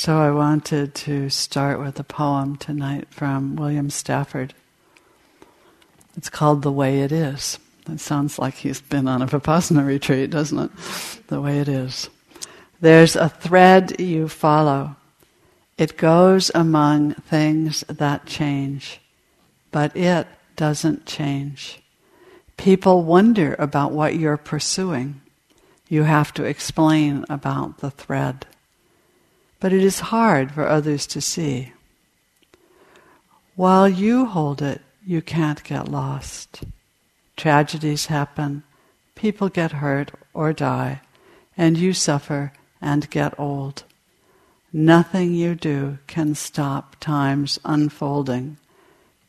So 0.00 0.16
I 0.18 0.30
wanted 0.30 0.94
to 0.94 1.28
start 1.28 1.78
with 1.78 2.00
a 2.00 2.04
poem 2.04 2.56
tonight 2.56 3.08
from 3.10 3.54
William 3.56 3.90
Stafford. 3.90 4.54
It's 6.16 6.30
called 6.30 6.62
The 6.62 6.72
Way 6.72 7.02
It 7.02 7.12
Is. 7.12 7.58
It 7.86 8.00
sounds 8.00 8.38
like 8.38 8.54
he's 8.54 8.80
been 8.80 9.06
on 9.06 9.20
a 9.20 9.26
Vipassana 9.26 9.86
retreat, 9.86 10.30
doesn't 10.30 10.58
it? 10.58 10.70
The 11.26 11.42
way 11.42 11.58
it 11.58 11.68
is. 11.68 12.08
There's 12.80 13.14
a 13.14 13.28
thread 13.28 14.00
you 14.00 14.26
follow. 14.28 14.96
It 15.76 15.98
goes 15.98 16.50
among 16.54 17.12
things 17.12 17.84
that 17.86 18.24
change, 18.24 19.02
but 19.70 19.94
it 19.94 20.26
doesn't 20.56 21.04
change. 21.04 21.78
People 22.56 23.02
wonder 23.02 23.54
about 23.58 23.92
what 23.92 24.16
you're 24.16 24.38
pursuing. 24.38 25.20
You 25.90 26.04
have 26.04 26.32
to 26.34 26.44
explain 26.44 27.26
about 27.28 27.80
the 27.80 27.90
thread 27.90 28.46
but 29.60 29.72
it 29.72 29.84
is 29.84 30.00
hard 30.00 30.50
for 30.50 30.66
others 30.66 31.06
to 31.06 31.20
see. 31.20 31.72
While 33.54 33.88
you 33.88 34.24
hold 34.24 34.62
it, 34.62 34.80
you 35.04 35.20
can't 35.20 35.62
get 35.62 35.88
lost. 35.88 36.64
Tragedies 37.36 38.06
happen, 38.06 38.62
people 39.14 39.48
get 39.48 39.72
hurt 39.72 40.12
or 40.32 40.52
die, 40.52 41.02
and 41.56 41.76
you 41.76 41.92
suffer 41.92 42.52
and 42.80 43.10
get 43.10 43.38
old. 43.38 43.84
Nothing 44.72 45.34
you 45.34 45.54
do 45.54 45.98
can 46.06 46.34
stop 46.34 46.96
time's 47.00 47.58
unfolding. 47.64 48.56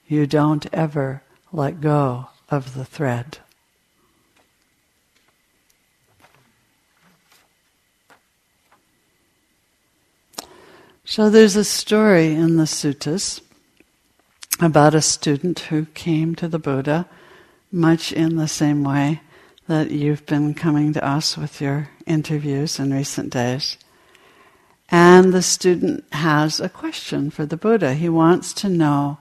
You 0.07 0.27
don't 0.27 0.65
ever 0.71 1.23
let 1.51 1.81
go 1.81 2.27
of 2.49 2.73
the 2.73 2.85
thread. 2.85 3.39
So 11.11 11.29
there's 11.29 11.57
a 11.57 11.65
story 11.65 12.27
in 12.27 12.55
the 12.55 12.63
suttas 12.63 13.41
about 14.61 14.95
a 14.95 15.01
student 15.01 15.59
who 15.59 15.87
came 15.87 16.35
to 16.35 16.47
the 16.47 16.57
Buddha 16.57 17.05
much 17.69 18.13
in 18.13 18.37
the 18.37 18.47
same 18.47 18.85
way 18.85 19.19
that 19.67 19.91
you've 19.91 20.25
been 20.25 20.53
coming 20.53 20.93
to 20.93 21.05
us 21.05 21.37
with 21.37 21.59
your 21.59 21.89
interviews 22.05 22.79
in 22.79 22.93
recent 22.93 23.33
days. 23.33 23.77
And 24.87 25.33
the 25.33 25.41
student 25.41 26.05
has 26.13 26.61
a 26.61 26.69
question 26.69 27.29
for 27.29 27.45
the 27.45 27.57
Buddha. 27.57 27.93
He 27.93 28.07
wants 28.07 28.53
to 28.53 28.69
know 28.69 29.17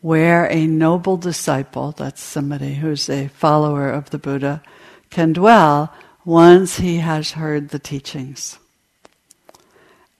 where 0.00 0.50
a 0.50 0.66
noble 0.66 1.18
disciple, 1.18 1.92
that's 1.92 2.22
somebody 2.22 2.76
who's 2.76 3.10
a 3.10 3.28
follower 3.28 3.90
of 3.90 4.08
the 4.08 4.18
Buddha, 4.18 4.62
can 5.10 5.34
dwell 5.34 5.92
once 6.24 6.78
he 6.78 6.96
has 6.96 7.32
heard 7.32 7.68
the 7.68 7.78
teachings. 7.78 8.58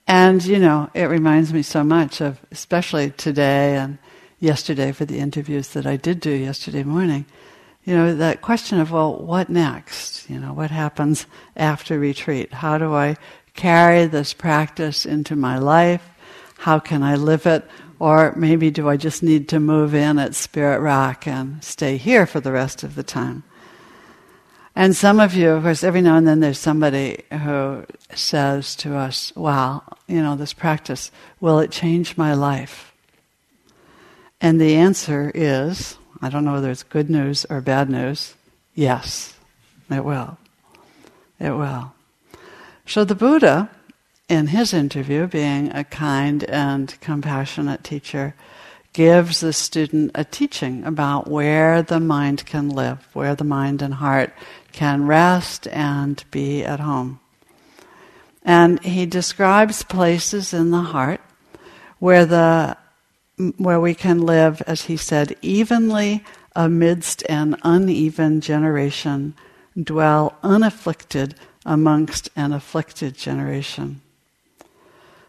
And, 0.07 0.43
you 0.45 0.57
know, 0.57 0.89
it 0.93 1.05
reminds 1.05 1.53
me 1.53 1.61
so 1.61 1.83
much 1.83 2.21
of, 2.21 2.39
especially 2.51 3.11
today 3.11 3.75
and 3.75 3.97
yesterday 4.39 4.91
for 4.93 5.03
the 5.03 5.19
interviews 5.19 5.69
that 5.69 5.85
I 5.85 5.97
did 5.97 6.21
do 6.21 6.31
yesterday 6.31 6.83
morning, 6.83 7.25
you 7.83 7.95
know, 7.95 8.15
that 8.15 8.41
question 8.41 8.79
of, 8.79 8.91
well, 8.91 9.15
what 9.15 9.49
next? 9.49 10.29
You 10.29 10.39
know, 10.39 10.53
what 10.53 10.71
happens 10.71 11.25
after 11.55 11.99
retreat? 11.99 12.53
How 12.53 12.77
do 12.77 12.93
I 12.93 13.17
carry 13.55 14.05
this 14.05 14.33
practice 14.33 15.05
into 15.05 15.35
my 15.35 15.57
life? 15.57 16.07
How 16.57 16.79
can 16.79 17.03
I 17.03 17.15
live 17.15 17.45
it? 17.45 17.65
Or 17.99 18.33
maybe 18.35 18.71
do 18.71 18.87
I 18.87 18.97
just 18.97 19.23
need 19.23 19.49
to 19.49 19.59
move 19.59 19.95
in 19.95 20.19
at 20.19 20.35
Spirit 20.35 20.81
Rock 20.81 21.27
and 21.27 21.63
stay 21.63 21.97
here 21.97 22.25
for 22.25 22.39
the 22.39 22.51
rest 22.51 22.83
of 22.83 22.95
the 22.95 23.03
time? 23.03 23.43
And 24.77 24.95
some 24.95 25.19
of 25.19 25.33
you, 25.33 25.49
of 25.49 25.63
course, 25.63 25.83
every 25.83 26.01
now 26.01 26.17
and 26.17 26.27
then 26.27 26.39
there's 26.39 26.59
somebody 26.59 27.23
who 27.31 27.83
says 28.13 28.75
to 28.75 28.95
us, 28.95 29.35
wow, 29.35 29.81
you 30.05 30.21
know, 30.21 30.35
this 30.35 30.53
practice, 30.53 31.09
will 31.39 31.57
it 31.57 31.71
change 31.71 32.15
my 32.15 32.35
life? 32.35 32.93
And 34.39 34.61
the 34.61 34.75
answer 34.75 35.31
is, 35.33 35.97
I 36.21 36.29
don't 36.29 36.45
know 36.45 36.53
whether 36.53 36.69
it's 36.69 36.83
good 36.83 37.09
news 37.09 37.43
or 37.49 37.59
bad 37.59 37.89
news, 37.89 38.35
yes, 38.75 39.35
it 39.89 40.05
will. 40.05 40.37
It 41.39 41.57
will. 41.57 41.93
So 42.85 43.03
the 43.03 43.15
Buddha, 43.15 43.71
in 44.29 44.45
his 44.45 44.75
interview, 44.75 45.25
being 45.25 45.71
a 45.71 45.85
kind 45.85 46.43
and 46.43 46.95
compassionate 47.01 47.83
teacher, 47.83 48.35
gives 48.93 49.41
the 49.41 49.53
student 49.53 50.11
a 50.15 50.23
teaching 50.23 50.83
about 50.83 51.27
where 51.27 51.83
the 51.83 51.99
mind 51.99 52.45
can 52.45 52.69
live, 52.69 53.07
where 53.13 53.35
the 53.35 53.43
mind 53.43 53.81
and 53.81 53.95
heart 53.95 54.33
can 54.77 55.07
rest 55.07 55.67
and 55.69 56.23
be 56.29 56.63
at 56.63 56.79
home. 56.79 57.19
And 58.43 58.79
he 58.83 59.07
describes 59.07 59.81
places 59.81 60.53
in 60.53 60.69
the 60.69 60.83
heart 60.93 61.19
where 61.97 62.27
the 62.27 62.77
where 63.57 63.79
we 63.79 63.95
can 63.95 64.21
live, 64.21 64.61
as 64.67 64.83
he 64.83 64.95
said, 64.97 65.35
evenly 65.41 66.23
amidst 66.55 67.23
an 67.27 67.57
uneven 67.63 68.39
generation, 68.39 69.33
dwell 69.81 70.37
unafflicted 70.43 71.33
amongst 71.65 72.29
an 72.35 72.53
afflicted 72.53 73.15
generation. 73.17 74.01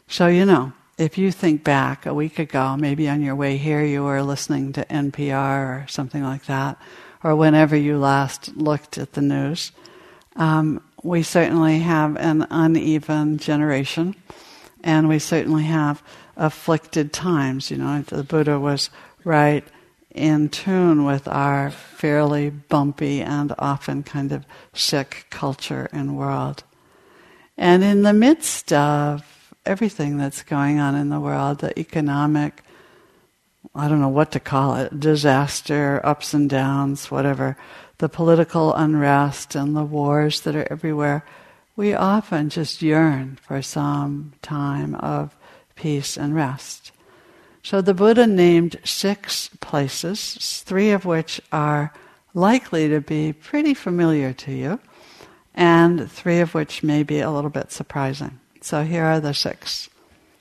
So, 0.08 0.26
you 0.26 0.44
know, 0.44 0.72
if 0.98 1.16
you 1.16 1.32
think 1.32 1.64
back 1.64 2.04
a 2.04 2.14
week 2.14 2.38
ago, 2.38 2.76
maybe 2.76 3.08
on 3.08 3.22
your 3.22 3.34
way 3.34 3.56
here 3.56 3.82
you 3.82 4.04
were 4.04 4.22
listening 4.22 4.72
to 4.74 4.84
NPR 4.84 5.84
or 5.84 5.86
something 5.88 6.22
like 6.22 6.44
that, 6.46 6.78
or 7.22 7.34
whenever 7.36 7.76
you 7.76 7.98
last 7.98 8.56
looked 8.56 8.98
at 8.98 9.12
the 9.12 9.22
news. 9.22 9.72
Um, 10.36 10.82
we 11.02 11.22
certainly 11.22 11.80
have 11.80 12.16
an 12.16 12.46
uneven 12.50 13.38
generation, 13.38 14.14
and 14.82 15.08
we 15.08 15.18
certainly 15.18 15.64
have 15.64 16.02
afflicted 16.36 17.12
times. 17.12 17.70
You 17.70 17.78
know, 17.78 18.02
the 18.02 18.22
Buddha 18.22 18.58
was 18.58 18.90
right 19.24 19.64
in 20.14 20.48
tune 20.48 21.04
with 21.04 21.28
our 21.28 21.70
fairly 21.70 22.50
bumpy 22.50 23.20
and 23.20 23.54
often 23.58 24.02
kind 24.02 24.32
of 24.32 24.44
sick 24.72 25.26
culture 25.30 25.88
and 25.92 26.16
world. 26.16 26.64
And 27.56 27.82
in 27.82 28.02
the 28.02 28.12
midst 28.12 28.72
of 28.72 29.52
everything 29.66 30.16
that's 30.16 30.42
going 30.42 30.78
on 30.78 30.94
in 30.94 31.08
the 31.08 31.20
world, 31.20 31.58
the 31.58 31.78
economic 31.78 32.62
I 33.78 33.86
don't 33.86 34.00
know 34.00 34.08
what 34.08 34.32
to 34.32 34.40
call 34.40 34.74
it, 34.74 34.98
disaster, 34.98 36.00
ups 36.02 36.34
and 36.34 36.50
downs, 36.50 37.12
whatever, 37.12 37.56
the 37.98 38.08
political 38.08 38.74
unrest 38.74 39.54
and 39.54 39.76
the 39.76 39.84
wars 39.84 40.40
that 40.40 40.56
are 40.56 40.66
everywhere, 40.68 41.24
we 41.76 41.94
often 41.94 42.48
just 42.48 42.82
yearn 42.82 43.38
for 43.40 43.62
some 43.62 44.32
time 44.42 44.96
of 44.96 45.36
peace 45.76 46.16
and 46.16 46.34
rest. 46.34 46.90
So 47.62 47.80
the 47.80 47.94
Buddha 47.94 48.26
named 48.26 48.80
six 48.82 49.48
places, 49.60 50.62
three 50.66 50.90
of 50.90 51.04
which 51.04 51.40
are 51.52 51.92
likely 52.34 52.88
to 52.88 53.00
be 53.00 53.32
pretty 53.32 53.74
familiar 53.74 54.32
to 54.32 54.52
you, 54.52 54.80
and 55.54 56.10
three 56.10 56.40
of 56.40 56.52
which 56.52 56.82
may 56.82 57.04
be 57.04 57.20
a 57.20 57.30
little 57.30 57.50
bit 57.50 57.70
surprising. 57.70 58.40
So 58.60 58.82
here 58.82 59.04
are 59.04 59.20
the 59.20 59.34
six. 59.34 59.88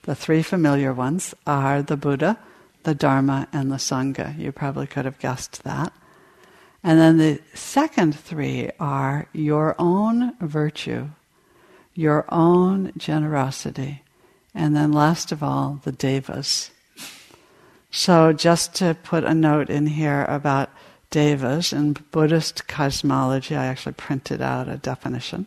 The 0.03 0.15
three 0.15 0.41
familiar 0.41 0.91
ones 0.91 1.35
are 1.45 1.83
the 1.83 1.97
Buddha, 1.97 2.39
the 2.87 2.95
Dharma, 2.95 3.49
and 3.51 3.69
the 3.69 3.75
Sangha. 3.75 4.39
You 4.39 4.53
probably 4.53 4.87
could 4.87 5.03
have 5.03 5.19
guessed 5.19 5.65
that. 5.65 5.91
And 6.81 6.97
then 6.97 7.17
the 7.17 7.41
second 7.53 8.17
three 8.17 8.71
are 8.79 9.27
your 9.33 9.75
own 9.77 10.37
virtue, 10.39 11.09
your 11.93 12.23
own 12.29 12.93
generosity, 12.95 14.03
and 14.55 14.73
then 14.73 14.93
last 14.93 15.33
of 15.33 15.43
all, 15.43 15.81
the 15.83 15.91
devas. 15.91 16.71
So, 17.91 18.31
just 18.31 18.73
to 18.75 18.95
put 19.03 19.25
a 19.25 19.35
note 19.35 19.69
in 19.69 19.87
here 19.87 20.23
about 20.29 20.69
devas, 21.09 21.73
in 21.73 21.91
Buddhist 22.11 22.69
cosmology, 22.69 23.53
I 23.53 23.65
actually 23.65 23.95
printed 23.95 24.41
out 24.41 24.69
a 24.69 24.77
definition. 24.77 25.45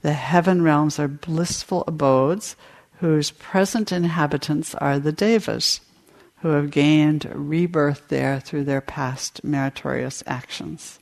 The 0.00 0.14
heaven 0.14 0.62
realms 0.62 0.98
are 0.98 1.06
blissful 1.06 1.84
abodes 1.86 2.56
whose 2.98 3.30
present 3.30 3.92
inhabitants 3.92 4.74
are 4.74 4.98
the 4.98 5.12
devas 5.12 5.80
who 6.42 6.48
have 6.48 6.70
gained 6.70 7.30
rebirth 7.32 8.08
there 8.08 8.40
through 8.40 8.64
their 8.64 8.80
past 8.80 9.42
meritorious 9.44 10.24
actions. 10.26 10.98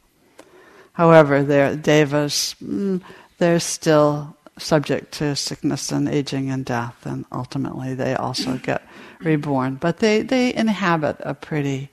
However, 0.93 1.43
their 1.43 1.77
devas, 1.77 2.55
mm, 2.63 3.01
they're 3.39 3.59
still 3.59 4.37
subject 4.59 5.13
to 5.13 5.35
sickness 5.35 5.91
and 5.91 6.09
aging 6.09 6.51
and 6.51 6.65
death, 6.65 7.07
and 7.07 7.25
ultimately 7.33 7.95
they 7.95 8.15
also 8.15 8.57
get 8.63 8.83
reborn. 9.21 9.77
But 9.77 9.99
they, 9.99 10.21
they 10.21 10.55
inhabit 10.55 11.17
a 11.21 11.33
pretty 11.33 11.89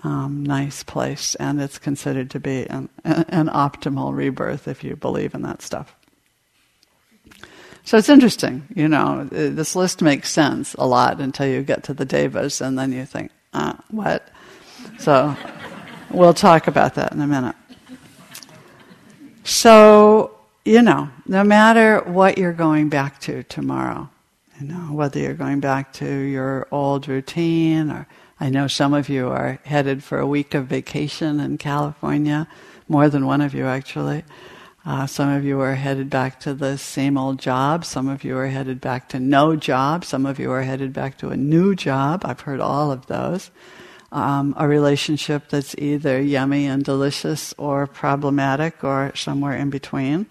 um, 0.00 0.44
nice 0.44 0.82
place, 0.82 1.34
and 1.36 1.62
it's 1.62 1.78
considered 1.78 2.30
to 2.32 2.40
be 2.40 2.66
an, 2.66 2.90
an 3.04 3.48
optimal 3.48 4.14
rebirth 4.14 4.68
if 4.68 4.84
you 4.84 4.94
believe 4.94 5.34
in 5.34 5.40
that 5.42 5.62
stuff. 5.62 5.96
So 7.86 7.98
it's 7.98 8.08
interesting, 8.08 8.66
you 8.74 8.88
know, 8.88 9.24
this 9.24 9.76
list 9.76 10.00
makes 10.00 10.30
sense 10.30 10.72
a 10.74 10.86
lot 10.86 11.20
until 11.20 11.46
you 11.46 11.62
get 11.62 11.84
to 11.84 11.94
the 11.94 12.06
devas 12.06 12.62
and 12.62 12.78
then 12.78 12.92
you 12.92 13.04
think, 13.04 13.30
ah, 13.52 13.78
what? 13.90 14.26
So 14.98 15.36
we'll 16.10 16.32
talk 16.32 16.66
about 16.66 16.94
that 16.94 17.12
in 17.12 17.20
a 17.20 17.26
minute. 17.26 17.56
So, 19.44 20.38
you 20.64 20.80
know, 20.80 21.10
no 21.26 21.44
matter 21.44 22.00
what 22.00 22.38
you're 22.38 22.54
going 22.54 22.88
back 22.88 23.20
to 23.20 23.42
tomorrow, 23.42 24.08
You 24.60 24.68
know, 24.68 24.92
whether 24.92 25.18
you're 25.18 25.34
going 25.34 25.58
back 25.58 25.92
to 25.94 26.06
your 26.06 26.68
old 26.70 27.08
routine, 27.08 27.90
or 27.90 28.06
I 28.38 28.50
know 28.50 28.68
some 28.68 28.94
of 28.94 29.08
you 29.08 29.28
are 29.28 29.58
headed 29.64 30.04
for 30.04 30.20
a 30.20 30.26
week 30.26 30.54
of 30.54 30.66
vacation 30.66 31.40
in 31.40 31.58
California, 31.58 32.46
more 32.88 33.08
than 33.08 33.26
one 33.26 33.40
of 33.40 33.52
you 33.52 33.66
actually. 33.66 34.22
Uh, 34.86 35.06
some 35.06 35.30
of 35.30 35.44
you 35.44 35.60
are 35.60 35.74
headed 35.74 36.10
back 36.10 36.38
to 36.40 36.52
the 36.52 36.76
same 36.76 37.16
old 37.16 37.38
job. 37.38 37.86
Some 37.86 38.06
of 38.06 38.22
you 38.22 38.36
are 38.36 38.48
headed 38.48 38.82
back 38.82 39.08
to 39.10 39.18
no 39.18 39.56
job. 39.56 40.04
Some 40.04 40.26
of 40.26 40.38
you 40.38 40.50
are 40.50 40.62
headed 40.62 40.92
back 40.92 41.16
to 41.18 41.30
a 41.30 41.36
new 41.36 41.74
job. 41.74 42.22
I've 42.24 42.40
heard 42.40 42.60
all 42.60 42.92
of 42.92 43.06
those. 43.06 43.50
Um, 44.12 44.54
a 44.58 44.68
relationship 44.68 45.48
that's 45.48 45.74
either 45.78 46.20
yummy 46.20 46.66
and 46.66 46.84
delicious 46.84 47.54
or 47.56 47.86
problematic 47.86 48.84
or 48.84 49.12
somewhere 49.16 49.56
in 49.56 49.70
between. 49.70 50.26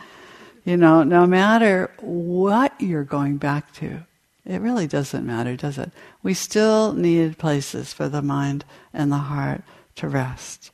You 0.63 0.77
know, 0.77 1.03
no 1.03 1.25
matter 1.25 1.91
what 1.99 2.79
you're 2.79 3.03
going 3.03 3.37
back 3.37 3.73
to, 3.73 4.05
it 4.45 4.61
really 4.61 4.87
doesn't 4.87 5.25
matter, 5.25 5.55
does 5.55 5.77
it? 5.79 5.91
We 6.21 6.35
still 6.35 6.93
need 6.93 7.39
places 7.39 7.91
for 7.91 8.07
the 8.07 8.21
mind 8.21 8.65
and 8.93 9.11
the 9.11 9.17
heart 9.17 9.63
to 9.95 10.07
rest. 10.07 10.69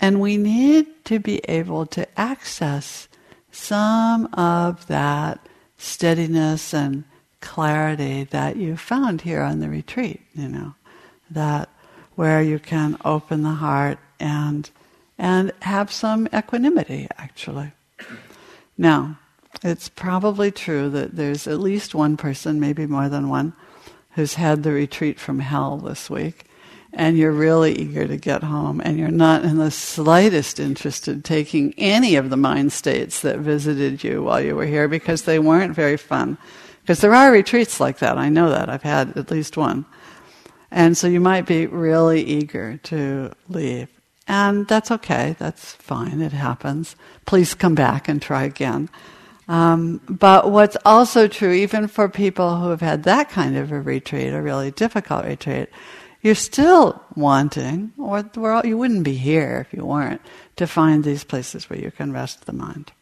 And 0.00 0.20
we 0.20 0.36
need 0.36 1.04
to 1.06 1.18
be 1.18 1.38
able 1.48 1.86
to 1.86 2.06
access 2.18 3.08
some 3.50 4.26
of 4.34 4.86
that 4.86 5.40
steadiness 5.76 6.72
and 6.72 7.04
clarity 7.40 8.24
that 8.24 8.56
you 8.56 8.76
found 8.76 9.22
here 9.22 9.42
on 9.42 9.60
the 9.60 9.68
retreat, 9.68 10.20
you 10.34 10.48
know, 10.48 10.74
that 11.30 11.68
where 12.14 12.42
you 12.42 12.58
can 12.58 12.96
open 13.04 13.42
the 13.42 13.50
heart 13.50 13.98
and 14.18 14.70
and 15.20 15.52
have 15.62 15.90
some 15.90 16.28
equanimity 16.34 17.08
actually. 17.16 17.72
Now, 18.76 19.18
it's 19.62 19.88
probably 19.88 20.52
true 20.52 20.88
that 20.90 21.16
there's 21.16 21.48
at 21.48 21.58
least 21.58 21.94
one 21.94 22.16
person, 22.16 22.60
maybe 22.60 22.86
more 22.86 23.08
than 23.08 23.28
one, 23.28 23.52
who's 24.12 24.34
had 24.34 24.62
the 24.62 24.72
retreat 24.72 25.18
from 25.18 25.40
hell 25.40 25.78
this 25.78 26.08
week 26.08 26.47
and 26.98 27.16
you're 27.16 27.30
really 27.30 27.78
eager 27.78 28.08
to 28.08 28.16
get 28.16 28.42
home, 28.42 28.80
and 28.84 28.98
you're 28.98 29.08
not 29.08 29.44
in 29.44 29.56
the 29.56 29.70
slightest 29.70 30.58
interested 30.58 31.14
in 31.14 31.22
taking 31.22 31.72
any 31.78 32.16
of 32.16 32.28
the 32.28 32.36
mind 32.36 32.72
states 32.72 33.20
that 33.20 33.38
visited 33.38 34.02
you 34.02 34.24
while 34.24 34.40
you 34.40 34.56
were 34.56 34.66
here 34.66 34.88
because 34.88 35.22
they 35.22 35.38
weren't 35.38 35.76
very 35.76 35.96
fun. 35.96 36.36
Because 36.82 37.00
there 37.00 37.14
are 37.14 37.30
retreats 37.30 37.78
like 37.78 37.98
that, 37.98 38.18
I 38.18 38.28
know 38.28 38.50
that. 38.50 38.68
I've 38.68 38.82
had 38.82 39.16
at 39.16 39.30
least 39.30 39.56
one. 39.56 39.86
And 40.72 40.96
so 40.96 41.06
you 41.06 41.20
might 41.20 41.46
be 41.46 41.68
really 41.68 42.20
eager 42.24 42.78
to 42.84 43.32
leave. 43.48 43.88
And 44.26 44.66
that's 44.66 44.90
okay, 44.90 45.36
that's 45.38 45.74
fine, 45.74 46.20
it 46.20 46.32
happens. 46.32 46.96
Please 47.26 47.54
come 47.54 47.76
back 47.76 48.08
and 48.08 48.20
try 48.20 48.42
again. 48.42 48.90
Um, 49.46 50.00
but 50.08 50.50
what's 50.50 50.76
also 50.84 51.28
true, 51.28 51.52
even 51.52 51.86
for 51.86 52.08
people 52.08 52.56
who 52.56 52.70
have 52.70 52.80
had 52.80 53.04
that 53.04 53.30
kind 53.30 53.56
of 53.56 53.70
a 53.70 53.80
retreat, 53.80 54.32
a 54.32 54.42
really 54.42 54.72
difficult 54.72 55.24
retreat, 55.24 55.68
you're 56.22 56.34
still 56.34 57.02
wanting, 57.14 57.92
or 57.98 58.24
you 58.64 58.76
wouldn't 58.76 59.04
be 59.04 59.14
here 59.14 59.66
if 59.66 59.76
you 59.76 59.84
weren't, 59.84 60.20
to 60.56 60.66
find 60.66 61.04
these 61.04 61.24
places 61.24 61.70
where 61.70 61.78
you 61.78 61.90
can 61.90 62.12
rest 62.12 62.46
the 62.46 62.52
mind. 62.52 62.92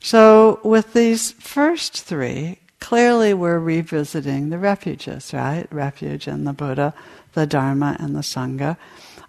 So, 0.00 0.60
with 0.64 0.92
these 0.92 1.32
first 1.32 2.02
three, 2.02 2.58
clearly 2.80 3.32
we're 3.32 3.58
revisiting 3.58 4.50
the 4.50 4.58
refuges, 4.58 5.32
right? 5.32 5.66
Refuge 5.72 6.28
in 6.28 6.44
the 6.44 6.52
Buddha, 6.52 6.92
the 7.32 7.46
Dharma, 7.46 7.96
and 7.98 8.14
the 8.14 8.20
Sangha. 8.20 8.76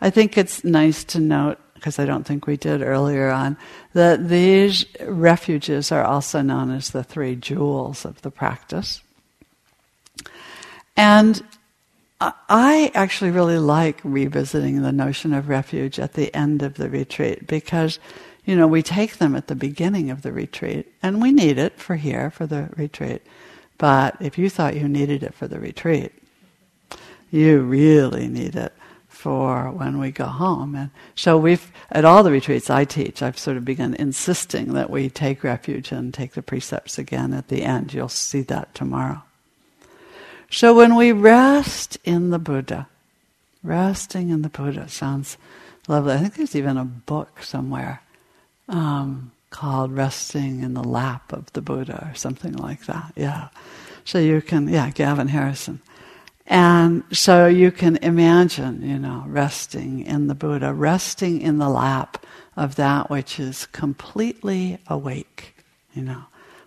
I 0.01 0.09
think 0.09 0.37
it's 0.37 0.63
nice 0.63 1.03
to 1.05 1.19
note, 1.19 1.59
because 1.75 1.99
I 1.99 2.05
don't 2.05 2.25
think 2.25 2.47
we 2.47 2.57
did 2.57 2.81
earlier 2.81 3.29
on, 3.29 3.55
that 3.93 4.27
these 4.27 4.85
refuges 5.01 5.91
are 5.91 6.03
also 6.03 6.41
known 6.41 6.71
as 6.71 6.89
the 6.89 7.03
three 7.03 7.35
jewels 7.35 8.03
of 8.03 8.21
the 8.23 8.31
practice. 8.31 9.01
And 10.97 11.41
I 12.21 12.91
actually 12.93 13.31
really 13.31 13.59
like 13.59 13.99
revisiting 14.03 14.81
the 14.81 14.91
notion 14.91 15.33
of 15.33 15.49
refuge 15.49 15.99
at 15.99 16.13
the 16.13 16.33
end 16.33 16.63
of 16.63 16.75
the 16.75 16.89
retreat 16.89 17.45
because, 17.45 17.99
you 18.45 18.55
know, 18.55 18.67
we 18.67 18.81
take 18.81 19.17
them 19.17 19.35
at 19.35 19.47
the 19.47 19.55
beginning 19.55 20.09
of 20.09 20.21
the 20.21 20.31
retreat 20.31 20.91
and 21.03 21.21
we 21.21 21.31
need 21.31 21.57
it 21.57 21.77
for 21.77 21.97
here, 21.97 22.31
for 22.31 22.47
the 22.47 22.69
retreat. 22.77 23.21
But 23.77 24.15
if 24.21 24.37
you 24.37 24.49
thought 24.49 24.77
you 24.77 24.87
needed 24.87 25.23
it 25.23 25.33
for 25.33 25.47
the 25.47 25.59
retreat, 25.59 26.13
you 27.31 27.59
really 27.59 28.29
need 28.29 28.55
it 28.55 28.73
for 29.09 29.71
when 29.71 29.99
we 29.99 30.11
go 30.11 30.25
home. 30.25 30.75
And 30.75 30.91
so 31.15 31.37
we've, 31.37 31.69
at 31.91 32.05
all 32.05 32.23
the 32.23 32.31
retreats 32.31 32.69
I 32.69 32.85
teach, 32.85 33.21
I've 33.21 33.37
sort 33.37 33.57
of 33.57 33.65
begun 33.65 33.93
insisting 33.95 34.73
that 34.73 34.89
we 34.89 35.09
take 35.09 35.43
refuge 35.43 35.91
and 35.91 36.13
take 36.13 36.33
the 36.33 36.41
precepts 36.41 36.97
again 36.97 37.33
at 37.33 37.49
the 37.49 37.63
end. 37.63 37.93
You'll 37.93 38.07
see 38.07 38.41
that 38.43 38.73
tomorrow. 38.73 39.23
So 40.49 40.75
when 40.75 40.95
we 40.95 41.11
rest 41.11 41.97
in 42.03 42.29
the 42.29 42.39
Buddha, 42.39 42.87
resting 43.63 44.29
in 44.29 44.41
the 44.41 44.49
Buddha 44.49 44.87
sounds 44.87 45.37
lovely. 45.87 46.13
I 46.13 46.17
think 46.17 46.35
there's 46.35 46.55
even 46.55 46.77
a 46.77 46.85
book 46.85 47.43
somewhere 47.43 48.01
um, 48.69 49.31
called 49.49 49.91
Resting 49.91 50.63
in 50.63 50.73
the 50.73 50.83
Lap 50.83 51.31
of 51.31 51.51
the 51.53 51.61
Buddha 51.61 52.09
or 52.11 52.15
something 52.15 52.53
like 52.53 52.85
that. 52.85 53.13
Yeah. 53.15 53.49
So 54.03 54.19
you 54.19 54.41
can, 54.41 54.67
yeah, 54.67 54.89
Gavin 54.91 55.27
Harrison. 55.27 55.81
And 56.47 57.03
so 57.11 57.47
you 57.47 57.71
can 57.71 57.97
imagine, 57.97 58.87
you 58.87 58.99
know, 58.99 59.23
resting 59.27 60.05
in 60.05 60.27
the 60.27 60.35
Buddha, 60.35 60.73
resting 60.73 61.41
in 61.41 61.57
the 61.57 61.69
lap 61.69 62.23
of 62.55 62.75
that 62.75 63.09
which 63.09 63.39
is 63.39 63.65
completely 63.67 64.77
awake, 64.87 65.55
you 65.93 66.03
know 66.03 66.25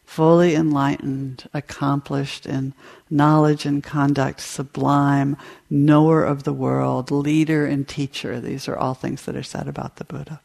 fully 0.08 0.54
enlightened, 0.54 1.46
accomplished 1.52 2.46
in 2.46 2.72
knowledge 3.10 3.64
and 3.66 3.82
conduct, 3.82 4.40
sublime, 4.40 5.36
knower 5.70 6.24
of 6.24 6.44
the 6.44 6.52
world, 6.52 7.10
leader 7.10 7.66
and 7.66 7.86
teacher. 7.86 8.40
These 8.40 8.68
are 8.68 8.76
all 8.76 8.94
things 8.94 9.24
that 9.24 9.36
are 9.36 9.42
said 9.42 9.68
about 9.68 9.96
the 9.96 10.04
Buddha. 10.04 10.40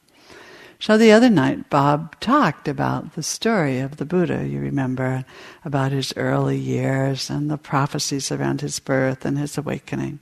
So 0.79 0.97
the 0.97 1.13
other 1.13 1.29
night, 1.29 1.69
Bob 1.69 2.19
talked 2.19 2.67
about 2.67 3.13
the 3.13 3.23
story 3.23 3.79
of 3.79 3.97
the 3.97 4.05
Buddha, 4.05 4.45
you 4.45 4.59
remember, 4.59 5.23
about 5.63 5.93
his 5.93 6.13
early 6.17 6.57
years 6.57 7.29
and 7.29 7.49
the 7.49 7.57
prophecies 7.57 8.31
around 8.33 8.59
his 8.59 8.79
birth 8.79 9.23
and 9.23 9.37
his 9.37 9.57
awakening. 9.57 10.19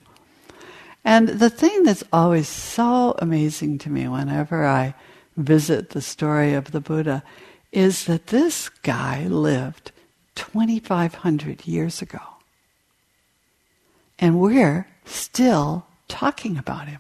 And 1.03 1.29
the 1.29 1.49
thing 1.49 1.83
that's 1.83 2.03
always 2.13 2.47
so 2.47 3.15
amazing 3.17 3.79
to 3.79 3.89
me 3.89 4.07
whenever 4.07 4.65
I 4.65 4.93
visit 5.35 5.89
the 5.89 6.01
story 6.01 6.53
of 6.53 6.71
the 6.71 6.81
Buddha 6.81 7.23
is 7.71 8.05
that 8.05 8.27
this 8.27 8.69
guy 8.69 9.25
lived 9.25 9.91
2,500 10.41 11.67
years 11.67 12.01
ago. 12.01 12.19
And 14.17 14.39
we're 14.39 14.88
still 15.05 15.86
talking 16.07 16.57
about 16.57 16.88
him. 16.88 17.00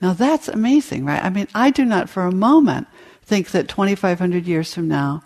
Now 0.00 0.12
that's 0.12 0.46
amazing, 0.46 1.04
right? 1.04 1.22
I 1.22 1.28
mean, 1.28 1.48
I 1.56 1.70
do 1.70 1.84
not 1.84 2.08
for 2.08 2.22
a 2.22 2.32
moment 2.32 2.86
think 3.24 3.50
that 3.50 3.68
2,500 3.68 4.46
years 4.46 4.72
from 4.72 4.86
now, 4.86 5.24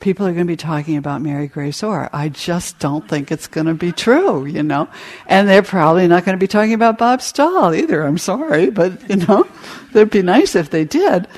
people 0.00 0.26
are 0.26 0.32
going 0.32 0.46
to 0.46 0.50
be 0.50 0.56
talking 0.56 0.96
about 0.96 1.20
Mary 1.20 1.48
Grace 1.48 1.82
Orr. 1.82 2.08
I 2.14 2.30
just 2.30 2.78
don't 2.78 3.06
think 3.06 3.30
it's 3.30 3.46
going 3.46 3.66
to 3.66 3.74
be 3.74 3.92
true, 3.92 4.46
you 4.46 4.62
know? 4.62 4.88
And 5.26 5.46
they're 5.46 5.62
probably 5.62 6.08
not 6.08 6.24
going 6.24 6.36
to 6.36 6.42
be 6.42 6.48
talking 6.48 6.72
about 6.72 6.96
Bob 6.96 7.20
Stahl 7.20 7.74
either. 7.74 8.04
I'm 8.04 8.16
sorry, 8.16 8.70
but, 8.70 9.06
you 9.10 9.16
know, 9.16 9.46
it'd 9.90 10.10
be 10.10 10.22
nice 10.22 10.56
if 10.56 10.70
they 10.70 10.86
did. 10.86 11.28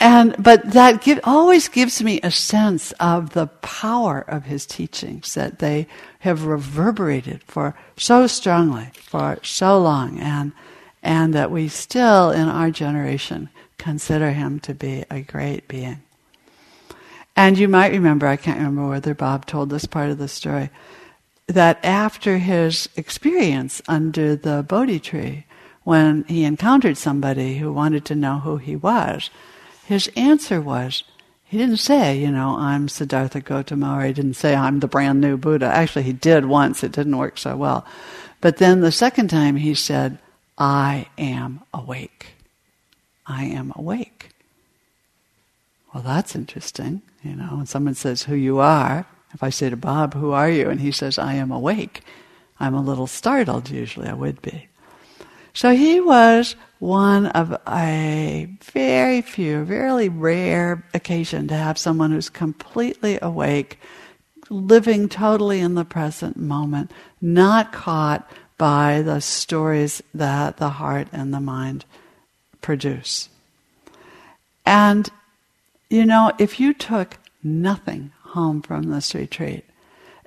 And, 0.00 0.36
but 0.38 0.72
that 0.72 1.02
give, 1.02 1.18
always 1.24 1.68
gives 1.68 2.02
me 2.02 2.20
a 2.22 2.30
sense 2.30 2.92
of 3.00 3.30
the 3.30 3.48
power 3.62 4.20
of 4.20 4.44
his 4.44 4.64
teachings, 4.64 5.34
that 5.34 5.58
they 5.58 5.88
have 6.20 6.44
reverberated 6.44 7.42
for 7.42 7.74
so 7.96 8.28
strongly, 8.28 8.90
for 8.94 9.38
so 9.42 9.80
long, 9.80 10.20
and, 10.20 10.52
and 11.02 11.34
that 11.34 11.50
we 11.50 11.66
still, 11.66 12.30
in 12.30 12.48
our 12.48 12.70
generation, 12.70 13.48
consider 13.76 14.30
him 14.30 14.60
to 14.60 14.74
be 14.74 15.04
a 15.10 15.20
great 15.20 15.66
being. 15.66 16.00
And 17.34 17.58
you 17.58 17.66
might 17.66 17.92
remember, 17.92 18.26
I 18.26 18.36
can't 18.36 18.58
remember 18.58 18.88
whether 18.88 19.14
Bob 19.14 19.46
told 19.46 19.70
this 19.70 19.86
part 19.86 20.10
of 20.10 20.18
the 20.18 20.28
story, 20.28 20.70
that 21.48 21.84
after 21.84 22.38
his 22.38 22.88
experience 22.96 23.82
under 23.88 24.36
the 24.36 24.64
Bodhi 24.68 25.00
tree, 25.00 25.44
when 25.82 26.24
he 26.24 26.44
encountered 26.44 26.96
somebody 26.96 27.58
who 27.58 27.72
wanted 27.72 28.04
to 28.04 28.14
know 28.14 28.40
who 28.40 28.58
he 28.58 28.76
was, 28.76 29.30
his 29.88 30.10
answer 30.16 30.60
was, 30.60 31.02
he 31.44 31.56
didn't 31.56 31.78
say, 31.78 32.18
you 32.18 32.30
know, 32.30 32.58
I'm 32.58 32.90
Siddhartha 32.90 33.40
Gautama, 33.40 33.96
or 33.96 34.04
he 34.04 34.12
didn't 34.12 34.34
say, 34.34 34.54
I'm 34.54 34.80
the 34.80 34.86
brand 34.86 35.18
new 35.18 35.38
Buddha. 35.38 35.64
Actually, 35.64 36.02
he 36.02 36.12
did 36.12 36.44
once, 36.44 36.84
it 36.84 36.92
didn't 36.92 37.16
work 37.16 37.38
so 37.38 37.56
well. 37.56 37.86
But 38.42 38.58
then 38.58 38.82
the 38.82 38.92
second 38.92 39.28
time 39.28 39.56
he 39.56 39.72
said, 39.72 40.18
I 40.58 41.08
am 41.16 41.62
awake. 41.72 42.34
I 43.26 43.46
am 43.46 43.72
awake. 43.76 44.28
Well, 45.94 46.02
that's 46.02 46.36
interesting. 46.36 47.00
You 47.22 47.36
know, 47.36 47.56
when 47.56 47.64
someone 47.64 47.94
says 47.94 48.24
who 48.24 48.34
you 48.34 48.58
are, 48.58 49.06
if 49.32 49.42
I 49.42 49.48
say 49.48 49.70
to 49.70 49.76
Bob, 49.78 50.12
who 50.12 50.32
are 50.32 50.50
you? 50.50 50.68
And 50.68 50.82
he 50.82 50.92
says, 50.92 51.18
I 51.18 51.32
am 51.32 51.50
awake. 51.50 52.02
I'm 52.60 52.74
a 52.74 52.82
little 52.82 53.06
startled, 53.06 53.70
usually 53.70 54.08
I 54.08 54.12
would 54.12 54.42
be. 54.42 54.68
So 55.54 55.74
he 55.74 55.98
was 55.98 56.56
one 56.78 57.26
of 57.26 57.60
a 57.68 58.48
very 58.62 59.20
few, 59.20 59.64
very 59.64 60.08
rare 60.08 60.84
occasion 60.94 61.48
to 61.48 61.54
have 61.54 61.78
someone 61.78 62.12
who's 62.12 62.28
completely 62.28 63.18
awake, 63.20 63.80
living 64.48 65.08
totally 65.08 65.60
in 65.60 65.74
the 65.74 65.84
present 65.84 66.36
moment, 66.36 66.90
not 67.20 67.72
caught 67.72 68.30
by 68.56 69.02
the 69.02 69.20
stories 69.20 70.02
that 70.14 70.56
the 70.56 70.70
heart 70.70 71.08
and 71.12 71.32
the 71.32 71.40
mind 71.40 71.84
produce. 72.60 73.28
And, 74.64 75.08
you 75.88 76.04
know, 76.04 76.32
if 76.38 76.60
you 76.60 76.74
took 76.74 77.18
nothing 77.42 78.12
home 78.22 78.62
from 78.62 78.90
this 78.90 79.14
retreat 79.14 79.64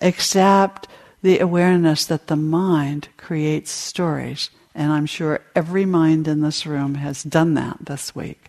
except 0.02 0.88
the 1.22 1.40
awareness 1.40 2.06
that 2.06 2.28
the 2.28 2.36
mind 2.36 3.08
creates 3.18 3.70
stories, 3.70 4.50
and 4.74 4.92
I'm 4.92 5.06
sure 5.06 5.42
every 5.56 5.86
mind 5.86 6.28
in 6.28 6.42
this 6.42 6.66
room 6.66 6.96
has 6.96 7.24
done 7.24 7.54
that 7.56 7.78
this 7.82 8.16
week, 8.16 8.46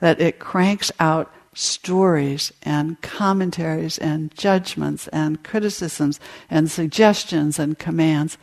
that 0.00 0.20
it 0.20 0.38
cranks 0.38 0.90
out 0.98 1.32
stories 1.52 2.52
and 2.62 3.00
commentaries 3.02 3.98
and 3.98 4.34
judgments 4.34 5.08
and 5.08 5.42
criticisms 5.42 6.20
and 6.48 6.70
suggestions 6.70 7.58
and 7.58 7.78
commands 7.78 8.38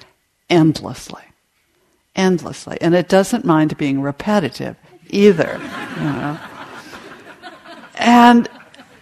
endlessly. 0.49 1.23
Endlessly. 2.15 2.77
And 2.81 2.95
it 2.95 3.09
doesn't 3.09 3.45
mind 3.45 3.77
being 3.77 4.01
repetitive 4.01 4.75
either. 5.09 5.59
You 5.97 6.03
know. 6.03 6.39
And, 7.95 8.49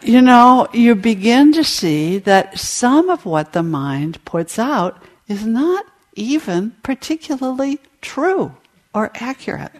you 0.01 0.22
know, 0.22 0.67
you 0.72 0.95
begin 0.95 1.51
to 1.53 1.63
see 1.63 2.19
that 2.19 2.57
some 2.57 3.10
of 3.10 3.25
what 3.25 3.53
the 3.53 3.63
mind 3.63 4.24
puts 4.24 4.57
out 4.60 5.01
is 5.27 5.45
not 5.45 5.86
even 6.13 6.72
particularly 6.84 7.79
true 8.05 8.55
or 8.93 9.12
accurate. 9.15 9.71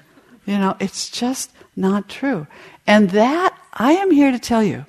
You 0.46 0.58
know, 0.58 0.76
it's 0.80 1.10
just 1.10 1.52
not 1.76 2.10
true. 2.10 2.48
And 2.86 3.12
that, 3.12 3.58
I 3.74 3.94
am 3.94 4.12
here 4.12 4.32
to 4.32 4.40
tell 4.40 4.64
you, 4.64 4.86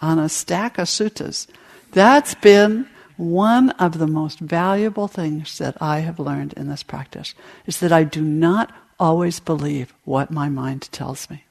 on 0.00 0.18
a 0.18 0.28
stack 0.28 0.78
of 0.78 0.88
suttas, 0.88 1.46
that's 1.92 2.34
been 2.34 2.88
one 3.16 3.70
of 3.70 3.98
the 3.98 4.06
most 4.06 4.40
valuable 4.40 5.06
things 5.06 5.58
that 5.58 5.76
I 5.80 6.00
have 6.00 6.18
learned 6.18 6.54
in 6.54 6.68
this 6.68 6.82
practice 6.82 7.34
is 7.66 7.78
that 7.80 7.92
I 7.92 8.04
do 8.04 8.22
not 8.22 8.72
always 8.98 9.40
believe 9.40 9.94
what 10.04 10.30
my 10.30 10.48
mind 10.48 10.90
tells 10.90 11.30
me. 11.30 11.44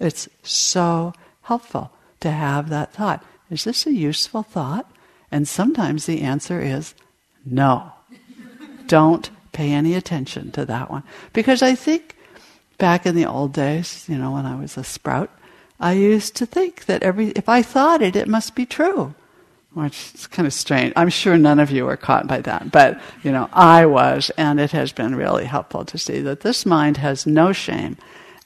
It's 0.00 0.28
so 0.42 1.12
helpful 1.42 1.90
to 2.20 2.30
have 2.30 2.68
that 2.70 2.92
thought. 2.92 3.24
Is 3.50 3.64
this 3.64 3.86
a 3.86 3.92
useful 3.92 4.42
thought? 4.42 4.90
And 5.30 5.46
sometimes 5.46 6.06
the 6.06 6.22
answer 6.22 6.60
is 6.60 6.94
no. 7.44 7.92
Don't 8.86 9.30
pay 9.54 9.72
any 9.72 9.94
attention 9.94 10.52
to 10.52 10.66
that 10.66 10.90
one. 10.90 11.02
Because 11.32 11.62
I 11.62 11.74
think 11.74 12.16
back 12.76 13.06
in 13.06 13.14
the 13.14 13.26
old 13.26 13.54
days, 13.54 14.04
you 14.08 14.18
know, 14.18 14.32
when 14.32 14.44
I 14.44 14.60
was 14.60 14.76
a 14.76 14.84
sprout, 14.84 15.30
I 15.80 15.92
used 15.92 16.36
to 16.36 16.46
think 16.46 16.84
that 16.84 17.02
every 17.02 17.28
if 17.28 17.48
I 17.48 17.62
thought 17.62 18.02
it, 18.02 18.16
it 18.16 18.28
must 18.28 18.54
be 18.54 18.66
true 18.66 19.14
which 19.74 20.14
is 20.14 20.26
kind 20.28 20.46
of 20.46 20.52
strange. 20.52 20.92
I'm 20.96 21.08
sure 21.08 21.36
none 21.36 21.58
of 21.58 21.70
you 21.70 21.88
are 21.88 21.96
caught 21.96 22.26
by 22.26 22.40
that, 22.42 22.70
but 22.70 23.00
you 23.22 23.32
know, 23.32 23.48
I 23.52 23.86
was, 23.86 24.30
and 24.38 24.58
it 24.60 24.70
has 24.70 24.92
been 24.92 25.16
really 25.16 25.44
helpful 25.44 25.84
to 25.86 25.98
see 25.98 26.20
that 26.20 26.40
this 26.40 26.64
mind 26.64 26.96
has 26.96 27.26
no 27.26 27.52
shame, 27.52 27.96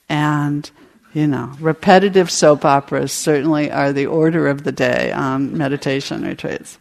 and 0.09 0.69
you 1.13 1.27
know, 1.27 1.53
repetitive 1.59 2.29
soap 2.29 2.65
operas 2.65 3.11
certainly 3.11 3.71
are 3.71 3.93
the 3.93 4.07
order 4.07 4.47
of 4.47 4.63
the 4.63 4.71
day 4.71 5.11
on 5.11 5.57
meditation 5.57 6.23
retreats. 6.23 6.77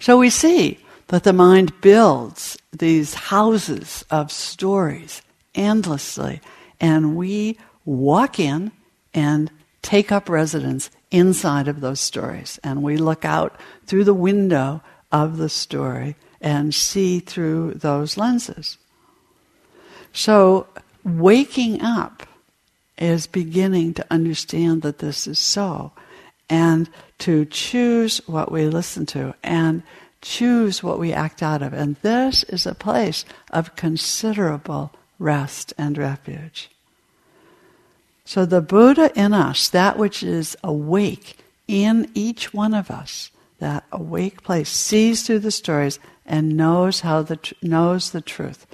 So 0.00 0.18
we 0.18 0.30
see 0.30 0.78
that 1.08 1.24
the 1.24 1.32
mind 1.32 1.80
builds 1.80 2.58
these 2.72 3.14
houses 3.14 4.04
of 4.10 4.32
stories 4.32 5.22
endlessly, 5.54 6.40
and 6.80 7.16
we 7.16 7.58
walk 7.84 8.38
in 8.38 8.72
and 9.12 9.50
take 9.82 10.10
up 10.10 10.28
residence 10.28 10.90
inside 11.10 11.68
of 11.68 11.80
those 11.80 12.00
stories. 12.00 12.58
And 12.64 12.82
we 12.82 12.96
look 12.96 13.24
out 13.24 13.58
through 13.86 14.04
the 14.04 14.14
window 14.14 14.82
of 15.12 15.36
the 15.36 15.48
story 15.48 16.16
and 16.40 16.74
see 16.74 17.20
through 17.20 17.74
those 17.74 18.16
lenses. 18.16 18.78
So, 20.12 20.66
waking 21.04 21.82
up 21.82 22.26
is 22.98 23.26
beginning 23.26 23.94
to 23.94 24.06
understand 24.10 24.82
that 24.82 24.98
this 24.98 25.26
is 25.26 25.38
so 25.38 25.92
and 26.48 26.88
to 27.18 27.44
choose 27.46 28.18
what 28.26 28.52
we 28.52 28.66
listen 28.66 29.06
to 29.06 29.34
and 29.42 29.82
choose 30.24 30.82
what 30.82 30.98
we 30.98 31.12
act 31.12 31.42
out 31.42 31.62
of. 31.62 31.72
And 31.72 31.96
this 31.96 32.42
is 32.44 32.66
a 32.66 32.74
place 32.74 33.24
of 33.50 33.76
considerable 33.76 34.92
rest 35.18 35.72
and 35.78 35.96
refuge. 35.96 36.70
So 38.24 38.46
the 38.46 38.62
Buddha 38.62 39.12
in 39.14 39.34
us, 39.34 39.68
that 39.68 39.98
which 39.98 40.22
is 40.22 40.56
awake 40.64 41.38
in 41.68 42.10
each 42.14 42.54
one 42.54 42.72
of 42.72 42.90
us, 42.90 43.30
that 43.58 43.84
awake 43.92 44.42
place, 44.42 44.70
sees 44.70 45.22
through 45.22 45.40
the 45.40 45.50
stories 45.50 45.98
and 46.26 46.56
knows 46.56 47.00
how 47.00 47.22
the 47.22 47.38
knows 47.62 48.10
the 48.10 48.22
truth. 48.22 48.66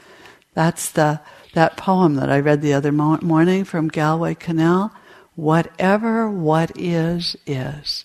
That's 0.55 0.91
the 0.93 1.21
that 1.53 1.77
poem 1.77 2.15
that 2.15 2.31
I 2.31 2.39
read 2.39 2.63
the 2.63 2.75
other 2.75 2.93
mo- 2.93 3.19
morning 3.23 3.65
from 3.65 3.89
Galway 3.89 4.37
Kinnell. 4.37 4.93
Whatever 5.35 6.31
what 6.31 6.71
is 6.77 7.37
is 7.45 8.05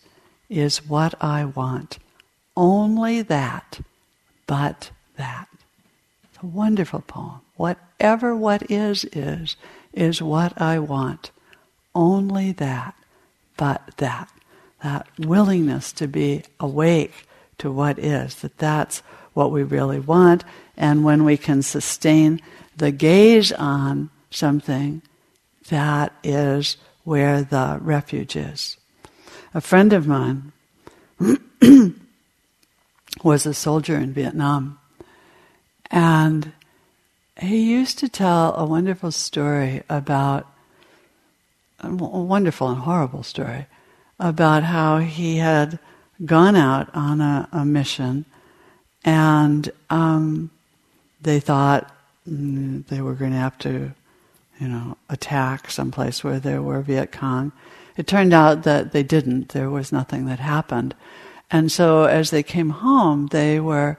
is 0.49 0.85
what 0.87 1.13
I 1.21 1.45
want. 1.45 1.99
Only 2.55 3.21
that, 3.21 3.79
but 4.47 4.91
that. 5.17 5.47
It's 6.23 6.43
a 6.43 6.45
wonderful 6.45 7.01
poem. 7.01 7.41
Whatever 7.57 8.35
what 8.35 8.69
is 8.69 9.05
is 9.05 9.55
is 9.93 10.21
what 10.21 10.59
I 10.61 10.79
want 10.79 11.31
only 11.95 12.51
that, 12.51 12.93
but 13.57 13.81
that. 13.97 14.29
That 14.83 15.07
willingness 15.17 15.93
to 15.93 16.07
be 16.07 16.43
awake 16.59 17.27
to 17.57 17.71
what 17.71 17.97
is, 17.97 18.35
that 18.35 18.57
that's 18.57 18.99
what 19.33 19.51
we 19.51 19.63
really 19.63 19.99
want. 19.99 20.43
And 20.77 21.03
when 21.03 21.23
we 21.23 21.37
can 21.37 21.63
sustain 21.63 22.41
the 22.75 22.91
gaze 22.91 23.51
on 23.53 24.09
something, 24.29 25.01
that 25.69 26.13
is 26.23 26.77
where 27.03 27.41
the 27.41 27.79
refuge 27.81 28.35
is. 28.35 28.77
A 29.53 29.61
friend 29.61 29.93
of 29.93 30.05
mine 30.05 30.51
was 33.25 33.45
a 33.47 33.53
soldier 33.55 33.97
in 33.97 34.13
Vietnam, 34.13 34.77
and 35.89 36.53
he 37.41 37.71
used 37.71 37.97
to 37.99 38.07
tell 38.07 38.55
a 38.55 38.65
wonderful 38.65 39.11
story 39.11 39.81
about 39.89 40.47
a 41.79 41.89
wonderful 41.89 42.69
and 42.69 42.81
horrible 42.81 43.23
story 43.23 43.65
about 44.19 44.63
how 44.63 44.99
he 44.99 45.37
had 45.37 45.79
gone 46.23 46.55
out 46.55 46.87
on 46.93 47.19
a, 47.19 47.49
a 47.51 47.65
mission 47.65 48.25
and 49.03 49.71
um, 49.89 50.51
they 51.21 51.39
thought 51.39 51.93
mm, 52.29 52.85
they 52.87 53.01
were 53.01 53.13
going 53.13 53.31
to 53.31 53.37
have 53.37 53.57
to, 53.59 53.91
you 54.59 54.67
know, 54.67 54.97
attack 55.09 55.69
someplace 55.69 56.23
where 56.23 56.39
there 56.39 56.61
were 56.61 56.81
Viet 56.81 57.11
Cong. 57.11 57.51
It 57.97 58.07
turned 58.07 58.33
out 58.33 58.63
that 58.63 58.93
they 58.93 59.03
didn't. 59.03 59.49
There 59.49 59.69
was 59.69 59.91
nothing 59.91 60.25
that 60.27 60.39
happened. 60.39 60.95
And 61.51 61.71
so 61.71 62.05
as 62.05 62.31
they 62.31 62.43
came 62.43 62.69
home, 62.69 63.27
they 63.27 63.59
were 63.59 63.97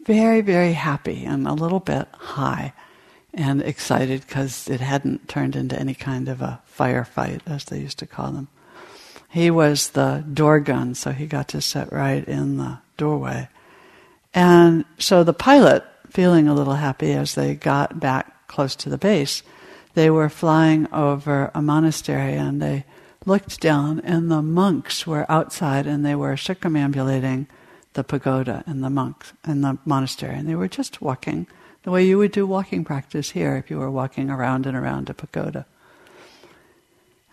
very, 0.00 0.40
very 0.40 0.72
happy 0.72 1.24
and 1.24 1.46
a 1.46 1.52
little 1.52 1.80
bit 1.80 2.08
high 2.12 2.72
and 3.34 3.62
excited 3.62 4.22
because 4.22 4.68
it 4.68 4.80
hadn't 4.80 5.28
turned 5.28 5.54
into 5.54 5.78
any 5.78 5.94
kind 5.94 6.28
of 6.28 6.40
a 6.40 6.60
firefight, 6.76 7.40
as 7.46 7.64
they 7.64 7.78
used 7.78 7.98
to 7.98 8.06
call 8.06 8.32
them. 8.32 8.48
He 9.28 9.50
was 9.50 9.90
the 9.90 10.24
door 10.32 10.60
gun, 10.60 10.94
so 10.94 11.12
he 11.12 11.26
got 11.26 11.48
to 11.48 11.60
sit 11.60 11.92
right 11.92 12.26
in 12.26 12.56
the 12.56 12.78
doorway. 12.96 13.48
And 14.32 14.84
so 14.98 15.24
the 15.24 15.34
pilot, 15.34 15.84
feeling 16.08 16.48
a 16.48 16.54
little 16.54 16.74
happy 16.74 17.12
as 17.12 17.34
they 17.34 17.54
got 17.54 18.00
back 18.00 18.48
close 18.48 18.74
to 18.76 18.88
the 18.88 18.98
base, 18.98 19.42
they 19.94 20.08
were 20.08 20.28
flying 20.28 20.90
over 20.92 21.50
a 21.54 21.60
monastery 21.60 22.34
and 22.34 22.62
they 22.62 22.84
looked 23.26 23.60
down 23.60 24.00
and 24.00 24.30
the 24.30 24.42
monks 24.42 25.06
were 25.06 25.30
outside 25.30 25.86
and 25.86 26.04
they 26.04 26.14
were 26.14 26.36
circumambulating 26.36 27.46
the 27.94 28.04
pagoda 28.04 28.62
and 28.66 28.82
the 28.82 28.90
monks 28.90 29.32
and 29.44 29.64
the 29.64 29.78
monastery 29.84 30.34
and 30.34 30.48
they 30.48 30.54
were 30.54 30.68
just 30.68 31.02
walking 31.02 31.46
the 31.82 31.90
way 31.90 32.04
you 32.04 32.18
would 32.18 32.32
do 32.32 32.46
walking 32.46 32.84
practice 32.84 33.30
here 33.30 33.56
if 33.56 33.70
you 33.70 33.78
were 33.78 33.90
walking 33.90 34.30
around 34.30 34.66
and 34.66 34.76
around 34.76 35.08
a 35.08 35.14
pagoda. 35.14 35.64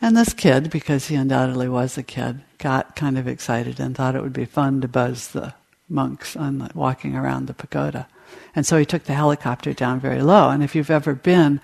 And 0.02 0.16
this 0.16 0.34
kid, 0.34 0.70
because 0.70 1.08
he 1.08 1.16
undoubtedly 1.16 1.68
was 1.68 1.98
a 1.98 2.04
kid, 2.04 2.42
got 2.58 2.96
kind 2.96 3.18
of 3.18 3.28
excited 3.28 3.80
and 3.80 3.96
thought 3.96 4.16
it 4.16 4.22
would 4.22 4.34
be 4.34 4.46
fun 4.46 4.82
to 4.82 4.88
buzz 4.88 5.30
the 5.30 5.54
monks 5.90 6.36
on 6.36 6.60
the, 6.60 6.70
walking 6.74 7.16
around 7.16 7.48
the 7.48 7.54
pagoda. 7.54 8.08
And 8.56 8.66
so 8.66 8.78
he 8.78 8.86
took 8.86 9.04
the 9.04 9.14
helicopter 9.14 9.74
down 9.74 10.00
very 10.00 10.22
low. 10.22 10.50
And 10.50 10.64
if 10.64 10.76
you've 10.76 10.92
ever 10.92 11.16
been 11.16 11.60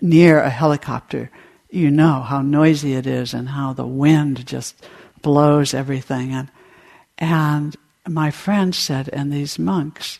near 0.00 0.40
a 0.40 0.50
helicopter, 0.50 1.30
you 1.76 1.90
know 1.90 2.22
how 2.22 2.40
noisy 2.42 2.94
it 2.94 3.06
is 3.06 3.34
and 3.34 3.50
how 3.50 3.72
the 3.72 3.86
wind 3.86 4.46
just 4.46 4.74
blows 5.22 5.74
everything. 5.74 6.32
And, 6.32 6.48
and 7.18 7.76
my 8.08 8.30
friend 8.30 8.74
said, 8.74 9.10
and 9.12 9.32
these 9.32 9.58
monks 9.58 10.18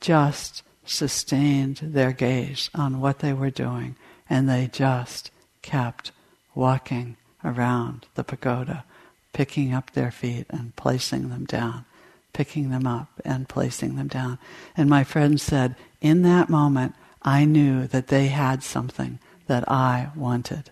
just 0.00 0.62
sustained 0.84 1.78
their 1.82 2.12
gaze 2.12 2.68
on 2.74 3.00
what 3.00 3.20
they 3.20 3.32
were 3.32 3.50
doing, 3.50 3.96
and 4.28 4.48
they 4.48 4.68
just 4.72 5.30
kept 5.62 6.12
walking 6.54 7.16
around 7.44 8.06
the 8.14 8.24
pagoda 8.24 8.84
picking 9.32 9.72
up 9.72 9.92
their 9.92 10.10
feet 10.10 10.46
and 10.50 10.74
placing 10.76 11.28
them 11.28 11.44
down, 11.44 11.84
picking 12.32 12.70
them 12.70 12.86
up 12.86 13.08
and 13.24 13.48
placing 13.48 13.96
them 13.96 14.08
down. 14.08 14.38
And 14.76 14.90
my 14.90 15.04
friend 15.04 15.40
said, 15.40 15.76
in 16.00 16.22
that 16.22 16.48
moment, 16.48 16.94
I 17.22 17.44
knew 17.44 17.86
that 17.86 18.08
they 18.08 18.26
had 18.28 18.62
something 18.62 19.18
that 19.46 19.70
I 19.70 20.10
wanted. 20.16 20.70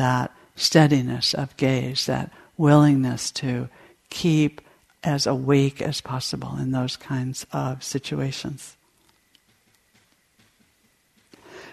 That 0.00 0.32
steadiness 0.56 1.34
of 1.34 1.54
gaze, 1.58 2.06
that 2.06 2.32
willingness 2.56 3.30
to 3.32 3.68
keep 4.08 4.62
as 5.04 5.26
awake 5.26 5.82
as 5.82 6.00
possible 6.00 6.56
in 6.56 6.72
those 6.72 6.96
kinds 6.96 7.44
of 7.52 7.84
situations. 7.84 8.76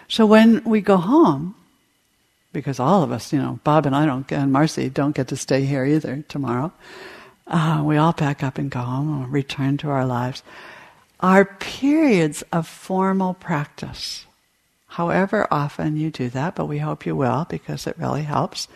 So 0.08 0.24
when 0.26 0.62
we 0.64 0.80
go 0.80 0.96
home, 0.98 1.54
because 2.52 2.80
all 2.80 3.02
of 3.02 3.12
us, 3.12 3.32
you 3.32 3.38
know, 3.38 3.60
Bob 3.64 3.86
and 3.86 3.96
I 3.96 4.04
don't, 4.04 4.30
and 4.32 4.52
Marcy 4.52 4.88
don't 4.88 5.16
get 5.16 5.28
to 5.28 5.36
stay 5.36 5.64
here 5.64 5.84
either 5.84 6.24
tomorrow. 6.28 6.72
Uh, 7.46 7.82
we 7.84 7.96
all 7.96 8.12
pack 8.12 8.42
up 8.42 8.58
and 8.58 8.70
go 8.70 8.80
home 8.80 9.24
and 9.24 9.32
return 9.32 9.76
to 9.78 9.88
our 9.88 10.04
lives. 10.04 10.42
Our 11.20 11.44
periods 11.44 12.44
of 12.52 12.66
formal 12.68 13.34
practice, 13.34 14.24
however 14.88 15.46
often 15.50 15.96
you 15.96 16.10
do 16.10 16.28
that, 16.30 16.54
but 16.54 16.66
we 16.66 16.78
hope 16.78 17.06
you 17.06 17.14
will 17.14 17.46
because 17.48 17.86
it 17.86 17.98
really 17.98 18.22
helps, 18.22 18.68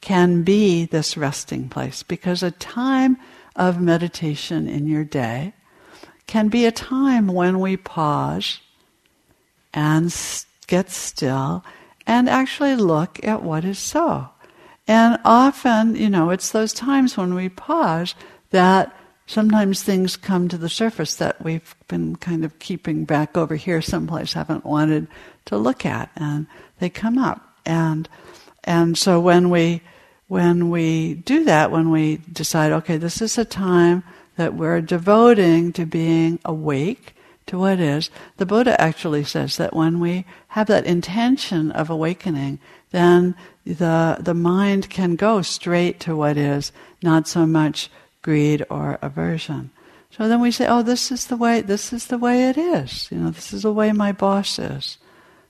can 0.00 0.42
be 0.42 0.84
this 0.84 1.16
resting 1.16 1.68
place. 1.68 2.02
Because 2.02 2.42
a 2.42 2.50
time 2.52 3.16
of 3.56 3.80
meditation 3.80 4.68
in 4.68 4.86
your 4.86 5.04
day 5.04 5.54
can 6.26 6.48
be 6.48 6.64
a 6.66 6.72
time 6.72 7.26
when 7.26 7.60
we 7.60 7.76
pause 7.76 8.60
and 9.72 10.14
get 10.66 10.90
still 10.90 11.64
and 12.06 12.28
actually 12.28 12.76
look 12.76 13.18
at 13.24 13.42
what 13.42 13.64
is 13.64 13.78
so. 13.78 14.28
And 14.86 15.18
often, 15.24 15.96
you 15.96 16.10
know, 16.10 16.30
it's 16.30 16.50
those 16.50 16.74
times 16.74 17.16
when 17.16 17.34
we 17.34 17.48
pause 17.48 18.14
that 18.50 18.94
sometimes 19.26 19.82
things 19.82 20.16
come 20.16 20.48
to 20.48 20.58
the 20.58 20.68
surface 20.68 21.14
that 21.16 21.42
we've 21.42 21.74
been 21.88 22.16
kind 22.16 22.44
of 22.44 22.58
keeping 22.58 23.04
back 23.04 23.36
over 23.36 23.56
here 23.56 23.80
someplace, 23.80 24.32
haven't 24.32 24.64
wanted 24.64 25.06
to 25.46 25.56
look 25.56 25.86
at, 25.86 26.10
and 26.16 26.46
they 26.78 26.90
come 26.90 27.18
up. 27.18 27.56
And 27.64 28.08
and 28.64 28.96
so 28.96 29.20
when 29.20 29.50
we 29.50 29.82
when 30.28 30.70
we 30.70 31.14
do 31.14 31.44
that, 31.44 31.70
when 31.70 31.90
we 31.90 32.16
decide, 32.32 32.72
okay, 32.72 32.96
this 32.96 33.20
is 33.20 33.38
a 33.38 33.44
time 33.44 34.02
that 34.36 34.54
we're 34.54 34.80
devoting 34.80 35.72
to 35.72 35.86
being 35.86 36.38
awake 36.44 37.14
to 37.46 37.58
what 37.58 37.78
is, 37.78 38.10
the 38.38 38.46
Buddha 38.46 38.80
actually 38.80 39.22
says 39.24 39.58
that 39.58 39.76
when 39.76 40.00
we 40.00 40.24
have 40.48 40.66
that 40.68 40.86
intention 40.86 41.70
of 41.72 41.90
awakening, 41.90 42.58
then 42.90 43.34
the, 43.66 44.16
the 44.18 44.34
mind 44.34 44.88
can 44.88 45.14
go 45.14 45.42
straight 45.42 46.00
to 46.00 46.16
what 46.16 46.36
is, 46.36 46.72
not 47.02 47.28
so 47.28 47.44
much 47.44 47.90
greed 48.24 48.64
or 48.68 48.98
aversion. 49.02 49.70
So 50.10 50.26
then 50.26 50.40
we 50.40 50.50
say, 50.50 50.66
oh, 50.66 50.82
this 50.82 51.12
is 51.12 51.26
the 51.26 51.36
way, 51.36 51.60
this 51.60 51.92
is 51.92 52.06
the 52.06 52.18
way 52.18 52.48
it 52.48 52.58
is. 52.58 53.08
You 53.12 53.18
know, 53.18 53.30
this 53.30 53.52
is 53.52 53.62
the 53.62 53.72
way 53.72 53.92
my 53.92 54.10
boss 54.10 54.58
is. 54.58 54.98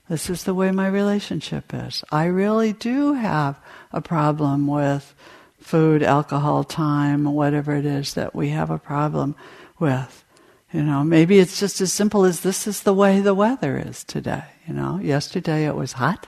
This 0.09 0.29
is 0.29 0.43
the 0.43 0.53
way 0.53 0.71
my 0.71 0.87
relationship 0.87 1.73
is. 1.73 2.03
I 2.11 2.25
really 2.25 2.73
do 2.73 3.13
have 3.13 3.59
a 3.91 4.01
problem 4.01 4.67
with 4.67 5.15
food, 5.59 6.03
alcohol, 6.03 6.63
time, 6.63 7.23
whatever 7.25 7.75
it 7.75 7.85
is 7.85 8.13
that 8.13 8.35
we 8.35 8.49
have 8.49 8.69
a 8.69 8.77
problem 8.77 9.35
with. 9.79 10.23
You 10.71 10.83
know, 10.83 11.03
maybe 11.03 11.39
it's 11.39 11.59
just 11.59 11.79
as 11.79 11.93
simple 11.93 12.25
as 12.25 12.41
this 12.41 12.67
is 12.67 12.81
the 12.81 12.93
way 12.93 13.19
the 13.19 13.33
weather 13.33 13.77
is 13.77 14.03
today. 14.03 14.43
You 14.67 14.73
know, 14.73 14.99
yesterday 14.99 15.65
it 15.65 15.75
was 15.75 15.93
hot, 15.93 16.27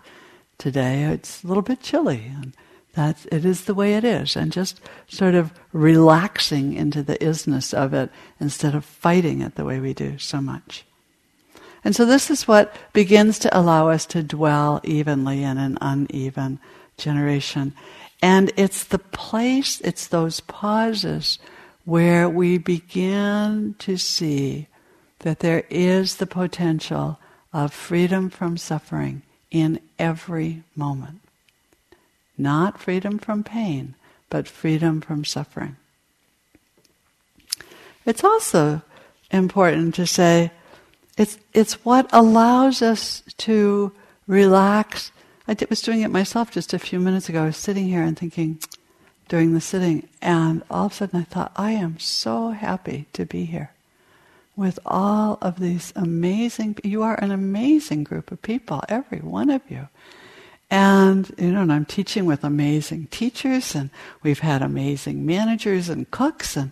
today 0.57 1.03
it's 1.03 1.43
a 1.43 1.47
little 1.47 1.61
bit 1.61 1.81
chilly, 1.81 2.31
and 2.33 2.55
that 2.97 3.27
it 3.31 3.45
is 3.45 3.65
the 3.65 3.75
way 3.75 3.93
it 3.93 4.03
is, 4.03 4.35
and 4.35 4.51
just 4.51 4.81
sort 5.07 5.35
of 5.35 5.53
relaxing 5.71 6.73
into 6.73 7.03
the 7.03 7.15
isness 7.17 7.71
of 7.71 7.93
it 7.93 8.09
instead 8.39 8.73
of 8.73 8.83
fighting 8.83 9.41
it 9.41 9.53
the 9.53 9.63
way 9.63 9.79
we 9.79 9.93
do 9.93 10.17
so 10.17 10.41
much. 10.41 10.83
And 11.83 11.95
so 11.95 12.05
this 12.05 12.31
is 12.31 12.47
what 12.47 12.75
begins 12.93 13.37
to 13.39 13.55
allow 13.57 13.89
us 13.89 14.07
to 14.07 14.23
dwell 14.23 14.81
evenly 14.83 15.43
in 15.43 15.59
an 15.59 15.77
uneven 15.79 16.57
generation. 16.97 17.75
And 18.23 18.51
it's 18.57 18.85
the 18.85 18.97
place, 18.97 19.79
it's 19.81 20.07
those 20.07 20.39
pauses 20.39 21.37
where 21.85 22.27
we 22.27 22.57
begin 22.57 23.75
to 23.77 23.97
see 23.97 24.67
that 25.19 25.39
there 25.39 25.65
is 25.69 26.15
the 26.15 26.25
potential 26.25 27.19
of 27.53 27.71
freedom 27.71 28.31
from 28.31 28.57
suffering 28.57 29.21
in 29.51 29.79
every 29.99 30.63
moment. 30.75 31.21
Not 32.37 32.79
freedom 32.79 33.17
from 33.17 33.43
pain, 33.43 33.95
but 34.29 34.47
freedom 34.47 35.01
from 35.01 35.25
suffering. 35.25 35.77
It's 38.05 38.23
also 38.23 38.81
important 39.31 39.95
to 39.95 40.07
say 40.07 40.51
it's, 41.17 41.37
it's 41.53 41.83
what 41.83 42.07
allows 42.13 42.81
us 42.81 43.23
to 43.37 43.91
relax. 44.27 45.11
I 45.47 45.55
was 45.69 45.81
doing 45.81 46.01
it 46.01 46.11
myself 46.11 46.51
just 46.51 46.73
a 46.73 46.79
few 46.79 46.99
minutes 46.99 47.27
ago. 47.27 47.43
I 47.43 47.47
was 47.47 47.57
sitting 47.57 47.87
here 47.87 48.03
and 48.03 48.17
thinking, 48.17 48.59
during 49.27 49.53
the 49.53 49.61
sitting, 49.61 50.07
and 50.21 50.63
all 50.69 50.85
of 50.85 50.93
a 50.93 50.95
sudden 50.95 51.19
I 51.19 51.23
thought, 51.23 51.51
I 51.55 51.71
am 51.71 51.99
so 51.99 52.51
happy 52.51 53.07
to 53.13 53.25
be 53.25 53.45
here 53.45 53.71
with 54.55 54.79
all 54.85 55.37
of 55.41 55.59
these 55.59 55.91
amazing. 55.95 56.77
You 56.83 57.03
are 57.03 57.15
an 57.15 57.31
amazing 57.31 58.03
group 58.03 58.31
of 58.31 58.41
people, 58.41 58.83
every 58.87 59.19
one 59.19 59.49
of 59.49 59.61
you. 59.69 59.87
And 60.69 61.31
you 61.37 61.51
know, 61.51 61.61
and 61.61 61.71
I'm 61.71 61.85
teaching 61.85 62.25
with 62.25 62.43
amazing 62.43 63.07
teachers, 63.07 63.73
and 63.73 63.89
we've 64.21 64.39
had 64.39 64.61
amazing 64.61 65.25
managers 65.25 65.87
and 65.87 66.09
cooks, 66.11 66.57
and 66.57 66.71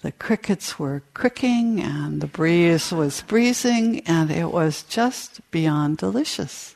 the 0.00 0.12
crickets 0.12 0.78
were 0.78 1.02
cricking, 1.12 1.80
and 1.80 2.20
the 2.20 2.26
breeze 2.26 2.90
was 2.90 3.22
breezing, 3.22 4.00
and 4.06 4.30
it 4.30 4.50
was 4.50 4.82
just 4.84 5.40
beyond 5.50 5.98
delicious. 5.98 6.74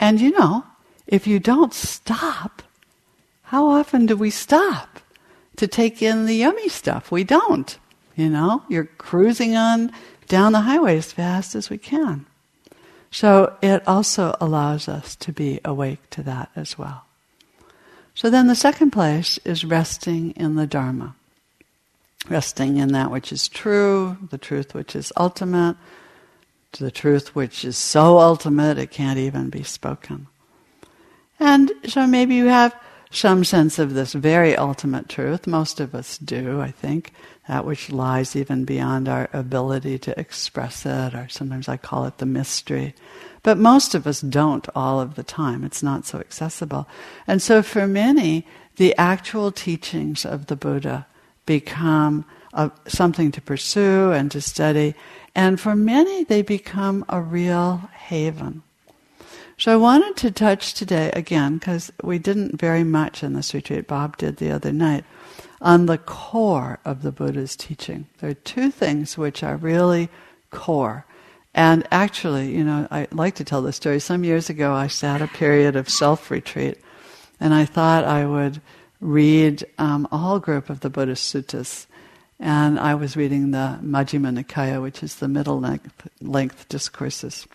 And 0.00 0.20
you 0.20 0.30
know, 0.30 0.64
if 1.06 1.26
you 1.26 1.38
don't 1.38 1.74
stop 1.74 2.62
how 3.54 3.68
often 3.68 4.06
do 4.06 4.16
we 4.16 4.30
stop 4.30 4.98
to 5.54 5.68
take 5.68 6.02
in 6.02 6.26
the 6.26 6.34
yummy 6.34 6.68
stuff? 6.68 7.12
We 7.12 7.22
don't. 7.22 7.78
You 8.16 8.28
know, 8.28 8.64
you're 8.68 8.86
cruising 8.98 9.54
on 9.54 9.92
down 10.26 10.50
the 10.50 10.62
highway 10.62 10.96
as 10.96 11.12
fast 11.12 11.54
as 11.54 11.70
we 11.70 11.78
can. 11.78 12.26
So 13.14 13.56
it 13.62 13.86
also 13.86 14.34
allows 14.40 14.88
us 14.88 15.14
to 15.16 15.30
be 15.30 15.60
awake 15.64 16.10
to 16.10 16.22
that 16.24 16.50
as 16.56 16.76
well. 16.76 17.04
So 18.16 18.28
then 18.28 18.48
the 18.48 18.56
second 18.56 18.90
place 18.90 19.38
is 19.44 19.64
resting 19.64 20.32
in 20.32 20.56
the 20.56 20.66
Dharma. 20.66 21.14
Resting 22.28 22.76
in 22.76 22.88
that 22.88 23.12
which 23.12 23.30
is 23.30 23.46
true, 23.46 24.16
the 24.30 24.36
truth 24.36 24.74
which 24.74 24.96
is 24.96 25.12
ultimate, 25.16 25.76
the 26.72 26.90
truth 26.90 27.36
which 27.36 27.64
is 27.64 27.78
so 27.78 28.18
ultimate 28.18 28.78
it 28.78 28.90
can't 28.90 29.20
even 29.20 29.48
be 29.48 29.62
spoken. 29.62 30.26
And 31.38 31.70
so 31.86 32.08
maybe 32.08 32.34
you 32.34 32.46
have 32.46 32.74
some 33.12 33.44
sense 33.44 33.78
of 33.78 33.94
this 33.94 34.12
very 34.12 34.56
ultimate 34.56 35.08
truth. 35.08 35.46
Most 35.46 35.78
of 35.78 35.94
us 35.94 36.18
do, 36.18 36.60
I 36.60 36.72
think, 36.72 37.12
that 37.48 37.64
which 37.64 37.90
lies 37.90 38.34
even 38.36 38.64
beyond 38.64 39.08
our 39.08 39.28
ability 39.32 39.98
to 39.98 40.18
express 40.18 40.86
it, 40.86 41.14
or 41.14 41.28
sometimes 41.28 41.68
I 41.68 41.76
call 41.76 42.06
it 42.06 42.18
the 42.18 42.26
mystery. 42.26 42.94
But 43.42 43.58
most 43.58 43.94
of 43.94 44.06
us 44.06 44.22
don't 44.22 44.66
all 44.74 45.00
of 45.00 45.14
the 45.16 45.22
time. 45.22 45.64
It's 45.64 45.82
not 45.82 46.06
so 46.06 46.18
accessible. 46.18 46.88
And 47.26 47.42
so 47.42 47.62
for 47.62 47.86
many, 47.86 48.46
the 48.76 48.96
actual 48.96 49.52
teachings 49.52 50.24
of 50.24 50.46
the 50.46 50.56
Buddha 50.56 51.06
become 51.44 52.24
a, 52.54 52.70
something 52.86 53.30
to 53.32 53.42
pursue 53.42 54.12
and 54.12 54.30
to 54.30 54.40
study. 54.40 54.94
And 55.34 55.60
for 55.60 55.76
many, 55.76 56.24
they 56.24 56.40
become 56.40 57.04
a 57.08 57.20
real 57.20 57.90
haven. 57.92 58.62
So 59.58 59.72
I 59.72 59.76
wanted 59.76 60.16
to 60.16 60.30
touch 60.30 60.74
today 60.74 61.10
again, 61.12 61.58
because 61.58 61.92
we 62.02 62.18
didn't 62.18 62.58
very 62.58 62.82
much 62.82 63.22
in 63.22 63.34
this 63.34 63.54
retreat, 63.54 63.86
Bob 63.86 64.16
did 64.16 64.38
the 64.38 64.50
other 64.50 64.72
night, 64.72 65.04
on 65.60 65.86
the 65.86 65.98
core 65.98 66.78
of 66.84 67.02
the 67.02 67.12
Buddha's 67.12 67.56
teaching. 67.56 68.06
There 68.18 68.30
are 68.30 68.34
two 68.34 68.70
things 68.70 69.16
which 69.16 69.42
are 69.42 69.56
really 69.56 70.08
core. 70.50 71.04
And 71.54 71.86
actually, 71.90 72.54
you 72.54 72.64
know, 72.64 72.88
I 72.90 73.06
like 73.12 73.36
to 73.36 73.44
tell 73.44 73.62
this 73.62 73.76
story. 73.76 74.00
Some 74.00 74.24
years 74.24 74.50
ago, 74.50 74.72
I 74.72 74.88
sat 74.88 75.22
a 75.22 75.28
period 75.28 75.76
of 75.76 75.88
self 75.88 76.30
retreat, 76.30 76.78
and 77.38 77.54
I 77.54 77.64
thought 77.64 78.04
I 78.04 78.26
would 78.26 78.60
read 79.00 79.64
um, 79.78 80.08
a 80.10 80.18
whole 80.18 80.40
group 80.40 80.68
of 80.68 80.80
the 80.80 80.90
Buddhist 80.90 81.32
suttas. 81.32 81.86
And 82.40 82.80
I 82.80 82.96
was 82.96 83.16
reading 83.16 83.52
the 83.52 83.78
Majjhima 83.82 84.36
Nikaya, 84.36 84.82
which 84.82 85.02
is 85.02 85.16
the 85.16 85.28
middle 85.28 85.60
length, 85.60 86.08
length 86.20 86.68
discourses. 86.68 87.46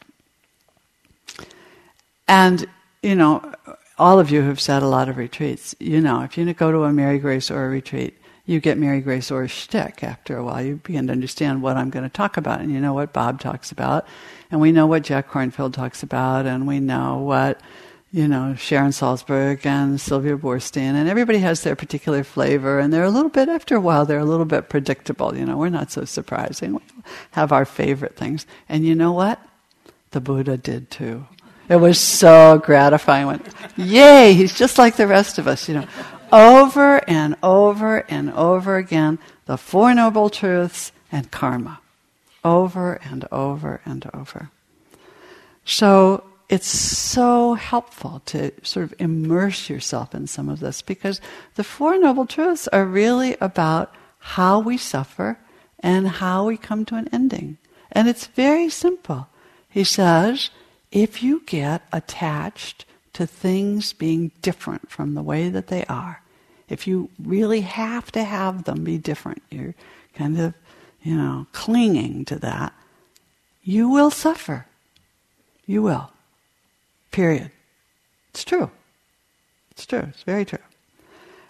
And, 2.28 2.66
you 3.04 3.16
know, 3.16 3.54
all 4.00 4.20
of 4.20 4.32
you 4.32 4.42
who've 4.42 4.60
sat 4.60 4.82
a 4.82 4.88
lot 4.88 5.10
of 5.10 5.18
retreats, 5.18 5.76
you 5.80 6.02
know, 6.02 6.24
if 6.24 6.38
you 6.38 6.52
go 6.54 6.72
to 6.72 6.84
a 6.86 6.94
Mary 6.94 7.20
Grace 7.20 7.52
or 7.52 7.66
a 7.66 7.70
retreat, 7.70 8.18
you 8.46 8.60
get 8.60 8.78
Mary 8.78 9.02
Grace 9.02 9.30
or 9.30 9.44
a 9.44 9.48
shtick 9.48 10.04
after 10.04 10.38
a 10.38 10.44
while. 10.44 10.64
You 10.64 10.78
begin 10.78 11.08
to 11.08 11.14
understand 11.14 11.62
what 11.62 11.78
I'm 11.78 11.90
going 11.92 12.04
to 12.04 12.10
talk 12.10 12.38
about, 12.38 12.62
and 12.62 12.72
you 12.72 12.80
know 12.80 12.94
what 12.94 13.14
Bob 13.14 13.40
talks 13.40 13.72
about, 13.72 14.08
and 14.50 14.60
we 14.60 14.72
know 14.72 14.88
what 14.88 15.04
Jack 15.04 15.30
Kornfield 15.30 15.74
talks 15.74 16.02
about, 16.02 16.48
and 16.48 16.66
we 16.66 16.80
know 16.80 17.18
what 17.18 17.62
you 18.12 18.28
know, 18.28 18.56
Sharon 18.56 18.92
Salzberg 18.92 19.66
and 19.66 20.02
Sylvia 20.02 20.36
Boorstein, 20.36 20.96
and 20.96 21.08
everybody 21.08 21.40
has 21.40 21.62
their 21.62 21.76
particular 21.76 22.24
flavor, 22.24 22.80
and 22.80 22.92
they're 22.92 23.04
a 23.04 23.12
little 23.12 23.30
bit, 23.30 23.50
after 23.50 23.76
a 23.76 23.82
while, 23.82 24.06
they're 24.06 24.20
a 24.20 24.26
little 24.26 24.46
bit 24.46 24.68
predictable. 24.68 25.38
You 25.38 25.46
know, 25.46 25.58
we're 25.58 25.70
not 25.70 25.92
so 25.92 26.06
surprising. 26.06 26.74
We 26.74 26.82
have 27.32 27.52
our 27.52 27.66
favorite 27.66 28.16
things. 28.16 28.48
And 28.68 28.86
you 28.86 28.96
know 28.96 29.12
what? 29.12 29.40
The 30.12 30.22
Buddha 30.22 30.58
did 30.58 30.90
too. 30.90 31.28
It 31.70 31.76
was 31.76 32.00
so 32.00 32.60
gratifying. 32.64 33.28
Went, 33.28 33.48
Yay, 33.78 34.34
he's 34.34 34.58
just 34.58 34.78
like 34.78 34.98
the 34.98 35.08
rest 35.08 35.38
of 35.38 35.48
us, 35.48 35.70
you 35.70 35.76
know. 35.76 35.88
Over 36.32 36.98
and 37.10 37.36
over 37.42 38.00
and 38.10 38.32
over 38.34 38.78
again, 38.78 39.20
the 39.46 39.58
Four 39.58 39.94
Noble 39.94 40.30
Truths 40.30 40.92
and 41.12 41.30
karma. 41.32 41.80
Over 42.44 43.00
and 43.04 43.28
over 43.32 43.82
and 43.86 44.10
over. 44.14 44.50
So 45.64 46.24
it's 46.50 46.68
so 46.68 47.54
helpful 47.54 48.24
to 48.26 48.52
sort 48.64 48.86
of 48.86 48.96
immerse 49.00 49.70
yourself 49.70 50.16
in 50.16 50.26
some 50.26 50.50
of 50.50 50.60
this 50.60 50.82
because 50.82 51.22
the 51.56 51.64
Four 51.64 52.00
Noble 52.00 52.26
Truths 52.26 52.68
are 52.70 52.86
really 52.86 53.38
about 53.40 53.94
how 54.18 54.60
we 54.60 54.78
suffer 54.78 55.38
and 55.80 56.08
how 56.08 56.46
we 56.46 56.58
come 56.58 56.86
to 56.86 56.96
an 56.96 57.10
ending. 57.14 57.58
And 57.92 58.08
it's 58.08 58.26
very 58.28 58.70
simple. 58.70 59.28
He 59.70 59.84
says, 59.84 60.50
if 60.92 61.22
you 61.22 61.44
get 61.46 61.84
attached 61.92 62.86
to 63.14 63.28
things 63.28 63.94
being 63.94 64.32
different 64.42 64.90
from 64.90 65.14
the 65.14 65.22
way 65.24 65.50
that 65.50 65.68
they 65.68 65.86
are, 65.86 66.22
if 66.68 66.88
you 66.88 67.10
really 67.22 67.62
have 67.62 68.12
to 68.12 68.24
have 68.24 68.64
them 68.64 68.84
be 68.84 68.98
different, 68.98 69.42
you're 69.50 69.76
kind 70.14 70.40
of, 70.40 70.54
you 71.04 71.16
know, 71.16 71.48
clinging 71.52 72.26
to 72.26 72.38
that, 72.38 72.74
you 73.64 73.90
will 73.90 74.12
suffer. 74.12 74.66
You 75.66 75.82
will. 75.82 76.12
Period. 77.12 77.52
It's 78.32 78.44
true. 78.44 78.72
It's 79.72 79.86
true. 79.86 80.08
It's 80.10 80.24
very 80.24 80.46
true. 80.46 80.60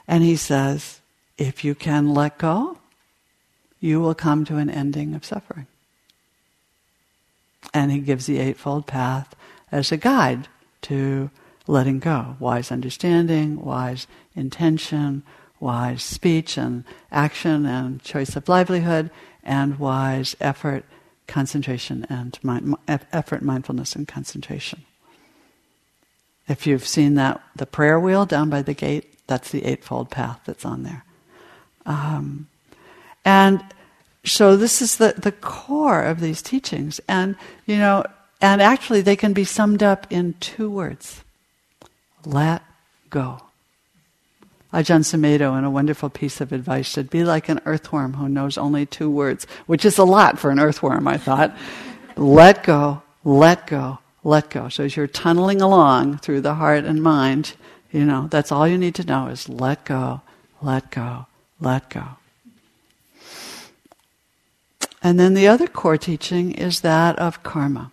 And 0.08 0.24
he 0.24 0.36
says, 0.36 1.00
if 1.38 1.64
you 1.64 1.76
can 1.76 2.14
let 2.14 2.38
go, 2.38 2.78
you 3.80 4.00
will 4.00 4.16
come 4.16 4.44
to 4.46 4.58
an 4.58 4.70
ending 4.70 5.14
of 5.14 5.24
suffering. 5.24 5.68
And 7.74 7.92
he 7.92 8.00
gives 8.00 8.26
the 8.26 8.40
Eightfold 8.40 8.88
Path 8.88 9.36
as 9.72 9.92
a 9.92 9.98
guide 9.98 10.48
to 10.84 11.30
letting 11.68 12.00
go 12.00 12.36
wise 12.40 12.72
understanding, 12.72 13.62
wise 13.64 14.08
intention, 14.36 15.24
wise 15.60 16.02
speech 16.02 16.58
and 16.58 16.84
action 17.12 17.66
and 17.66 18.02
choice 18.02 18.36
of 18.36 18.50
livelihood, 18.50 19.12
and 19.44 19.78
wise 19.78 20.36
effort, 20.40 20.86
concentration, 21.28 22.06
and 22.10 22.40
mind, 22.44 22.76
effort, 22.88 23.42
mindfulness, 23.42 23.96
and 23.96 24.08
concentration. 24.08 24.84
If 26.48 26.66
you've 26.66 26.88
seen 26.88 27.16
that, 27.16 27.42
the 27.56 27.66
prayer 27.66 28.00
wheel 28.00 28.26
down 28.26 28.50
by 28.50 28.62
the 28.62 28.74
gate, 28.74 29.28
that's 29.28 29.52
the 29.52 29.66
Eightfold 29.66 30.10
Path 30.10 30.42
that's 30.46 30.66
on 30.66 30.84
there. 30.84 31.04
Um, 31.86 32.48
and 33.24 33.64
so 34.24 34.58
this 34.58 34.82
is 34.82 34.98
the, 34.98 35.14
the 35.18 35.32
core 35.32 36.04
of 36.04 36.20
these 36.20 36.42
teachings. 36.42 37.00
And, 37.08 37.36
you 37.66 37.78
know, 37.78 38.04
and 38.42 38.62
actually 38.62 39.02
they 39.02 39.16
can 39.16 39.34
be 39.34 39.44
summed 39.44 39.84
up 39.84 40.08
in 40.10 40.34
two 40.40 40.70
words. 40.70 41.24
Let 42.26 42.64
go. 43.10 43.42
Ajahn 44.72 45.02
Sumedho, 45.02 45.58
in 45.58 45.64
a 45.64 45.72
wonderful 45.72 46.10
piece 46.10 46.42
of 46.42 46.52
advice, 46.52 46.90
said, 46.90 47.10
Be 47.10 47.24
like 47.24 47.50
an 47.50 47.60
earthworm 47.66 48.14
who 48.14 48.30
knows 48.30 48.58
only 48.58 48.86
two 48.86 49.10
words, 49.10 49.48
which 49.66 49.84
is 49.84 49.98
a 49.98 50.04
lot 50.04 50.38
for 50.38 50.52
an 50.52 50.60
earthworm, 50.60 51.08
I 51.08 51.18
thought. 51.18 51.58
let 52.16 52.64
go, 52.64 53.02
let 53.24 53.66
go, 53.66 53.98
let 54.24 54.52
go. 54.52 54.70
So 54.70 54.84
as 54.84 54.96
you're 54.96 55.08
tunneling 55.08 55.62
along 55.62 56.20
through 56.20 56.42
the 56.42 56.54
heart 56.54 56.86
and 56.86 57.02
mind, 57.02 57.54
you 57.92 58.06
know, 58.06 58.28
that's 58.30 58.52
all 58.52 58.68
you 58.68 58.78
need 58.78 58.94
to 58.96 59.04
know 59.04 59.28
is 59.28 59.50
let 59.50 59.86
go, 59.86 60.22
let 60.62 60.92
go, 60.92 61.26
let 61.60 61.90
go. 61.90 62.19
And 65.02 65.20
then 65.20 65.34
the 65.34 65.48
other 65.48 65.68
core 65.68 65.98
teaching 65.98 66.52
is 66.52 66.82
that 66.82 67.18
of 67.20 67.44
karma. 67.44 67.92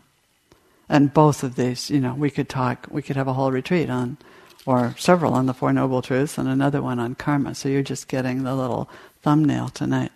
And 0.89 1.13
both 1.13 1.43
of 1.43 1.57
these, 1.57 1.91
you 1.91 2.01
know, 2.01 2.15
we 2.15 2.31
could 2.31 2.49
talk, 2.49 2.87
we 2.91 3.03
could 3.03 3.17
have 3.17 3.29
a 3.29 3.33
whole 3.33 3.51
retreat 3.51 3.91
on, 3.91 4.19
or 4.65 4.95
several 4.99 5.35
on 5.35 5.47
the 5.47 5.55
Four 5.55 5.73
Noble 5.73 6.03
Truths 6.03 6.39
and 6.39 6.49
another 6.49 6.83
one 6.83 6.99
on 6.99 7.15
karma. 7.15 7.55
So 7.55 7.69
you're 7.69 7.83
just 7.83 8.09
getting 8.09 8.43
the 8.43 8.55
little 8.55 8.89
thumbnail 9.23 9.69
tonight. 9.69 10.13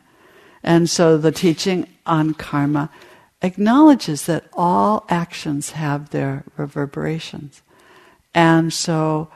And 0.63 0.91
so 0.91 1.17
the 1.17 1.33
teaching 1.33 1.89
on 2.07 2.35
karma 2.35 2.91
acknowledges 3.43 4.27
that 4.27 4.45
all 4.53 5.07
actions 5.09 5.71
have 5.71 6.11
their 6.11 6.45
reverberations. 6.57 7.63
And 8.35 8.73
so 8.73 9.29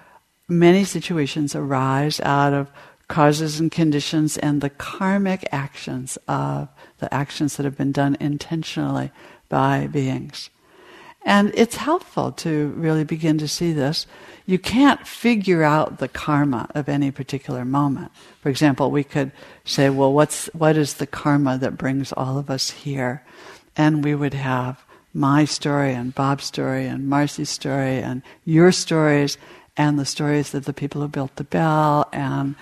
many 0.49 0.85
situations 0.85 1.55
arise 1.55 2.21
out 2.21 2.53
of 2.53 2.71
causes 3.09 3.61
and 3.61 3.71
conditions 3.71 4.37
and 4.37 4.61
the 4.61 4.71
karmic 4.71 5.47
actions 5.53 6.19
of 6.29 6.69
the 7.05 7.15
actions 7.15 7.57
that 7.57 7.65
have 7.65 7.77
been 7.77 7.93
done 7.93 8.17
intentionally 8.21 9.11
by 9.49 9.87
beings. 9.87 10.51
And 11.27 11.53
it's 11.55 11.77
helpful 11.77 12.33
to 12.33 12.69
really 12.77 13.05
begin 13.05 13.39
to 13.39 13.49
see 13.49 13.73
this. 13.73 14.07
You 14.45 14.59
can't 14.59 15.07
figure 15.07 15.63
out 15.63 15.99
the 15.99 16.09
karma 16.09 16.69
of 16.75 16.89
any 16.89 17.11
particular 17.11 17.65
moment. 17.65 18.13
For 18.43 18.51
example, 18.51 18.91
we 18.91 19.05
could 19.05 19.33
say, 19.65 19.89
well, 19.89 20.13
what's, 20.13 20.47
what 20.53 20.77
is 20.77 20.95
the 20.95 21.07
karma 21.07 21.57
that 21.59 21.79
brings 21.79 22.13
all 22.13 22.37
of 22.37 22.51
us 22.51 22.71
here? 22.71 23.23
and 23.77 24.05
we 24.05 24.15
would 24.15 24.35
have 24.35 24.85
my 25.13 25.45
story 25.45 25.93
and 25.93 26.15
Bob's 26.15 26.45
story 26.45 26.87
and 26.87 27.09
Marcy's 27.09 27.51
story 27.51 27.99
and 27.99 28.23
your 28.45 28.73
stories 28.73 29.39
and 29.77 29.99
the 29.99 30.05
stories 30.05 30.55
of 30.55 30.65
the 30.65 30.73
people 30.73 31.01
who 31.01 31.09
built 31.09 31.37
the 31.37 31.45
bell 31.45 32.09
and 32.13 32.55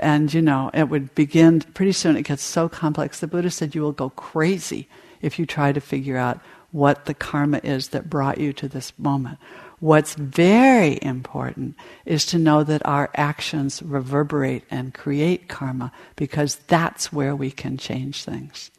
and 0.00 0.32
you 0.32 0.42
know 0.42 0.70
it 0.74 0.88
would 0.88 1.14
begin 1.14 1.60
pretty 1.60 1.92
soon 1.92 2.16
it 2.16 2.22
gets 2.22 2.42
so 2.42 2.68
complex 2.68 3.20
the 3.20 3.26
buddha 3.26 3.50
said 3.50 3.74
you 3.74 3.82
will 3.82 3.92
go 3.92 4.10
crazy 4.10 4.88
if 5.20 5.38
you 5.38 5.46
try 5.46 5.72
to 5.72 5.80
figure 5.80 6.16
out 6.16 6.40
what 6.72 7.04
the 7.04 7.14
karma 7.14 7.60
is 7.62 7.88
that 7.88 8.10
brought 8.10 8.38
you 8.38 8.52
to 8.52 8.68
this 8.68 8.92
moment 8.98 9.38
what's 9.80 10.14
very 10.14 10.98
important 11.02 11.76
is 12.04 12.24
to 12.24 12.38
know 12.38 12.64
that 12.64 12.84
our 12.86 13.10
actions 13.14 13.82
reverberate 13.82 14.64
and 14.70 14.94
create 14.94 15.48
karma 15.48 15.92
because 16.16 16.56
that's 16.66 17.12
where 17.12 17.36
we 17.36 17.50
can 17.50 17.76
change 17.76 18.24
things 18.24 18.70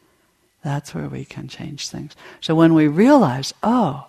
that's 0.66 0.92
where 0.96 1.08
we 1.08 1.24
can 1.24 1.46
change 1.46 1.88
things. 1.88 2.16
So 2.40 2.56
when 2.56 2.74
we 2.74 2.88
realize, 2.88 3.54
oh, 3.62 4.08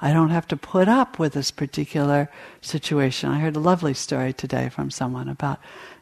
I 0.00 0.14
don't 0.14 0.30
have 0.30 0.48
to 0.48 0.56
put 0.56 0.88
up 0.88 1.18
with 1.18 1.34
this 1.34 1.50
particular 1.50 2.30
situation. 2.62 3.30
I 3.30 3.40
heard 3.40 3.56
a 3.56 3.60
lovely 3.60 3.92
story 3.92 4.32
today 4.32 4.70
from 4.70 4.90
someone 4.90 5.28
about 5.28 5.58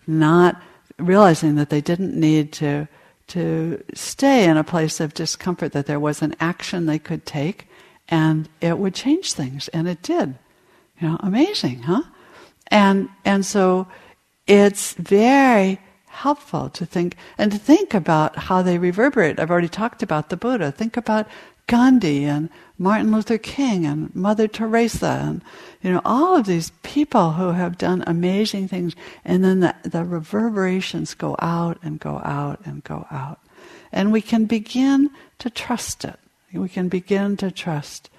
not 0.07 0.61
realizing 0.99 1.57
that 1.57 1.71
they 1.71 1.81
didn't 1.81 2.19
need 2.19 2.53
to 2.55 2.89
to 3.29 3.83
stay 3.93 4.45
in 4.45 4.57
a 4.57 4.63
place 4.63 5.01
of 5.01 5.13
discomfort, 5.13 5.73
that 5.73 5.87
there 5.87 5.99
was 5.99 6.23
an 6.23 6.37
action 6.39 6.87
they 6.87 6.99
could 6.99 7.27
take 7.27 7.67
and 8.09 8.49
it 8.61 8.79
would 8.79 8.95
change 8.95 9.33
things. 9.33 9.69
And 9.69 9.89
it 9.89 10.03
did. 10.03 10.37
You 11.01 11.09
know, 11.09 11.17
amazing, 11.21 11.83
huh? 11.83 12.03
And 12.69 13.09
and 13.25 13.45
so 13.45 13.87
it's 14.47 14.95
very 14.95 15.81
helpful 16.07 16.71
to 16.71 16.87
think 16.87 17.17
and 17.37 17.53
to 17.53 17.59
think 17.59 17.93
about 17.93 18.37
how 18.37 18.63
they 18.63 18.79
reverberate. 18.79 19.39
I've 19.39 19.51
already 19.51 19.69
talked 19.69 20.03
about 20.03 20.31
the 20.31 20.37
Buddha. 20.37 20.73
Think 20.73 20.97
about 20.97 21.27
Gandhi 21.67 22.25
and 22.25 22.49
Martin 22.79 23.11
Luther 23.11 23.39
King 23.39 23.87
and 23.87 24.15
Mother 24.15 24.47
Teresa 24.47 25.21
and 25.23 25.43
you 25.83 25.91
know 25.91 26.03
all 26.05 26.37
of 26.37 26.47
these 26.47 26.71
people 26.83 27.33
who 27.33 27.51
have 27.51 27.79
done 27.79 28.05
amazing 28.07 28.69
things 28.69 28.95
and 29.25 29.43
then 29.43 29.61
the, 29.61 29.75
the 29.83 30.05
reverberations 30.05 31.15
go 31.15 31.35
out 31.41 31.79
and 31.83 31.99
go 31.99 32.21
out 32.25 32.61
and 32.65 32.85
go 32.85 33.07
out. 33.11 33.41
And 33.91 34.13
we 34.13 34.21
can 34.21 34.45
begin 34.45 35.11
to 35.39 35.51
trust 35.51 36.05
it. 36.05 36.19
We 36.53 36.69
can 36.69 36.89
begin 36.89 37.37
to 37.39 37.51
trust. 37.51 38.11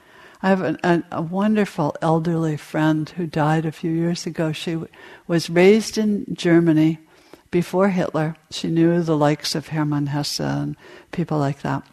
I 0.42 0.50
have 0.50 0.62
an, 0.62 0.78
a, 0.84 1.04
a, 1.12 1.22
wonderful 1.22 1.96
elderly 2.02 2.58
friend 2.58 3.10
who 3.10 3.26
died 3.26 3.66
a 3.66 3.72
few 3.72 3.92
years 3.92 4.26
ago. 4.26 4.52
She 4.52 4.74
w- 4.74 4.92
was 5.26 5.50
raised 5.50 5.98
in 5.98 6.26
Germany 6.34 7.00
before 7.50 7.90
Hitler. 7.90 8.36
She 8.52 8.68
knew 8.68 9.02
the 9.02 9.18
likes 9.18 9.56
of 9.56 9.70
Hermann 9.70 10.08
Hesse 10.08 10.40
and 10.40 10.76
people 11.12 11.40
like 11.40 11.62
that. 11.62 11.84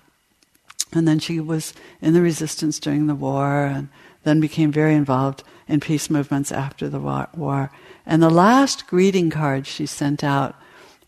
And 0.95 1.07
then 1.09 1.19
she 1.19 1.41
was 1.41 1.75
in 2.01 2.15
the 2.15 2.23
resistance 2.23 2.79
during 2.79 3.07
the 3.07 3.15
war 3.15 3.65
and 3.65 3.89
then 4.23 4.41
became 4.41 4.73
very 4.73 4.95
involved 4.95 5.43
in 5.67 5.81
peace 5.81 6.09
movements 6.09 6.53
after 6.53 6.89
the 6.89 7.01
war. 7.01 7.71
And 8.07 8.23
the 8.23 8.31
last 8.31 8.87
greeting 8.87 9.31
card 9.31 9.67
she 9.67 9.87
sent 9.87 10.23
out, 10.23 10.55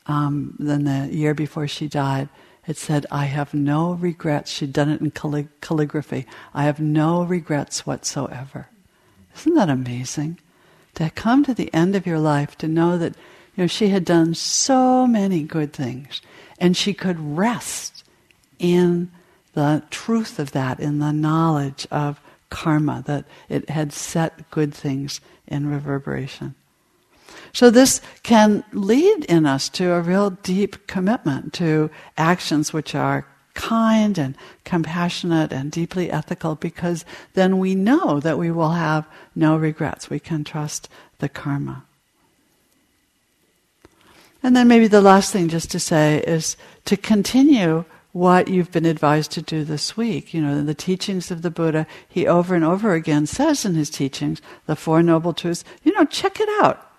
um, 0.07 0.55
then 0.59 0.85
the 0.85 1.14
year 1.14 1.35
before 1.35 1.68
she 1.68 1.88
died, 1.88 2.29
it 2.66 2.77
said, 2.77 3.07
I 3.11 3.27
have 3.27 3.55
no 3.55 3.92
regrets. 3.92 4.51
She'd 4.51 4.72
done 4.72 4.90
it 4.90 5.01
in 5.01 5.12
callig- 5.12 5.49
calligraphy. 5.61 6.27
I 6.53 6.64
have 6.64 6.81
no 6.81 7.22
regrets 7.22 7.87
whatsoever. 7.87 8.68
Isn't 9.37 9.55
that 9.55 9.70
amazing? 9.70 10.38
To 10.94 11.11
come 11.11 11.44
to 11.44 11.55
the 11.55 11.72
end 11.72 11.94
of 11.94 12.07
your 12.07 12.18
life, 12.18 12.57
to 12.59 12.68
know 12.68 12.99
that 12.99 13.14
you 13.55 13.64
know, 13.64 13.66
she 13.66 13.88
had 13.88 14.05
done 14.05 14.35
so 14.35 15.07
many 15.07 15.42
good 15.42 15.72
things, 15.72 16.20
and 16.59 16.77
she 16.77 16.92
could 16.92 17.37
rest 17.37 18.03
in 18.59 19.11
the 19.56 19.82
truth 19.90 20.38
of 20.38 20.52
that, 20.52 20.78
in 20.78 20.98
the 20.98 21.12
knowledge 21.12 21.88
of 21.90 22.20
karma, 22.50 23.02
that 23.06 23.24
it 23.48 23.70
had 23.70 23.92
set 23.92 24.50
good 24.50 24.72
things 24.72 25.20
in 25.48 25.68
reverberation. 25.68 26.54
So 27.54 27.70
this 27.70 28.02
can 28.22 28.64
lead 28.72 29.24
in 29.24 29.46
us 29.46 29.70
to 29.70 29.92
a 29.92 30.02
real 30.02 30.30
deep 30.30 30.86
commitment 30.86 31.54
to 31.54 31.90
actions 32.18 32.74
which 32.74 32.94
are 32.94 33.26
kind 33.54 34.18
and 34.18 34.36
compassionate 34.64 35.52
and 35.52 35.72
deeply 35.72 36.10
ethical 36.10 36.54
because 36.54 37.06
then 37.32 37.58
we 37.58 37.74
know 37.74 38.20
that 38.20 38.38
we 38.38 38.50
will 38.50 38.72
have 38.72 39.06
no 39.34 39.56
regrets. 39.56 40.10
We 40.10 40.20
can 40.20 40.44
trust 40.44 40.90
the 41.18 41.30
karma. 41.30 41.84
And 44.42 44.54
then 44.54 44.68
maybe 44.68 44.86
the 44.86 45.00
last 45.00 45.32
thing 45.32 45.48
just 45.48 45.70
to 45.70 45.80
say 45.80 46.22
is 46.26 46.58
to 46.84 46.98
continue 46.98 47.86
what 48.16 48.48
you've 48.48 48.72
been 48.72 48.87
advised 48.87 49.31
to 49.31 49.42
do 49.42 49.62
this 49.62 49.94
week. 49.94 50.33
You 50.33 50.40
know, 50.40 50.62
the 50.62 50.74
teachings 50.74 51.31
of 51.31 51.42
the 51.42 51.50
Buddha, 51.50 51.87
he 52.09 52.26
over 52.26 52.55
and 52.55 52.64
over 52.64 52.94
again 52.94 53.26
says 53.26 53.66
in 53.66 53.74
his 53.74 53.90
teachings, 53.90 54.40
the 54.64 54.74
Four 54.74 55.02
Noble 55.02 55.35
Truths, 55.35 55.64
you 55.85 55.92
know, 55.92 56.07
check 56.07 56.40
it 56.40 56.48
out. 56.62 56.90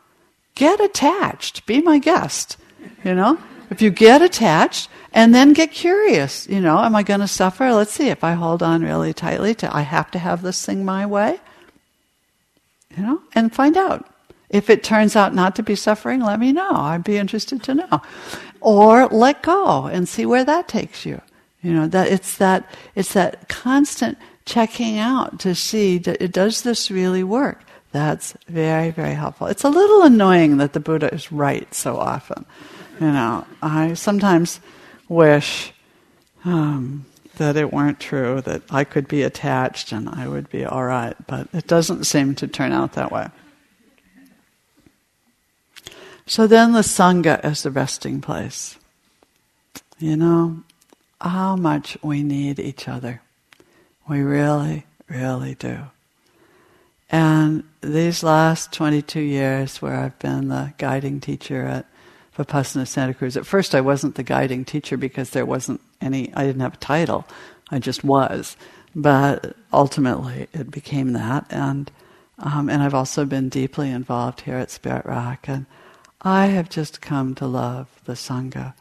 Get 0.53 0.79
attached. 0.79 1.65
Be 1.65 1.81
my 1.81 1.97
guest. 1.97 2.57
You 3.03 3.15
know? 3.15 3.39
If 3.71 3.81
you 3.81 3.89
get 3.89 4.21
attached 4.21 4.89
and 5.11 5.33
then 5.33 5.53
get 5.53 5.71
curious, 5.71 6.47
you 6.47 6.61
know, 6.61 6.77
am 6.77 6.95
I 6.95 7.01
going 7.01 7.21
to 7.21 7.27
suffer? 7.27 7.73
Let's 7.73 7.93
see, 7.93 8.09
if 8.09 8.23
I 8.23 8.33
hold 8.33 8.61
on 8.61 8.83
really 8.83 9.11
tightly 9.11 9.55
to, 9.55 9.75
I 9.75 9.81
have 9.81 10.11
to 10.11 10.19
have 10.19 10.43
this 10.43 10.63
thing 10.63 10.85
my 10.85 11.07
way, 11.07 11.39
you 12.95 13.01
know, 13.01 13.21
and 13.33 13.53
find 13.53 13.75
out. 13.75 14.07
If 14.49 14.69
it 14.69 14.83
turns 14.83 15.17
out 15.17 15.35
not 15.35 15.57
to 15.57 15.63
be 15.63 15.75
suffering, 15.75 16.21
let 16.21 16.39
me 16.39 16.53
know. 16.53 16.71
I'd 16.71 17.03
be 17.03 17.17
interested 17.17 17.61
to 17.63 17.73
know. 17.73 18.01
Or 18.67 19.07
let 19.07 19.43
go 19.43 19.85
and 19.85 20.09
see 20.09 20.25
where 20.25 20.43
that 20.43 20.67
takes 20.67 21.05
you. 21.05 21.21
You 21.61 21.71
know, 21.71 21.87
that 21.87 22.09
it's 22.09 22.35
that, 22.35 22.69
it's 22.95 23.13
that 23.13 23.47
constant 23.47 24.17
checking 24.43 24.99
out 24.99 25.39
to 25.39 25.55
see, 25.55 25.99
does 25.99 26.63
this 26.63 26.91
really 26.91 27.23
work? 27.23 27.63
That's 27.93 28.35
very, 28.49 28.91
very 28.91 29.13
helpful. 29.13 29.47
It's 29.47 29.63
a 29.63 29.69
little 29.69 30.03
annoying 30.03 30.57
that 30.57 30.73
the 30.73 30.81
Buddha 30.81 31.13
is 31.13 31.31
right 31.31 31.73
so 31.73 31.95
often. 31.95 32.45
You 32.99 33.13
know, 33.13 33.47
I 33.61 33.93
sometimes 33.93 34.59
wish 35.07 35.71
um, 36.43 37.05
that 37.37 37.55
it 37.55 37.71
weren't 37.71 38.01
true, 38.01 38.41
that 38.41 38.63
I 38.69 38.83
could 38.83 39.07
be 39.07 39.23
attached 39.23 39.93
and 39.93 40.09
I 40.09 40.27
would 40.27 40.49
be 40.49 40.65
all 40.65 40.83
right, 40.83 41.15
but 41.25 41.47
it 41.53 41.67
doesn't 41.67 42.03
seem 42.03 42.35
to 42.35 42.47
turn 42.49 42.73
out 42.73 42.93
that 42.93 43.13
way. 43.13 43.29
So 46.27 46.45
then 46.45 46.73
the 46.73 46.81
Sangha 46.81 47.43
is 47.45 47.63
the 47.63 47.71
resting 47.71 48.19
place. 48.19 48.77
You 49.97 50.17
know, 50.17 50.63
how 51.21 51.55
much 51.55 51.97
we 52.03 52.21
need 52.21 52.59
each 52.59 52.87
other. 52.87 53.21
We 54.09 54.19
really, 54.21 54.85
really 55.07 55.55
do. 55.55 55.79
And 57.09 57.63
these 57.79 58.23
last 58.23 58.73
22 58.73 59.21
years 59.21 59.81
where 59.81 59.95
I've 59.95 60.19
been 60.19 60.49
the 60.49 60.73
guiding 60.77 61.21
teacher 61.21 61.63
at 61.63 61.85
Vipassana 62.37 62.85
Santa 62.85 63.13
Cruz. 63.13 63.37
At 63.37 63.45
first, 63.45 63.73
I 63.73 63.81
wasn't 63.81 64.15
the 64.15 64.23
guiding 64.23 64.65
teacher 64.65 64.97
because 64.97 65.29
there 65.29 65.45
wasn't 65.45 65.79
any, 66.01 66.33
I 66.33 66.45
didn't 66.45 66.61
have 66.61 66.75
a 66.75 66.77
title. 66.77 67.25
I 67.71 67.79
just 67.79 68.03
was. 68.03 68.57
But 68.93 69.55
ultimately, 69.71 70.47
it 70.53 70.69
became 70.71 71.13
that. 71.13 71.45
And, 71.49 71.89
um, 72.37 72.69
and 72.69 72.83
I've 72.83 72.93
also 72.93 73.23
been 73.23 73.47
deeply 73.47 73.89
involved 73.89 74.41
here 74.41 74.57
at 74.57 74.71
Spirit 74.71 75.05
Rock. 75.05 75.47
And 75.47 75.65
I 76.21 76.47
have 76.47 76.69
just 76.69 77.01
come 77.01 77.35
to 77.35 77.45
love 77.45 78.01
the 78.05 78.13
Sangha. 78.13 78.73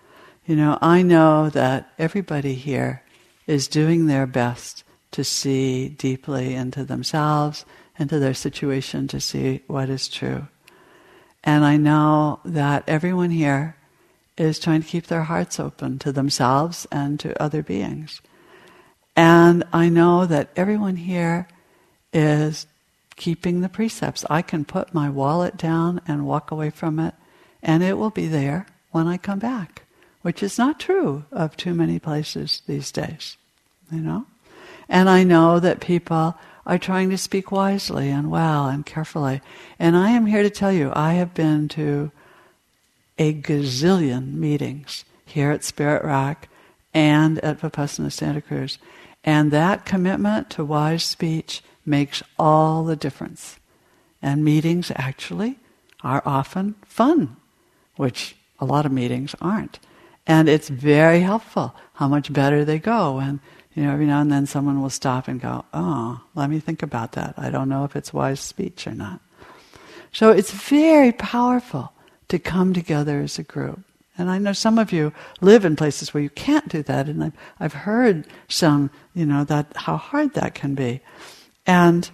You 0.47 0.57
know, 0.57 0.79
I 0.81 1.03
know 1.03 1.51
that 1.51 1.93
everybody 1.99 2.55
here 2.55 3.03
is 3.47 3.69
doing 3.69 4.07
their 4.07 4.27
best 4.27 4.85
to 5.13 5.23
see 5.25 5.89
deeply 5.89 6.55
into 6.55 6.85
themselves, 6.85 7.65
into 7.99 8.19
their 8.19 8.35
situation, 8.35 9.09
to 9.09 9.21
see 9.21 9.63
what 9.67 9.89
is 9.89 10.09
true. 10.09 10.49
And 11.45 11.65
I 11.65 11.77
know 11.77 12.41
that 12.45 12.85
everyone 12.87 13.31
here 13.31 13.77
is 14.37 14.59
trying 14.59 14.83
to 14.83 14.89
keep 14.89 15.07
their 15.07 15.23
hearts 15.23 15.61
open 15.61 15.99
to 16.01 16.13
themselves 16.13 16.87
and 16.91 17.19
to 17.21 17.41
other 17.43 17.63
beings. 17.63 18.21
And 19.15 19.65
I 19.73 19.89
know 19.89 20.27
that 20.27 20.51
everyone 20.57 20.97
here 20.97 21.49
is 22.13 22.67
keeping 23.17 23.61
the 23.61 23.69
precepts. 23.69 24.25
I 24.29 24.43
can 24.43 24.65
put 24.65 24.93
my 24.93 25.09
wallet 25.09 25.57
down 25.57 26.01
and 26.07 26.27
walk 26.27 26.51
away 26.51 26.71
from 26.71 26.99
it, 26.99 27.15
and 27.67 27.83
it 27.83 27.99
will 27.99 28.11
be 28.11 28.29
there 28.29 28.67
when 28.93 29.09
I 29.09 29.19
come 29.19 29.41
back, 29.41 29.83
which 30.23 30.43
is 30.43 30.57
not 30.57 30.81
true 30.81 31.25
of 31.33 31.57
too 31.57 31.75
many 31.75 31.99
places 31.99 32.63
these 32.67 32.91
days, 32.93 33.37
you 33.91 34.01
know? 34.01 34.25
And 34.89 35.11
I 35.11 35.25
know 35.25 35.59
that 35.59 35.81
people 35.81 36.39
are 36.65 36.79
trying 36.79 37.11
to 37.11 37.19
speak 37.19 37.51
wisely 37.51 38.09
and 38.09 38.31
well 38.31 38.69
and 38.69 38.87
carefully. 38.87 39.41
And 39.79 39.97
I 39.97 40.11
am 40.11 40.27
here 40.27 40.45
to 40.45 40.51
tell 40.51 40.73
you, 40.73 40.93
I 40.95 41.15
have 41.15 41.35
been 41.35 41.67
to 41.71 42.13
a 43.19 43.35
gazillion 43.35 44.35
meetings 44.35 45.05
here 45.25 45.51
at 45.51 45.65
Spirit 45.65 46.05
Rock 46.05 46.49
and 46.95 47.39
at 47.41 47.61
Vipassana 47.61 48.13
Santa 48.13 48.41
Cruz. 48.41 48.79
And 49.25 49.51
that 49.51 49.85
commitment 49.85 50.51
to 50.51 50.65
wise 50.65 51.03
speech 51.03 51.63
makes 51.85 52.23
all 52.39 52.85
the 52.85 52.97
difference. 52.97 53.59
And 54.23 54.45
meetings 54.45 54.93
actually 54.95 55.59
are 56.03 56.23
often 56.25 56.77
fun, 56.85 57.37
which 57.97 58.37
a 58.59 58.65
lot 58.65 58.87
of 58.87 58.93
meetings 58.93 59.35
aren't. 59.41 59.79
And 60.27 60.49
it's 60.49 60.69
very 60.69 61.21
helpful 61.21 61.75
how 61.95 62.09
much 62.09 62.33
better 62.33 62.65
they 62.65 62.79
go. 62.79 63.19
And 63.19 63.41
you 63.75 63.85
know, 63.85 63.93
every 63.93 64.07
now 64.07 64.23
and 64.23 64.33
then 64.33 64.47
someone 64.47 64.81
will 64.81 64.91
stop 64.91 65.29
and 65.29 65.41
go, 65.41 65.65
oh, 65.75 66.23
let 66.35 66.49
me 66.49 66.59
think 66.59 66.83
about 66.83 67.13
that. 67.13 67.35
I 67.37 67.51
don't 67.51 67.69
know 67.69 67.85
if 67.85 67.95
it's 67.95 68.13
wise 68.13 68.41
speech 68.41 68.87
or 68.87 68.95
not. 68.95 69.21
So 70.13 70.31
it's 70.31 70.51
very 70.51 71.13
powerful 71.13 71.93
to 72.29 72.39
come 72.39 72.73
together 72.73 73.21
as 73.21 73.39
a 73.39 73.43
group. 73.43 73.81
And 74.17 74.31
I 74.31 74.39
know 74.39 74.55
some 74.55 74.79
of 74.79 74.93
you 74.93 75.13
live 75.43 75.67
in 75.67 75.77
places 75.77 76.15
where 76.15 76.23
you 76.23 76.31
can't 76.31 76.69
do 76.69 76.83
that, 76.85 77.07
and 77.07 77.23
I've, 77.23 77.35
I've 77.61 77.73
heard 77.75 78.27
some, 78.49 78.91
you 79.15 79.27
know, 79.27 79.45
that 79.45 79.67
how 79.77 79.99
hard 79.99 80.33
that 80.33 80.55
can 80.55 80.75
be. 80.75 81.03
And 81.67 82.09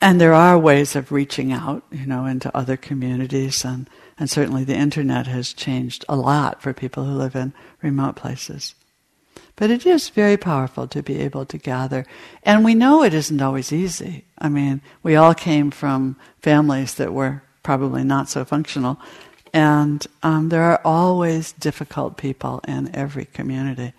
and 0.00 0.20
there 0.20 0.34
are 0.34 0.58
ways 0.58 0.96
of 0.96 1.12
reaching 1.12 1.52
out, 1.52 1.82
you 1.90 2.06
know, 2.06 2.24
into 2.24 2.54
other 2.56 2.76
communities, 2.76 3.64
and, 3.64 3.88
and 4.18 4.30
certainly 4.30 4.64
the 4.64 4.74
internet 4.76 5.26
has 5.26 5.52
changed 5.52 6.04
a 6.08 6.16
lot 6.16 6.62
for 6.62 6.72
people 6.72 7.04
who 7.04 7.12
live 7.12 7.36
in 7.36 7.52
remote 7.82 8.16
places. 8.16 8.74
But 9.56 9.70
it 9.70 9.84
is 9.84 10.08
very 10.08 10.38
powerful 10.38 10.88
to 10.88 11.02
be 11.02 11.18
able 11.18 11.44
to 11.44 11.58
gather. 11.58 12.06
And 12.44 12.64
we 12.64 12.74
know 12.74 13.02
it 13.02 13.12
isn't 13.12 13.42
always 13.42 13.74
easy. 13.74 14.24
I 14.38 14.48
mean, 14.48 14.80
we 15.02 15.16
all 15.16 15.34
came 15.34 15.70
from 15.70 16.16
families 16.40 16.94
that 16.94 17.12
were 17.12 17.42
probably 17.62 18.02
not 18.02 18.30
so 18.30 18.42
functional. 18.46 18.98
And 19.52 20.06
um, 20.22 20.48
there 20.48 20.62
are 20.62 20.80
always 20.82 21.52
difficult 21.52 22.16
people 22.16 22.62
in 22.66 22.94
every 22.96 23.26
community. 23.26 23.92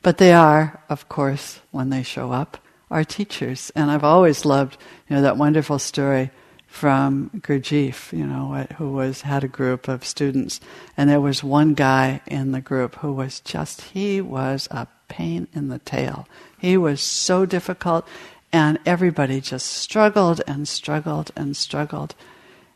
But 0.00 0.16
they 0.16 0.32
are, 0.32 0.82
of 0.88 1.10
course, 1.10 1.60
when 1.72 1.90
they 1.90 2.02
show 2.02 2.32
up, 2.32 2.56
our 2.92 3.04
teachers. 3.04 3.72
And 3.74 3.90
I've 3.90 4.04
always 4.04 4.44
loved, 4.44 4.76
you 5.08 5.16
know, 5.16 5.22
that 5.22 5.36
wonderful 5.36 5.78
story 5.80 6.30
from 6.66 7.30
Gurdjieff, 7.36 8.16
you 8.16 8.26
know, 8.26 8.66
who 8.76 8.92
was 8.92 9.22
had 9.22 9.44
a 9.44 9.48
group 9.48 9.88
of 9.88 10.06
students, 10.06 10.58
and 10.96 11.10
there 11.10 11.20
was 11.20 11.44
one 11.44 11.74
guy 11.74 12.22
in 12.26 12.52
the 12.52 12.62
group 12.62 12.94
who 12.96 13.12
was 13.12 13.40
just 13.40 13.82
he 13.82 14.22
was 14.22 14.68
a 14.70 14.86
pain 15.08 15.48
in 15.52 15.68
the 15.68 15.80
tail. 15.80 16.26
He 16.58 16.78
was 16.78 17.02
so 17.02 17.44
difficult, 17.44 18.08
and 18.52 18.78
everybody 18.86 19.40
just 19.40 19.66
struggled 19.66 20.40
and 20.46 20.66
struggled 20.66 21.30
and 21.36 21.54
struggled. 21.54 22.14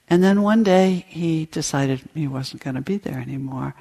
And 0.08 0.22
then 0.22 0.42
one 0.42 0.62
day 0.62 1.06
he 1.08 1.46
decided 1.46 2.02
he 2.14 2.28
wasn't 2.28 2.62
going 2.62 2.76
to 2.76 2.82
be 2.82 2.98
there 2.98 3.18
anymore. 3.18 3.74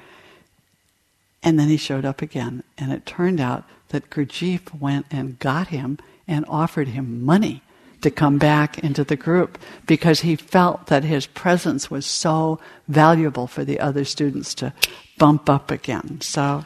And 1.42 1.58
then 1.58 1.68
he 1.68 1.76
showed 1.76 2.06
up 2.06 2.22
again, 2.22 2.64
and 2.78 2.90
it 2.90 3.04
turned 3.04 3.40
out 3.40 3.64
that 3.88 4.08
Gurdjieff 4.08 4.74
went 4.80 5.06
and 5.10 5.38
got 5.38 5.68
him 5.68 5.98
and 6.28 6.44
offered 6.48 6.88
him 6.88 7.24
money 7.24 7.62
to 8.02 8.10
come 8.10 8.38
back 8.38 8.78
into 8.80 9.04
the 9.04 9.16
group 9.16 9.58
because 9.86 10.20
he 10.20 10.36
felt 10.36 10.86
that 10.86 11.04
his 11.04 11.26
presence 11.26 11.90
was 11.90 12.04
so 12.06 12.60
valuable 12.88 13.46
for 13.46 13.64
the 13.64 13.80
other 13.80 14.04
students 14.04 14.54
to 14.54 14.72
bump 15.18 15.48
up 15.48 15.70
again. 15.70 16.20
So 16.20 16.64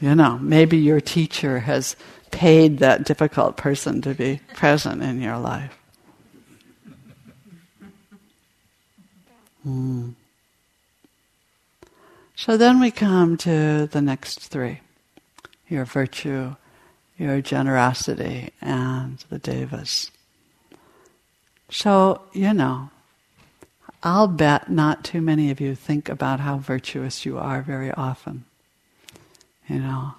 you 0.00 0.14
know, 0.14 0.38
maybe 0.38 0.78
your 0.78 1.00
teacher 1.00 1.60
has 1.60 1.96
paid 2.30 2.78
that 2.78 3.04
difficult 3.04 3.56
person 3.56 4.00
to 4.02 4.14
be 4.14 4.40
present 4.54 5.02
in 5.02 5.20
your 5.20 5.38
life. 5.38 5.76
Mm. 9.66 10.14
So 12.36 12.56
then 12.56 12.78
we 12.80 12.92
come 12.92 13.36
to 13.38 13.88
the 13.90 14.00
next 14.00 14.40
three 14.40 14.80
your 15.68 15.84
virtue, 15.84 16.56
your 17.18 17.40
generosity, 17.40 18.50
and 18.60 19.18
the 19.28 19.38
devas. 19.38 20.10
So, 21.70 22.22
you 22.32 22.54
know, 22.54 22.90
I'll 24.02 24.28
bet 24.28 24.70
not 24.70 25.04
too 25.04 25.20
many 25.20 25.50
of 25.50 25.60
you 25.60 25.74
think 25.74 26.08
about 26.08 26.40
how 26.40 26.58
virtuous 26.58 27.26
you 27.26 27.36
are 27.38 27.60
very 27.62 27.90
often 27.90 28.44
you 29.68 29.78
know. 29.78 30.14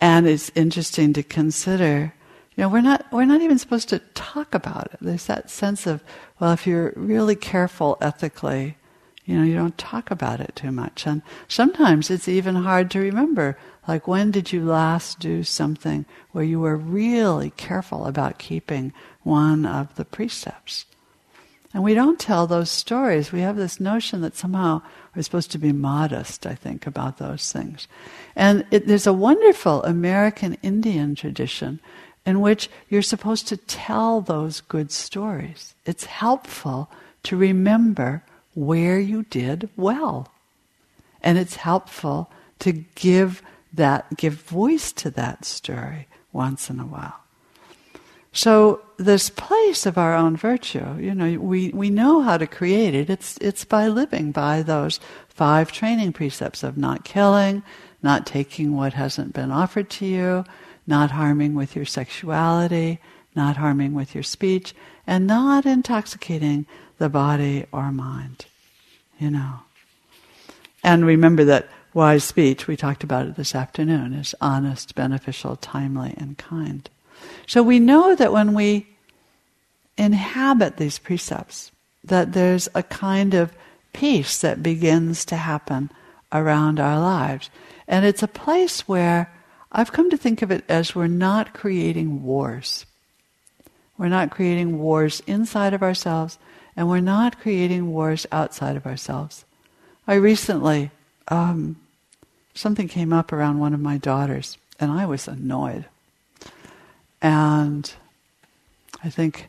And 0.00 0.26
it's 0.26 0.50
interesting 0.54 1.12
to 1.12 1.22
consider 1.22 2.14
You 2.54 2.62
know, 2.62 2.68
we're 2.68 2.82
not, 2.82 3.06
we're 3.10 3.24
not 3.24 3.40
even 3.40 3.58
supposed 3.58 3.88
to 3.90 3.98
talk 4.14 4.54
about 4.54 4.90
it. 4.92 4.98
There's 5.00 5.26
that 5.26 5.48
sense 5.48 5.86
of, 5.86 6.02
well, 6.38 6.52
if 6.52 6.66
you're 6.66 6.92
really 6.96 7.34
careful 7.34 7.96
ethically, 8.00 8.76
you 9.24 9.36
know, 9.38 9.42
you 9.42 9.54
don't 9.54 9.78
talk 9.78 10.10
about 10.10 10.40
it 10.40 10.54
too 10.54 10.70
much. 10.70 11.06
And 11.06 11.22
sometimes 11.48 12.10
it's 12.10 12.28
even 12.28 12.56
hard 12.56 12.90
to 12.90 13.00
remember. 13.00 13.56
Like, 13.88 14.06
when 14.06 14.30
did 14.30 14.52
you 14.52 14.64
last 14.64 15.18
do 15.18 15.42
something 15.42 16.04
where 16.30 16.44
you 16.44 16.60
were 16.60 16.76
really 16.76 17.50
careful 17.50 18.06
about 18.06 18.38
keeping 18.38 18.92
one 19.22 19.66
of 19.66 19.94
the 19.96 20.04
precepts? 20.04 20.84
And 21.74 21.82
we 21.82 21.94
don't 21.94 22.20
tell 22.20 22.46
those 22.46 22.70
stories. 22.70 23.32
We 23.32 23.40
have 23.40 23.56
this 23.56 23.80
notion 23.80 24.20
that 24.20 24.36
somehow 24.36 24.82
we're 25.14 25.22
supposed 25.22 25.50
to 25.52 25.58
be 25.58 25.72
modest, 25.72 26.46
I 26.46 26.54
think, 26.54 26.86
about 26.86 27.18
those 27.18 27.50
things. 27.50 27.88
And 28.36 28.66
it, 28.70 28.86
there's 28.86 29.06
a 29.06 29.12
wonderful 29.12 29.82
American 29.82 30.58
Indian 30.62 31.14
tradition 31.14 31.80
in 32.24 32.40
which 32.40 32.68
you're 32.88 33.02
supposed 33.02 33.48
to 33.48 33.56
tell 33.56 34.20
those 34.20 34.60
good 34.60 34.92
stories. 34.92 35.74
It's 35.86 36.04
helpful 36.04 36.90
to 37.24 37.36
remember 37.36 38.22
where 38.54 39.00
you 39.00 39.24
did 39.24 39.68
well. 39.76 40.30
And 41.22 41.38
it's 41.38 41.56
helpful 41.56 42.30
to 42.60 42.72
give 42.72 43.42
that, 43.72 44.16
give 44.16 44.34
voice 44.34 44.92
to 44.92 45.10
that 45.10 45.44
story 45.44 46.08
once 46.32 46.70
in 46.70 46.80
a 46.80 46.86
while. 46.86 47.22
So 48.32 48.80
this 48.96 49.28
place 49.28 49.84
of 49.84 49.98
our 49.98 50.14
own 50.14 50.36
virtue, 50.36 50.96
you 50.98 51.14
know, 51.14 51.38
we, 51.38 51.68
we 51.70 51.90
know 51.90 52.22
how 52.22 52.38
to 52.38 52.46
create 52.46 52.94
it. 52.94 53.10
It's, 53.10 53.36
it's 53.38 53.64
by 53.64 53.88
living 53.88 54.32
by 54.32 54.62
those 54.62 55.00
five 55.28 55.70
training 55.70 56.14
precepts 56.14 56.62
of 56.62 56.78
not 56.78 57.04
killing, 57.04 57.62
not 58.02 58.26
taking 58.26 58.74
what 58.74 58.94
hasn't 58.94 59.34
been 59.34 59.50
offered 59.50 59.90
to 59.90 60.06
you, 60.06 60.44
not 60.86 61.10
harming 61.10 61.54
with 61.54 61.76
your 61.76 61.84
sexuality, 61.84 63.00
not 63.34 63.56
harming 63.56 63.94
with 63.94 64.14
your 64.14 64.24
speech, 64.24 64.74
and 65.06 65.26
not 65.26 65.66
intoxicating 65.66 66.66
the 66.98 67.08
body 67.08 67.66
or 67.70 67.92
mind. 67.92 68.46
You 69.18 69.30
know. 69.30 69.60
And 70.82 71.04
remember 71.04 71.44
that 71.44 71.68
wise 71.94 72.24
speech, 72.24 72.66
we 72.66 72.76
talked 72.76 73.04
about 73.04 73.26
it 73.26 73.36
this 73.36 73.54
afternoon, 73.54 74.12
is 74.14 74.34
honest, 74.40 74.94
beneficial, 74.94 75.56
timely, 75.56 76.14
and 76.16 76.38
kind. 76.38 76.88
So 77.46 77.62
we 77.62 77.78
know 77.78 78.14
that 78.14 78.32
when 78.32 78.54
we 78.54 78.86
inhabit 79.96 80.76
these 80.76 80.98
precepts, 80.98 81.70
that 82.04 82.32
there's 82.32 82.68
a 82.74 82.82
kind 82.82 83.34
of 83.34 83.52
peace 83.92 84.40
that 84.40 84.62
begins 84.62 85.24
to 85.26 85.36
happen 85.36 85.90
around 86.32 86.80
our 86.80 86.98
lives. 86.98 87.50
And 87.86 88.04
it's 88.04 88.22
a 88.22 88.28
place 88.28 88.88
where 88.88 89.32
I've 89.70 89.92
come 89.92 90.10
to 90.10 90.16
think 90.16 90.42
of 90.42 90.50
it 90.50 90.64
as 90.68 90.94
we're 90.94 91.06
not 91.06 91.54
creating 91.54 92.22
wars. 92.22 92.86
We're 93.98 94.08
not 94.08 94.30
creating 94.30 94.78
wars 94.78 95.22
inside 95.26 95.74
of 95.74 95.82
ourselves, 95.82 96.38
and 96.76 96.88
we're 96.88 97.00
not 97.00 97.40
creating 97.40 97.92
wars 97.92 98.26
outside 98.32 98.76
of 98.76 98.86
ourselves. 98.86 99.44
I 100.06 100.14
recently, 100.14 100.90
um, 101.28 101.76
something 102.54 102.88
came 102.88 103.12
up 103.12 103.32
around 103.32 103.58
one 103.58 103.74
of 103.74 103.80
my 103.80 103.98
daughters, 103.98 104.58
and 104.78 104.90
I 104.90 105.06
was 105.06 105.28
annoyed. 105.28 105.86
And 107.20 107.92
I 109.02 109.10
think, 109.10 109.48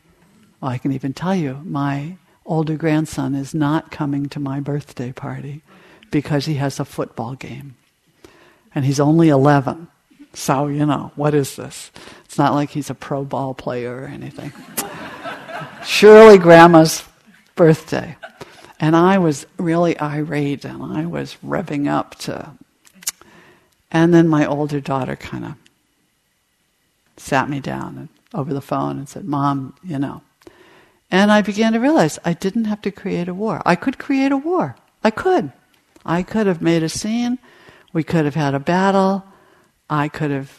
well, 0.60 0.70
I 0.70 0.78
can 0.78 0.92
even 0.92 1.12
tell 1.12 1.34
you, 1.34 1.60
my 1.64 2.16
older 2.46 2.76
grandson 2.76 3.34
is 3.34 3.54
not 3.54 3.90
coming 3.90 4.28
to 4.28 4.40
my 4.40 4.60
birthday 4.60 5.12
party 5.12 5.62
because 6.10 6.46
he 6.46 6.54
has 6.54 6.78
a 6.78 6.84
football 6.84 7.34
game. 7.34 7.74
And 8.74 8.84
he's 8.84 9.00
only 9.00 9.28
11. 9.28 9.88
So, 10.32 10.66
you 10.66 10.84
know, 10.84 11.12
what 11.14 11.34
is 11.34 11.56
this? 11.56 11.90
It's 12.24 12.38
not 12.38 12.54
like 12.54 12.70
he's 12.70 12.90
a 12.90 12.94
pro 12.94 13.24
ball 13.24 13.54
player 13.54 14.02
or 14.02 14.06
anything. 14.06 14.52
Surely 15.84 16.38
grandma's 16.38 17.04
birthday. 17.54 18.16
And 18.80 18.96
I 18.96 19.18
was 19.18 19.46
really 19.58 19.98
irate 20.00 20.64
and 20.64 20.82
I 20.82 21.06
was 21.06 21.36
revving 21.44 21.88
up 21.88 22.16
to. 22.16 22.50
And 23.94 24.12
then 24.12 24.28
my 24.28 24.44
older 24.44 24.80
daughter 24.80 25.14
kind 25.14 25.44
of 25.44 25.54
sat 27.16 27.48
me 27.48 27.60
down 27.60 27.96
and, 27.96 28.08
over 28.34 28.52
the 28.52 28.60
phone 28.60 28.98
and 28.98 29.08
said, 29.08 29.24
Mom, 29.24 29.76
you 29.84 30.00
know. 30.00 30.22
And 31.12 31.30
I 31.30 31.42
began 31.42 31.72
to 31.74 31.78
realize 31.78 32.18
I 32.24 32.32
didn't 32.32 32.64
have 32.64 32.82
to 32.82 32.90
create 32.90 33.28
a 33.28 33.34
war. 33.34 33.62
I 33.64 33.76
could 33.76 33.96
create 33.96 34.32
a 34.32 34.36
war. 34.36 34.74
I 35.04 35.12
could. 35.12 35.52
I 36.04 36.24
could 36.24 36.48
have 36.48 36.60
made 36.60 36.82
a 36.82 36.88
scene. 36.88 37.38
We 37.92 38.02
could 38.02 38.24
have 38.24 38.34
had 38.34 38.52
a 38.52 38.58
battle. 38.58 39.24
I 39.88 40.08
could 40.08 40.32
have, 40.32 40.58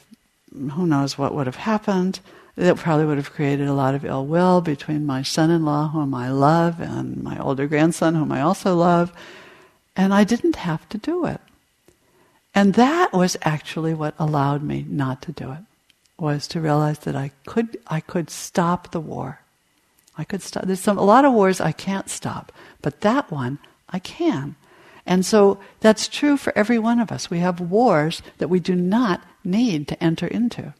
who 0.54 0.88
knows 0.88 1.18
what 1.18 1.36
would 1.36 1.46
have 1.46 1.58
happened. 1.58 2.22
That 2.56 2.78
probably 2.78 3.06
would 3.06 3.18
have 3.18 3.34
created 3.34 3.68
a 3.68 3.74
lot 3.74 3.96
of 3.96 4.06
ill 4.06 4.26
will 4.26 4.62
between 4.62 5.06
my 5.06 5.24
son 5.24 5.52
in 5.52 5.66
law, 5.66 5.90
whom 5.90 6.16
I 6.16 6.32
love, 6.32 6.80
and 6.80 7.22
my 7.22 7.38
older 7.38 7.68
grandson, 7.68 8.16
whom 8.16 8.32
I 8.32 8.40
also 8.40 8.76
love. 8.76 9.12
And 9.94 10.14
I 10.14 10.24
didn't 10.24 10.56
have 10.56 10.88
to 10.88 10.98
do 10.98 11.26
it. 11.26 11.42
And 12.56 12.76
that 12.76 13.12
was 13.12 13.36
actually 13.42 13.94
what 13.94 14.16
allowed 14.18 14.64
me 14.64 14.86
not 14.88 15.22
to 15.24 15.34
do 15.34 15.52
it 15.52 15.60
was 16.18 16.48
to 16.48 16.62
realize 16.62 17.00
that 17.00 17.16
I 17.16 17.32
could 17.46 17.78
I 17.88 18.00
could 18.00 18.30
stop 18.30 18.92
the 18.92 19.02
war. 19.02 19.42
I 20.18 20.24
could 20.24 20.42
stop. 20.42 20.64
There's 20.64 20.80
some 20.80 20.98
a 20.98 21.04
lot 21.04 21.26
of 21.26 21.34
wars 21.34 21.60
I 21.60 21.74
can't 21.74 22.10
stop, 22.10 22.54
but 22.82 23.02
that 23.02 23.30
one 23.30 23.60
I 23.90 24.00
can. 24.00 24.56
And 25.06 25.26
so 25.26 25.60
that's 25.82 26.08
true 26.08 26.38
for 26.38 26.58
every 26.58 26.80
one 26.80 27.00
of 27.00 27.12
us. 27.12 27.30
We 27.30 27.40
have 27.40 27.60
wars 27.60 28.22
that 28.38 28.48
we 28.48 28.62
do 28.62 28.74
not 28.74 29.22
need 29.44 29.88
to 29.90 30.04
enter 30.04 30.26
into. 30.26 30.74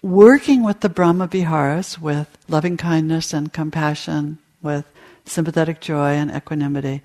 Working 0.00 0.64
with 0.64 0.80
the 0.80 0.88
Brahma 0.88 1.28
Viharas, 1.28 2.00
with 2.00 2.36
loving 2.48 2.76
kindness 2.76 3.32
and 3.32 3.52
compassion, 3.52 4.38
with 4.60 4.84
sympathetic 5.24 5.80
joy 5.80 6.14
and 6.14 6.34
equanimity, 6.34 7.02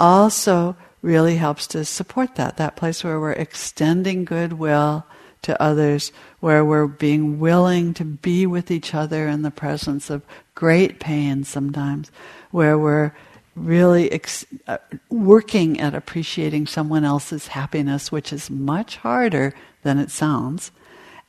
also 0.00 0.74
really 1.02 1.36
helps 1.36 1.66
to 1.68 1.84
support 1.84 2.34
that, 2.36 2.56
that 2.56 2.76
place 2.76 3.02
where 3.02 3.18
we're 3.18 3.32
extending 3.32 4.24
goodwill 4.24 5.06
to 5.42 5.60
others, 5.62 6.12
where 6.40 6.64
we're 6.64 6.86
being 6.86 7.38
willing 7.38 7.94
to 7.94 8.04
be 8.04 8.46
with 8.46 8.70
each 8.70 8.94
other 8.94 9.26
in 9.26 9.42
the 9.42 9.50
presence 9.50 10.10
of 10.10 10.22
great 10.54 11.00
pain 11.00 11.44
sometimes, 11.44 12.10
where 12.50 12.76
we're 12.76 13.12
really 13.56 14.12
ex- 14.12 14.46
uh, 14.66 14.78
working 15.08 15.80
at 15.80 15.94
appreciating 15.94 16.66
someone 16.66 17.04
else's 17.04 17.48
happiness, 17.48 18.12
which 18.12 18.32
is 18.32 18.50
much 18.50 18.96
harder 18.96 19.54
than 19.82 19.98
it 19.98 20.10
sounds, 20.10 20.70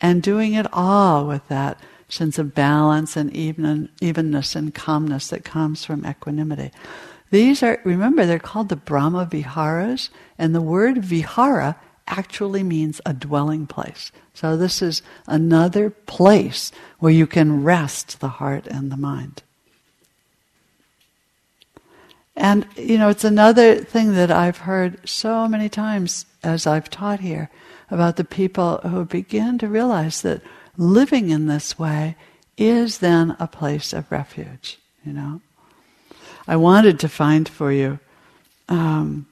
and 0.02 0.22
doing 0.22 0.54
it 0.54 0.68
all 0.74 1.26
with 1.26 1.48
that 1.48 1.80
sense 2.10 2.38
of 2.38 2.54
balance 2.54 3.16
and 3.16 3.34
even, 3.34 3.90
evenness 4.02 4.56
and 4.56 4.76
calmness 4.76 5.30
that 5.30 5.46
comes 5.46 5.86
from 5.86 6.06
equanimity. 6.06 6.72
These 7.32 7.64
are, 7.64 7.80
remember, 7.84 8.26
they're 8.26 8.40
called 8.40 8.70
the 8.70 8.76
Brahma 8.76 9.26
Viharas, 9.26 10.10
and 10.38 10.54
the 10.54 10.62
word 10.62 11.04
vihara 11.04 11.78
actually 12.08 12.62
means 12.62 13.00
a 13.06 13.14
dwelling 13.14 13.66
place. 13.66 14.12
So 14.34 14.58
this 14.58 14.82
is 14.82 15.02
another 15.28 15.90
place 15.90 16.72
where 17.00 17.12
you 17.12 17.26
can 17.26 17.64
rest 17.64 18.20
the 18.20 18.28
heart 18.28 18.68
and 18.68 18.92
the 18.92 18.98
mind. 18.98 19.44
And, 22.36 22.68
you 22.76 22.98
know, 22.98 23.10
it's 23.10 23.24
another 23.24 23.78
thing 23.78 24.14
that 24.14 24.32
I've 24.32 24.58
heard 24.58 25.08
so 25.08 25.48
many 25.48 25.70
times 25.70 26.26
as 26.44 26.68
I've 26.68 26.90
taught 26.90 27.20
here 27.20 27.50
about 27.90 28.16
the 28.16 28.24
people 28.24 28.78
who 28.80 29.06
begin 29.06 29.58
to 29.60 29.68
realize 29.68 30.22
that 30.22 30.42
living 30.78 31.30
in 31.30 31.48
this 31.48 31.78
way 31.78 32.16
is 32.58 32.98
then 32.98 33.36
a 33.40 33.48
place 33.48 33.94
of 33.94 34.12
refuge, 34.12 34.80
you 35.06 35.14
know. 35.14 35.42
I 36.52 36.58
wanted 36.58 37.00
to 37.00 37.08
find 37.08 37.48
for 37.48 37.72
you 37.72 37.98
um, 38.68 39.26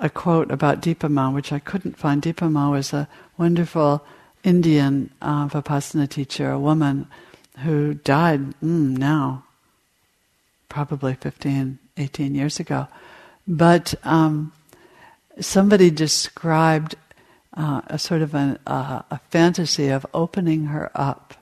a 0.00 0.10
quote 0.10 0.50
about 0.50 0.80
Dipa 0.80 1.08
Ma, 1.08 1.30
which 1.30 1.52
I 1.52 1.60
couldn't 1.60 1.96
find. 1.96 2.20
Dipa 2.20 2.50
Ma 2.50 2.68
was 2.68 2.92
a 2.92 3.06
wonderful 3.38 4.04
Indian 4.42 5.14
uh, 5.22 5.46
Vipassana 5.46 6.08
teacher, 6.08 6.50
a 6.50 6.58
woman 6.58 7.06
who 7.58 7.94
died 7.94 8.40
mm, 8.60 8.98
now, 8.98 9.44
probably 10.68 11.14
15, 11.14 11.78
18 11.96 12.34
years 12.34 12.58
ago. 12.58 12.88
But 13.46 13.94
um, 14.02 14.52
somebody 15.38 15.92
described 15.92 16.96
uh, 17.56 17.82
a 17.86 18.00
sort 18.00 18.22
of 18.22 18.34
an, 18.34 18.58
uh, 18.66 19.02
a 19.12 19.20
fantasy 19.30 19.90
of 19.90 20.04
opening 20.12 20.64
her 20.64 20.90
up, 20.92 21.34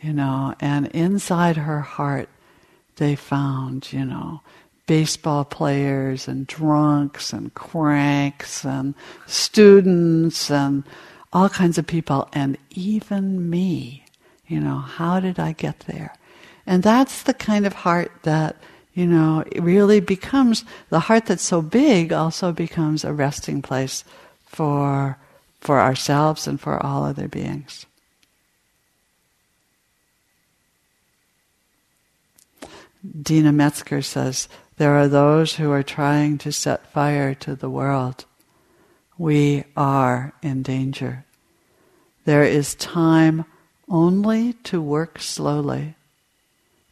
you 0.00 0.12
know, 0.12 0.54
and 0.60 0.86
inside 0.94 1.56
her 1.56 1.80
heart 1.80 2.28
they 2.98 3.16
found, 3.16 3.92
you 3.92 4.04
know, 4.04 4.40
baseball 4.86 5.44
players 5.44 6.28
and 6.28 6.46
drunks 6.46 7.32
and 7.32 7.52
cranks 7.54 8.64
and 8.64 8.94
students 9.26 10.50
and 10.50 10.84
all 11.32 11.48
kinds 11.48 11.78
of 11.78 11.86
people 11.86 12.28
and 12.32 12.56
even 12.70 13.48
me. 13.48 14.04
You 14.46 14.60
know, 14.60 14.78
how 14.78 15.20
did 15.20 15.38
I 15.38 15.52
get 15.52 15.80
there? 15.80 16.14
And 16.66 16.82
that's 16.82 17.22
the 17.22 17.34
kind 17.34 17.66
of 17.66 17.72
heart 17.72 18.10
that, 18.22 18.56
you 18.94 19.06
know, 19.06 19.44
it 19.50 19.62
really 19.62 20.00
becomes 20.00 20.64
the 20.88 21.00
heart 21.00 21.26
that's 21.26 21.42
so 21.42 21.62
big 21.62 22.12
also 22.12 22.52
becomes 22.52 23.04
a 23.04 23.12
resting 23.12 23.62
place 23.62 24.04
for 24.46 25.18
for 25.60 25.80
ourselves 25.80 26.46
and 26.46 26.60
for 26.60 26.84
all 26.84 27.04
other 27.04 27.28
beings. 27.28 27.84
Deena 33.22 33.52
Metzger 33.52 34.02
says, 34.02 34.48
there 34.76 34.94
are 34.96 35.08
those 35.08 35.56
who 35.56 35.70
are 35.72 35.82
trying 35.82 36.38
to 36.38 36.52
set 36.52 36.92
fire 36.92 37.34
to 37.34 37.54
the 37.54 37.70
world. 37.70 38.24
We 39.16 39.64
are 39.76 40.32
in 40.42 40.62
danger. 40.62 41.24
There 42.24 42.44
is 42.44 42.74
time 42.76 43.44
only 43.88 44.52
to 44.64 44.80
work 44.80 45.20
slowly. 45.20 45.96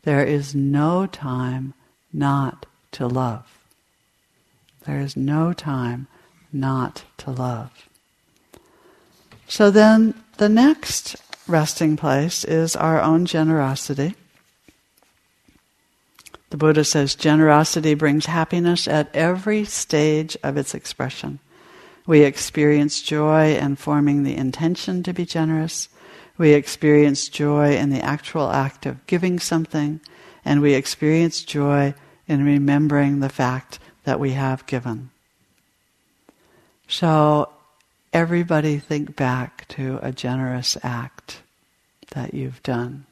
There 0.02 0.24
is 0.24 0.54
no 0.54 1.06
time 1.06 1.74
not 2.12 2.66
to 2.92 3.06
love. 3.06 3.46
There 4.86 5.00
is 5.00 5.16
no 5.16 5.52
time 5.52 6.08
not 6.52 7.04
to 7.18 7.30
love. 7.30 7.70
So 9.46 9.70
then 9.70 10.14
the 10.38 10.48
next 10.48 11.16
resting 11.46 11.96
place 11.96 12.44
is 12.44 12.74
our 12.74 13.00
own 13.00 13.26
generosity. 13.26 14.14
The 16.50 16.56
Buddha 16.56 16.84
says 16.84 17.14
generosity 17.14 17.94
brings 17.94 18.26
happiness 18.26 18.86
at 18.86 19.14
every 19.14 19.64
stage 19.64 20.36
of 20.42 20.56
its 20.56 20.74
expression. 20.74 21.40
We 22.06 22.22
experience 22.22 23.02
joy 23.02 23.56
in 23.56 23.76
forming 23.76 24.22
the 24.22 24.36
intention 24.36 25.02
to 25.02 25.12
be 25.12 25.26
generous. 25.26 25.88
We 26.38 26.52
experience 26.52 27.28
joy 27.28 27.76
in 27.76 27.90
the 27.90 28.00
actual 28.00 28.50
act 28.50 28.86
of 28.86 29.04
giving 29.06 29.40
something. 29.40 30.00
And 30.44 30.62
we 30.62 30.74
experience 30.74 31.42
joy 31.42 31.94
in 32.28 32.44
remembering 32.44 33.18
the 33.18 33.28
fact 33.28 33.80
that 34.04 34.20
we 34.20 34.32
have 34.32 34.66
given. 34.66 35.10
So, 36.86 37.50
everybody 38.12 38.78
think 38.78 39.16
back 39.16 39.66
to 39.68 39.98
a 40.00 40.12
generous 40.12 40.76
act 40.84 41.42
that 42.12 42.32
you've 42.32 42.62
done. 42.62 43.06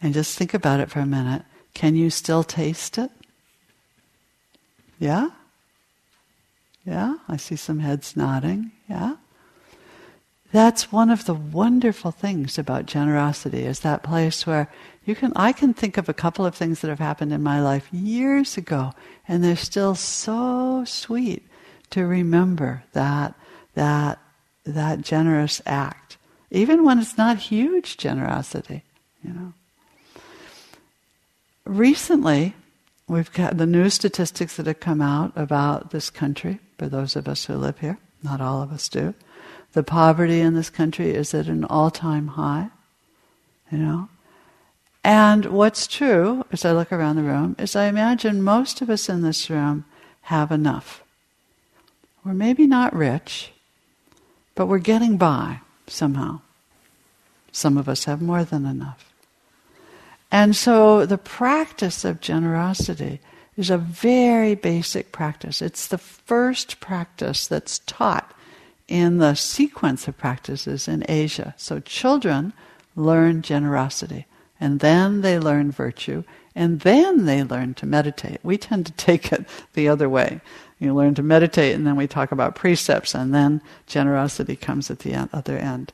And 0.00 0.14
just 0.14 0.38
think 0.38 0.54
about 0.54 0.78
it 0.78 0.90
for 0.90 1.00
a 1.00 1.06
minute. 1.06 1.42
Can 1.74 1.96
you 1.96 2.10
still 2.10 2.44
taste 2.44 2.98
it? 2.98 3.10
Yeah? 4.98 5.30
Yeah? 6.84 7.16
I 7.28 7.36
see 7.36 7.56
some 7.56 7.78
heads 7.78 8.16
nodding. 8.16 8.72
Yeah? 8.88 9.16
That's 10.52 10.90
one 10.90 11.10
of 11.10 11.26
the 11.26 11.34
wonderful 11.34 12.10
things 12.10 12.58
about 12.58 12.86
generosity 12.86 13.64
is 13.64 13.80
that 13.80 14.02
place 14.02 14.46
where 14.46 14.68
you 15.04 15.14
can 15.14 15.32
I 15.36 15.52
can 15.52 15.72
think 15.74 15.96
of 15.96 16.08
a 16.08 16.14
couple 16.14 16.44
of 16.44 16.54
things 16.54 16.80
that 16.80 16.88
have 16.88 16.98
happened 16.98 17.32
in 17.32 17.42
my 17.42 17.60
life 17.60 17.88
years 17.92 18.56
ago 18.56 18.92
and 19.28 19.44
they're 19.44 19.56
still 19.56 19.94
so 19.94 20.84
sweet 20.84 21.46
to 21.90 22.04
remember 22.04 22.82
that 22.92 23.34
that 23.74 24.18
that 24.64 25.02
generous 25.02 25.62
act 25.66 26.18
even 26.50 26.84
when 26.84 26.98
it's 26.98 27.16
not 27.16 27.38
huge 27.38 27.96
generosity, 27.96 28.82
you 29.22 29.32
know. 29.32 29.52
Recently, 31.70 32.56
we've 33.06 33.32
got 33.32 33.56
the 33.56 33.64
new 33.64 33.90
statistics 33.90 34.56
that 34.56 34.66
have 34.66 34.80
come 34.80 35.00
out 35.00 35.32
about 35.36 35.92
this 35.92 36.10
country, 36.10 36.58
for 36.76 36.88
those 36.88 37.14
of 37.14 37.28
us 37.28 37.44
who 37.44 37.54
live 37.54 37.78
here, 37.78 37.96
not 38.24 38.40
all 38.40 38.60
of 38.60 38.72
us 38.72 38.88
do. 38.88 39.14
The 39.74 39.84
poverty 39.84 40.40
in 40.40 40.54
this 40.54 40.68
country 40.68 41.14
is 41.14 41.32
at 41.32 41.46
an 41.46 41.62
all 41.62 41.92
time 41.92 42.26
high, 42.26 42.70
you 43.70 43.78
know. 43.78 44.08
And 45.04 45.44
what's 45.44 45.86
true, 45.86 46.44
as 46.50 46.64
I 46.64 46.72
look 46.72 46.90
around 46.90 47.14
the 47.14 47.22
room, 47.22 47.54
is 47.56 47.76
I 47.76 47.84
imagine 47.84 48.42
most 48.42 48.82
of 48.82 48.90
us 48.90 49.08
in 49.08 49.22
this 49.22 49.48
room 49.48 49.84
have 50.22 50.50
enough. 50.50 51.04
We're 52.24 52.34
maybe 52.34 52.66
not 52.66 52.96
rich, 52.96 53.52
but 54.56 54.66
we're 54.66 54.78
getting 54.78 55.18
by 55.18 55.60
somehow. 55.86 56.40
Some 57.52 57.78
of 57.78 57.88
us 57.88 58.06
have 58.06 58.20
more 58.20 58.42
than 58.42 58.66
enough. 58.66 59.09
And 60.30 60.54
so 60.54 61.06
the 61.06 61.18
practice 61.18 62.04
of 62.04 62.20
generosity 62.20 63.20
is 63.56 63.70
a 63.70 63.78
very 63.78 64.54
basic 64.54 65.12
practice. 65.12 65.60
It's 65.60 65.86
the 65.86 65.98
first 65.98 66.80
practice 66.80 67.46
that's 67.46 67.80
taught 67.80 68.32
in 68.86 69.18
the 69.18 69.34
sequence 69.34 70.08
of 70.08 70.18
practices 70.18 70.88
in 70.88 71.04
Asia. 71.08 71.54
So 71.56 71.80
children 71.80 72.52
learn 72.96 73.42
generosity, 73.42 74.26
and 74.60 74.80
then 74.80 75.20
they 75.20 75.38
learn 75.38 75.70
virtue, 75.70 76.24
and 76.54 76.80
then 76.80 77.26
they 77.26 77.42
learn 77.44 77.74
to 77.74 77.86
meditate. 77.86 78.40
We 78.42 78.58
tend 78.58 78.86
to 78.86 78.92
take 78.96 79.32
it 79.32 79.46
the 79.74 79.88
other 79.88 80.08
way. 80.08 80.40
You 80.78 80.94
learn 80.94 81.14
to 81.16 81.22
meditate, 81.22 81.74
and 81.74 81.86
then 81.86 81.96
we 81.96 82.06
talk 82.06 82.32
about 82.32 82.54
precepts, 82.54 83.14
and 83.14 83.34
then 83.34 83.62
generosity 83.86 84.56
comes 84.56 84.90
at 84.90 85.00
the 85.00 85.28
other 85.32 85.58
end. 85.58 85.92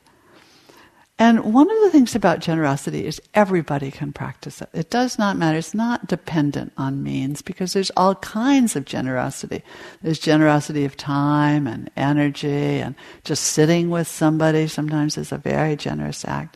And 1.19 1.51
one 1.51 1.69
of 1.69 1.81
the 1.81 1.89
things 1.89 2.13
about 2.13 2.41
generosity 2.41 3.05
is 3.07 3.19
everybody 3.33 3.89
can 3.89 4.13
practice 4.13 4.61
it. 4.61 4.69
It 4.71 4.91
does 4.91 5.17
not 5.17 5.35
matter. 5.35 5.57
It's 5.57 5.73
not 5.73 6.05
dependent 6.05 6.73
on 6.77 7.01
means 7.01 7.41
because 7.41 7.73
there's 7.73 7.89
all 7.97 8.13
kinds 8.15 8.75
of 8.75 8.85
generosity. 8.85 9.63
There's 10.03 10.19
generosity 10.19 10.85
of 10.85 10.95
time 10.95 11.65
and 11.65 11.89
energy 11.97 12.47
and 12.47 12.93
just 13.23 13.45
sitting 13.45 13.89
with 13.89 14.07
somebody 14.07 14.67
sometimes 14.67 15.17
is 15.17 15.31
a 15.31 15.39
very 15.39 15.75
generous 15.75 16.23
act. 16.23 16.55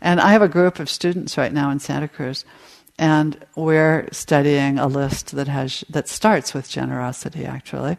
And 0.00 0.20
I 0.20 0.30
have 0.30 0.42
a 0.42 0.48
group 0.48 0.78
of 0.78 0.88
students 0.88 1.36
right 1.36 1.52
now 1.52 1.70
in 1.70 1.80
Santa 1.80 2.06
Cruz 2.06 2.44
and 3.00 3.44
we're 3.56 4.08
studying 4.12 4.78
a 4.78 4.86
list 4.86 5.32
that 5.32 5.48
has 5.48 5.84
that 5.88 6.08
starts 6.08 6.54
with 6.54 6.68
generosity 6.68 7.44
actually. 7.44 7.96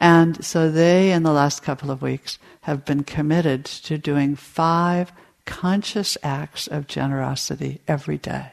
And 0.00 0.42
so 0.44 0.70
they 0.70 1.12
in 1.12 1.22
the 1.22 1.32
last 1.32 1.62
couple 1.62 1.90
of 1.90 2.02
weeks 2.02 2.38
have 2.62 2.84
been 2.84 3.04
committed 3.04 3.64
to 3.64 3.96
doing 3.96 4.36
five 4.36 5.12
conscious 5.50 6.16
acts 6.22 6.68
of 6.68 6.86
generosity 6.86 7.80
every 7.88 8.16
day. 8.16 8.52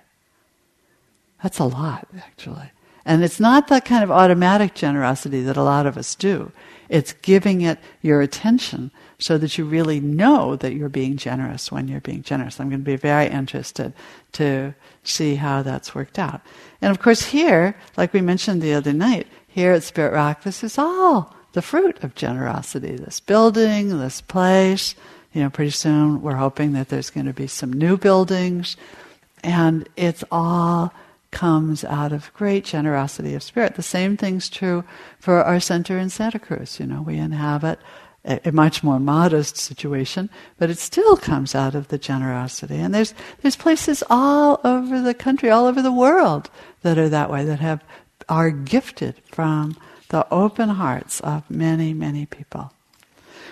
That's 1.44 1.60
a 1.60 1.66
lot, 1.66 2.08
actually. 2.18 2.72
And 3.06 3.24
it's 3.24 3.40
not 3.40 3.68
that 3.68 3.86
kind 3.86 4.04
of 4.04 4.12
automatic 4.12 4.74
generosity 4.74 5.42
that 5.44 5.56
a 5.56 5.64
lot 5.64 5.86
of 5.86 5.96
us 5.96 6.16
do. 6.16 6.52
It's 6.90 7.14
giving 7.14 7.62
it 7.62 7.78
your 8.02 8.22
attention 8.22 8.92
so 9.20 9.38
that 9.38 9.58
you 9.58 9.64
really 9.64 10.00
know 10.00 10.56
that 10.58 10.74
you're 10.74 10.90
being 10.90 11.18
generous 11.18 11.72
when 11.72 11.88
you're 11.88 12.02
being 12.02 12.24
generous. 12.24 12.60
I'm 12.60 12.70
going 12.70 12.82
to 12.82 12.86
be 12.86 12.96
very 12.96 13.28
interested 13.28 13.94
to 14.34 14.74
see 15.04 15.36
how 15.36 15.62
that's 15.62 15.96
worked 15.96 16.18
out. 16.18 16.42
And 16.82 16.92
of 16.92 17.00
course, 17.00 17.22
here, 17.22 17.78
like 17.96 18.12
we 18.12 18.22
mentioned 18.22 18.62
the 18.62 18.74
other 18.74 18.94
night, 18.94 19.28
here 19.48 19.74
at 19.74 19.84
Spirit 19.84 20.14
Rock, 20.14 20.44
this 20.44 20.64
is 20.64 20.78
all 20.78 21.36
the 21.54 21.62
fruit 21.62 22.04
of 22.04 22.16
generosity. 22.16 22.96
This 22.96 23.20
building, 23.20 24.00
this 24.00 24.22
place, 24.22 24.96
you 25.34 25.42
know, 25.44 25.50
pretty 25.50 25.72
soon 25.72 26.22
we're 26.22 26.36
hoping 26.36 26.74
that 26.74 26.90
there's 26.90 27.10
going 27.10 27.26
to 27.26 27.34
be 27.34 27.48
some 27.48 27.74
new 27.74 27.98
buildings, 27.98 28.78
and 29.44 29.88
it's 29.96 30.24
all 30.32 30.94
comes 31.32 31.84
out 31.84 32.12
of 32.12 32.34
great 32.34 32.64
generosity 32.64 33.36
of 33.36 33.44
spirit. 33.44 33.76
The 33.76 33.84
same 33.84 34.18
thing's 34.18 34.50
true 34.50 34.84
for 35.20 35.44
our 35.44 35.60
center 35.60 35.98
in 35.98 36.10
Santa 36.10 36.40
Cruz. 36.40 36.80
You 36.80 36.88
know, 36.88 37.02
we 37.02 37.18
inhabit 37.18 37.80
a, 38.26 38.40
a, 38.46 38.52
much 38.52 38.84
more 38.84 39.00
modest 39.00 39.58
situation, 39.58 40.30
but 40.58 40.70
it 40.70 40.78
still 40.78 41.18
comes 41.18 41.54
out 41.54 41.76
of 41.76 41.90
the 41.90 41.98
generosity. 41.98 42.78
And 42.78 42.94
there's 42.94 43.14
there's 43.42 43.56
places 43.56 44.04
all 44.10 44.62
over 44.64 45.02
the 45.02 45.14
country, 45.14 45.50
all 45.50 45.66
over 45.66 45.82
the 45.82 45.92
world 45.92 46.50
that 46.82 46.98
are 46.98 47.10
that 47.10 47.30
way, 47.30 47.44
that 47.46 47.60
have 47.60 47.84
are 48.30 48.50
gifted 48.50 49.16
from 49.32 49.78
the 50.10 50.26
open 50.32 50.70
hearts 50.70 51.20
of 51.22 51.50
many, 51.50 51.94
many 51.94 52.26
people. 52.26 52.72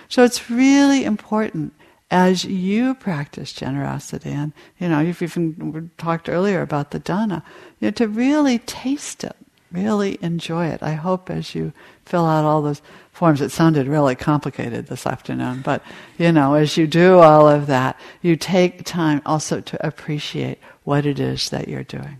So 0.08 0.24
it's 0.24 0.50
really 0.50 1.04
important 1.04 1.72
as 2.10 2.44
you 2.44 2.94
practice 2.94 3.52
generosity, 3.52 4.30
and 4.30 4.52
you 4.78 4.88
know, 4.88 5.00
you've 5.00 5.22
even 5.22 5.90
talked 5.98 6.28
earlier 6.28 6.62
about 6.62 6.92
the 6.92 7.00
dana, 7.00 7.42
you 7.80 7.88
know, 7.88 7.92
to 7.92 8.06
really 8.06 8.60
taste 8.60 9.24
it, 9.24 9.36
really 9.72 10.16
enjoy 10.22 10.66
it. 10.66 10.82
I 10.82 10.92
hope 10.92 11.30
as 11.30 11.54
you 11.54 11.72
fill 12.04 12.24
out 12.24 12.44
all 12.44 12.62
those 12.62 12.80
forms, 13.12 13.40
it 13.40 13.50
sounded 13.50 13.88
really 13.88 14.14
complicated 14.14 14.86
this 14.86 15.04
afternoon, 15.06 15.62
but 15.62 15.82
you 16.16 16.30
know, 16.30 16.54
as 16.54 16.76
you 16.76 16.86
do 16.86 17.18
all 17.18 17.48
of 17.48 17.66
that, 17.66 17.98
you 18.22 18.36
take 18.36 18.84
time 18.84 19.20
also 19.26 19.60
to 19.60 19.86
appreciate 19.86 20.60
what 20.84 21.06
it 21.06 21.18
is 21.18 21.50
that 21.50 21.66
you're 21.66 21.82
doing. 21.82 22.18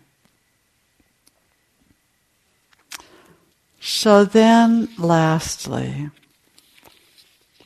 So 3.79 4.25
then, 4.25 4.89
lastly, 4.99 6.11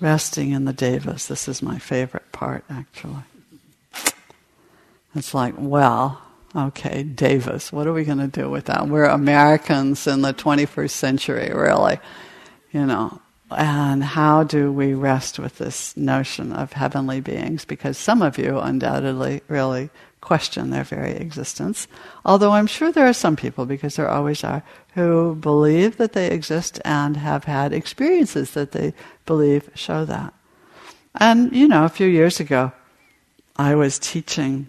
resting 0.01 0.51
in 0.53 0.65
the 0.65 0.73
devas. 0.73 1.29
This 1.29 1.49
is 1.49 1.63
my 1.63 1.79
favorite 1.79 2.33
part, 2.33 2.65
actually. 2.71 3.23
It's 5.15 5.35
like, 5.35 5.55
well, 5.57 6.23
okay, 6.55 7.03
devas, 7.03 7.73
what 7.73 7.87
are 7.87 7.93
we 7.93 8.05
going 8.05 8.19
to 8.19 8.29
do 8.29 8.49
with 8.49 8.67
that? 8.67 8.89
We're 8.89 9.05
Americans 9.05 10.07
in 10.07 10.23
the 10.23 10.33
21st 10.33 10.91
century, 10.91 11.53
really, 11.53 11.99
you 12.73 12.87
know. 12.87 13.21
And 13.51 14.05
how 14.05 14.45
do 14.45 14.71
we 14.71 14.95
rest 14.95 15.41
with 15.41 15.59
this 15.59 15.97
notion 15.97 16.53
of 16.53 16.73
heavenly 16.73 17.21
beings? 17.21 17.65
Because 17.65 17.99
some 17.99 18.23
of 18.23 18.39
you 18.39 18.61
undoubtedly 18.61 19.43
really 19.49 19.91
question 20.21 20.71
their 20.71 20.85
very 20.85 21.13
existence. 21.13 21.89
Although 22.25 22.53
I'm 22.53 22.67
sure 22.67 22.93
there 22.93 23.07
are 23.07 23.13
some 23.13 23.37
people, 23.37 23.67
because 23.67 23.97
there 23.97 24.09
always 24.09 24.45
are, 24.45 24.63
who 24.95 25.35
believe 25.35 25.97
that 25.97 26.13
they 26.13 26.31
exist 26.31 26.81
and 26.85 27.17
have 27.17 27.45
had 27.45 27.73
experiences 27.73 28.53
that 28.53 28.73
they 28.73 28.93
believe 29.27 29.71
show 29.75 30.05
that. 30.05 30.35
And, 31.15 31.53
you 31.53 31.67
know, 31.67 31.85
a 31.85 31.89
few 31.89 32.07
years 32.07 32.41
ago, 32.41 32.73
I 33.57 33.75
was 33.75 33.99
teaching 33.99 34.69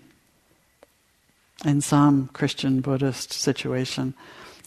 in 1.64 1.82
some 1.82 2.30
Christian 2.34 2.82
Buddhist 2.82 3.32
situation. 3.34 4.14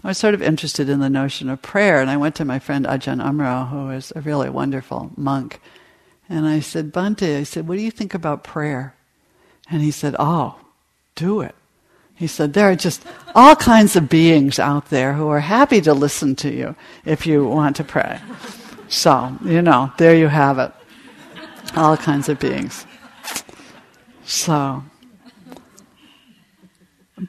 I 0.02 0.08
was 0.08 0.18
sort 0.18 0.34
of 0.34 0.42
interested 0.42 0.88
in 0.88 1.00
the 1.00 1.10
notion 1.10 1.48
of 1.48 1.62
prayer, 1.62 2.00
and 2.00 2.10
I 2.10 2.16
went 2.16 2.34
to 2.36 2.44
my 2.44 2.58
friend 2.58 2.84
Ajahn 2.84 3.22
Amaro, 3.22 3.68
who 3.70 3.90
is 3.90 4.12
a 4.14 4.20
really 4.20 4.50
wonderful 4.50 5.10
monk, 5.16 5.60
and 6.28 6.46
I 6.46 6.60
said, 6.60 6.92
Bhante, 6.92 7.38
I 7.38 7.42
said, 7.42 7.68
what 7.68 7.76
do 7.76 7.82
you 7.82 7.90
think 7.90 8.14
about 8.14 8.44
prayer? 8.44 8.94
And 9.70 9.82
he 9.82 9.90
said, 9.90 10.14
Oh, 10.18 10.56
do 11.14 11.40
it. 11.40 11.54
He 12.14 12.26
said, 12.26 12.52
There 12.52 12.70
are 12.70 12.76
just 12.76 13.04
all 13.34 13.56
kinds 13.56 13.96
of 13.96 14.08
beings 14.08 14.58
out 14.58 14.90
there 14.90 15.14
who 15.14 15.28
are 15.28 15.40
happy 15.40 15.80
to 15.82 15.94
listen 15.94 16.36
to 16.36 16.52
you 16.52 16.76
if 17.04 17.26
you 17.26 17.44
want 17.44 17.76
to 17.76 17.84
pray. 17.84 18.20
So, 18.88 19.36
you 19.44 19.62
know, 19.62 19.92
there 19.98 20.14
you 20.14 20.28
have 20.28 20.58
it. 20.58 20.72
All 21.76 21.96
kinds 21.96 22.28
of 22.28 22.38
beings. 22.38 22.86
So, 24.24 24.84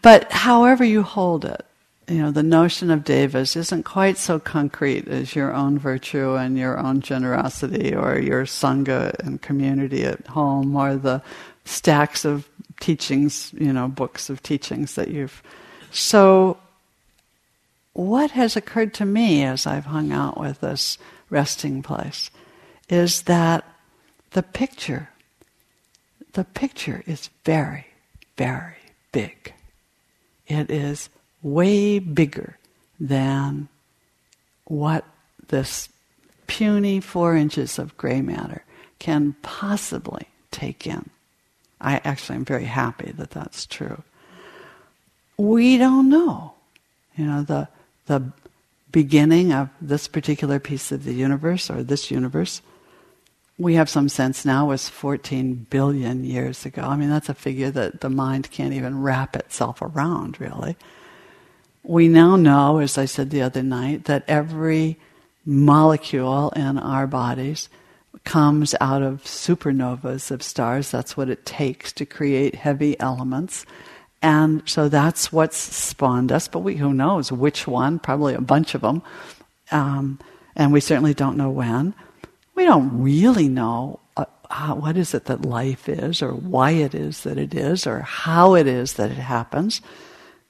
but 0.01 0.31
however 0.31 0.83
you 0.83 1.01
hold 1.01 1.45
it, 1.45 1.65
you 2.07 2.19
know, 2.19 2.29
the 2.29 2.43
notion 2.43 2.91
of 2.91 3.03
devas 3.03 3.55
isn't 3.55 3.83
quite 3.83 4.17
so 4.17 4.37
concrete 4.37 5.07
as 5.07 5.35
your 5.35 5.53
own 5.53 5.79
virtue 5.79 6.35
and 6.35 6.57
your 6.57 6.77
own 6.77 7.01
generosity 7.01 7.95
or 7.95 8.19
your 8.19 8.45
sangha 8.45 9.17
and 9.19 9.41
community 9.41 10.03
at 10.03 10.27
home 10.27 10.75
or 10.75 10.95
the 10.95 11.23
stacks 11.65 12.23
of 12.25 12.47
teachings, 12.79 13.51
you 13.57 13.73
know, 13.73 13.87
books 13.87 14.29
of 14.29 14.41
teachings 14.41 14.95
that 14.95 15.09
you've. 15.09 15.43
So, 15.91 16.57
what 17.93 18.31
has 18.31 18.55
occurred 18.55 18.93
to 18.95 19.05
me 19.05 19.43
as 19.43 19.65
I've 19.65 19.85
hung 19.85 20.11
out 20.11 20.39
with 20.39 20.61
this 20.61 20.97
resting 21.29 21.81
place 21.81 22.29
is 22.89 23.23
that 23.23 23.65
the 24.31 24.43
picture, 24.43 25.09
the 26.33 26.43
picture 26.43 27.03
is 27.07 27.29
very, 27.45 27.87
very 28.37 28.75
big. 29.11 29.53
It 30.47 30.69
is 30.69 31.09
way 31.41 31.99
bigger 31.99 32.57
than 32.99 33.69
what 34.65 35.05
this 35.47 35.89
puny 36.47 36.99
four 36.99 37.35
inches 37.35 37.79
of 37.79 37.95
gray 37.97 38.21
matter 38.21 38.63
can 38.99 39.35
possibly 39.41 40.27
take 40.51 40.85
in. 40.85 41.09
I 41.79 42.01
actually 42.03 42.37
am 42.37 42.45
very 42.45 42.65
happy 42.65 43.11
that 43.11 43.31
that's 43.31 43.65
true. 43.65 44.03
We 45.37 45.77
don't 45.77 46.09
know. 46.09 46.53
You 47.17 47.25
know, 47.25 47.43
the, 47.43 47.67
the 48.07 48.31
beginning 48.91 49.51
of 49.51 49.69
this 49.81 50.07
particular 50.07 50.59
piece 50.59 50.91
of 50.91 51.03
the 51.03 51.13
universe 51.13 51.69
or 51.69 51.83
this 51.83 52.09
universe, 52.11 52.61
we 53.57 53.75
have 53.75 53.89
some 53.89 54.09
sense 54.09 54.45
now 54.45 54.67
was 54.67 54.89
14 54.89 55.67
billion 55.69 56.23
years 56.23 56.65
ago. 56.65 56.83
I 56.83 56.95
mean, 56.95 57.09
that's 57.09 57.29
a 57.29 57.33
figure 57.33 57.71
that 57.71 58.01
the 58.01 58.09
mind 58.09 58.51
can't 58.51 58.73
even 58.73 59.01
wrap 59.01 59.35
itself 59.35 59.81
around, 59.81 60.39
really. 60.39 60.75
We 61.83 62.07
now 62.07 62.35
know, 62.35 62.79
as 62.79 62.97
I 62.97 63.05
said 63.05 63.29
the 63.29 63.41
other 63.41 63.63
night, 63.63 64.05
that 64.05 64.23
every 64.27 64.97
molecule 65.45 66.49
in 66.51 66.77
our 66.77 67.05
bodies 67.05 67.69
comes 68.25 68.75
out 68.81 69.01
of 69.01 69.23
supernovas 69.23 70.31
of 70.31 70.43
stars. 70.43 70.91
That's 70.91 71.15
what 71.15 71.29
it 71.29 71.45
takes 71.45 71.93
to 71.93 72.05
create 72.05 72.55
heavy 72.55 72.99
elements. 72.99 73.65
And 74.21 74.67
so 74.67 74.89
that's 74.89 75.31
what's 75.31 75.57
spawned 75.57 76.31
us, 76.31 76.47
but 76.47 76.59
we, 76.59 76.75
who 76.75 76.93
knows 76.93 77.31
which 77.31 77.67
one, 77.67 77.99
probably 77.99 78.33
a 78.33 78.41
bunch 78.41 78.73
of 78.73 78.81
them. 78.81 79.03
Um, 79.71 80.19
and 80.55 80.73
we 80.73 80.79
certainly 80.79 81.13
don't 81.13 81.37
know 81.37 81.51
when. 81.51 81.93
We 82.55 82.65
don't 82.65 83.01
really 83.03 83.47
know 83.47 83.99
uh, 84.17 84.25
how, 84.49 84.75
what 84.75 84.97
is 84.97 85.13
it 85.13 85.25
that 85.25 85.43
life 85.43 85.87
is, 85.87 86.21
or 86.21 86.31
why 86.31 86.71
it 86.71 86.95
is 86.95 87.21
that 87.23 87.37
it 87.37 87.53
is, 87.53 87.85
or 87.85 87.99
how 87.99 88.55
it 88.55 88.65
is 88.65 88.93
that 88.93 89.11
it 89.11 89.17
happens, 89.17 89.81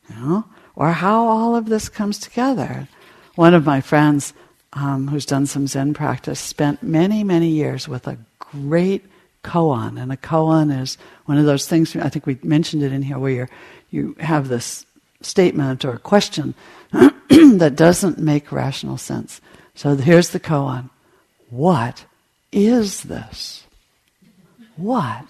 you 0.09 0.15
know, 0.15 0.45
or 0.75 0.91
how 0.91 1.27
all 1.27 1.55
of 1.55 1.65
this 1.65 1.89
comes 1.89 2.19
together. 2.19 2.87
One 3.35 3.53
of 3.53 3.65
my 3.65 3.81
friends 3.81 4.33
um, 4.75 5.07
who's 5.07 5.25
done 5.25 5.45
some 5.45 5.67
Zen 5.67 5.93
practice, 5.93 6.39
spent 6.39 6.83
many, 6.83 7.23
many 7.23 7.47
years 7.47 7.87
with 7.87 8.07
a 8.07 8.17
great 8.39 9.05
koan. 9.43 10.01
And 10.01 10.11
a 10.11 10.17
koan 10.17 10.81
is 10.81 10.97
one 11.25 11.37
of 11.37 11.45
those 11.45 11.67
things, 11.67 11.95
I 11.95 12.09
think 12.09 12.25
we 12.25 12.37
mentioned 12.43 12.83
it 12.83 12.91
in 12.91 13.01
here, 13.01 13.17
where 13.17 13.31
you 13.31 13.47
you 13.91 14.15
have 14.19 14.49
this 14.49 14.85
statement 15.21 15.85
or 15.85 15.97
question 15.97 16.53
that 16.91 17.73
doesn't 17.75 18.19
make 18.19 18.51
rational 18.51 18.97
sense. 18.97 19.39
So 19.73 19.95
here's 19.95 20.29
the 20.29 20.39
koan. 20.39 20.89
What 21.49 22.05
is 22.51 23.03
this? 23.03 23.63
What 24.75 25.25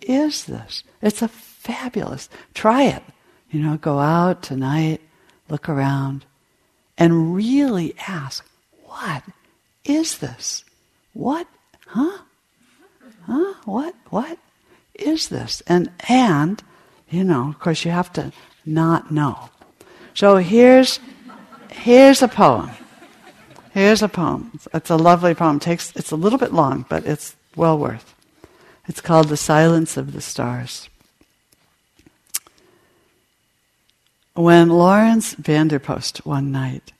is 0.00 0.44
this? 0.46 0.82
It's 1.00 1.22
a 1.22 1.28
fabulous. 1.28 2.28
Try 2.54 2.84
it. 2.84 3.02
You 3.50 3.60
know, 3.60 3.76
go 3.76 3.98
out 3.98 4.42
tonight, 4.42 5.00
look 5.48 5.68
around, 5.68 6.24
and 6.98 7.34
really 7.34 7.94
ask, 8.08 8.44
what 8.92 9.22
is 9.84 10.18
this? 10.18 10.64
What? 11.14 11.46
Huh? 11.86 12.18
Huh? 13.26 13.54
What? 13.64 13.94
What 14.10 14.38
is 14.94 15.28
this? 15.28 15.62
And 15.66 15.90
and 16.08 16.62
you 17.10 17.24
know, 17.24 17.48
of 17.48 17.58
course, 17.58 17.84
you 17.84 17.90
have 17.90 18.12
to 18.14 18.32
not 18.64 19.10
know. 19.10 19.50
So 20.14 20.36
here's 20.36 21.00
here's 21.70 22.22
a 22.22 22.28
poem. 22.28 22.70
Here's 23.72 24.02
a 24.02 24.08
poem. 24.08 24.58
It's 24.74 24.90
a 24.90 24.96
lovely 24.96 25.34
poem. 25.34 25.56
It 25.56 25.62
takes 25.62 25.96
it's 25.96 26.10
a 26.10 26.16
little 26.16 26.38
bit 26.38 26.52
long, 26.52 26.84
but 26.88 27.06
it's 27.06 27.34
well 27.56 27.78
worth. 27.78 28.14
It's 28.86 29.00
called 29.00 29.28
"The 29.28 29.36
Silence 29.36 29.96
of 29.96 30.12
the 30.12 30.20
Stars." 30.20 30.88
When 34.34 34.68
Laurens 34.68 35.34
van 35.34 35.68
der 35.68 35.78
Post 35.78 36.24
one 36.26 36.52
night 36.52 36.92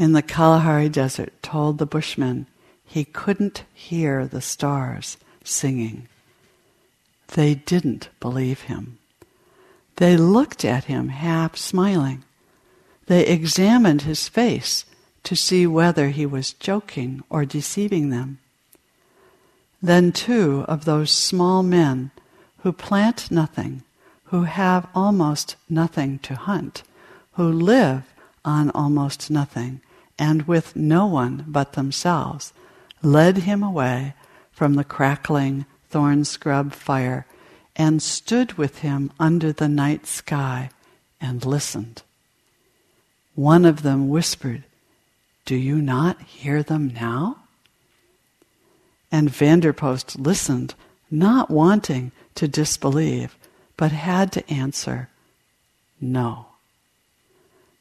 in 0.00 0.12
the 0.12 0.22
Kalahari 0.22 0.88
Desert 0.88 1.30
told 1.42 1.76
the 1.76 1.84
Bushmen 1.84 2.46
he 2.86 3.04
couldn't 3.04 3.64
hear 3.74 4.26
the 4.26 4.40
stars 4.40 5.18
singing. 5.44 6.08
They 7.34 7.54
didn't 7.54 8.08
believe 8.18 8.62
him. 8.62 8.96
They 9.96 10.16
looked 10.16 10.64
at 10.64 10.84
him 10.84 11.10
half 11.10 11.54
smiling. 11.54 12.24
They 13.08 13.26
examined 13.26 14.02
his 14.02 14.26
face 14.26 14.86
to 15.24 15.36
see 15.36 15.66
whether 15.66 16.08
he 16.08 16.24
was 16.24 16.54
joking 16.54 17.22
or 17.28 17.44
deceiving 17.44 18.08
them. 18.08 18.38
Then 19.82 20.12
two 20.12 20.64
of 20.66 20.86
those 20.86 21.10
small 21.10 21.62
men 21.62 22.10
who 22.60 22.72
plant 22.72 23.30
nothing, 23.30 23.82
who 24.24 24.44
have 24.44 24.88
almost 24.94 25.56
nothing 25.68 26.20
to 26.20 26.36
hunt, 26.36 26.84
who 27.32 27.52
live 27.52 28.04
on 28.46 28.70
almost 28.70 29.30
nothing, 29.30 29.82
and 30.20 30.42
with 30.42 30.76
no 30.76 31.06
one 31.06 31.42
but 31.48 31.72
themselves, 31.72 32.52
led 33.02 33.38
him 33.38 33.62
away 33.62 34.12
from 34.52 34.74
the 34.74 34.84
crackling 34.84 35.64
thorn 35.88 36.22
scrub 36.26 36.72
fire 36.74 37.26
and 37.74 38.02
stood 38.02 38.52
with 38.52 38.80
him 38.80 39.10
under 39.18 39.50
the 39.50 39.68
night 39.68 40.06
sky 40.06 40.68
and 41.22 41.46
listened. 41.46 42.02
One 43.34 43.64
of 43.64 43.82
them 43.82 44.10
whispered, 44.10 44.64
Do 45.46 45.56
you 45.56 45.80
not 45.80 46.20
hear 46.20 46.62
them 46.62 46.88
now? 46.88 47.38
And 49.10 49.30
van 49.30 49.60
der 49.60 49.72
Post 49.72 50.18
listened, 50.18 50.74
not 51.10 51.50
wanting 51.50 52.12
to 52.34 52.46
disbelieve, 52.46 53.34
but 53.78 53.90
had 53.90 54.32
to 54.32 54.50
answer, 54.52 55.08
No. 55.98 56.46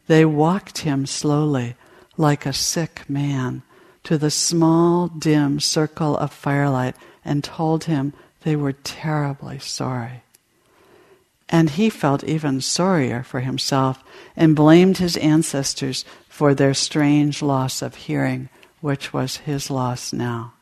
They 0.08 0.24
walked 0.24 0.80
him 0.80 1.06
slowly 1.06 1.76
like 2.20 2.46
a 2.46 2.52
sick 2.52 3.10
man 3.10 3.64
to 4.04 4.18
the 4.18 4.30
small, 4.30 5.08
dim 5.08 5.58
circle 5.60 6.18
of 6.18 6.34
firelight 6.34 6.96
and 7.24 7.44
told 7.44 7.86
him 7.86 8.12
they 8.44 8.58
were 8.58 8.74
terribly 8.74 9.58
sorry. 9.58 10.22
And 11.48 11.72
he 11.72 11.90
felt 11.90 12.24
even 12.26 12.60
sorrier 12.60 13.24
for 13.24 13.40
himself 13.40 14.04
and 14.36 14.56
blamed 14.56 14.98
his 14.98 15.16
ancestors 15.18 16.04
for 16.28 16.54
their 16.54 16.74
strange 16.74 17.42
loss 17.42 17.82
of 17.82 17.96
hearing, 17.96 18.50
which 18.82 19.14
was 19.14 19.38
his 19.38 19.72
loss 19.72 20.12
now. 20.12 20.54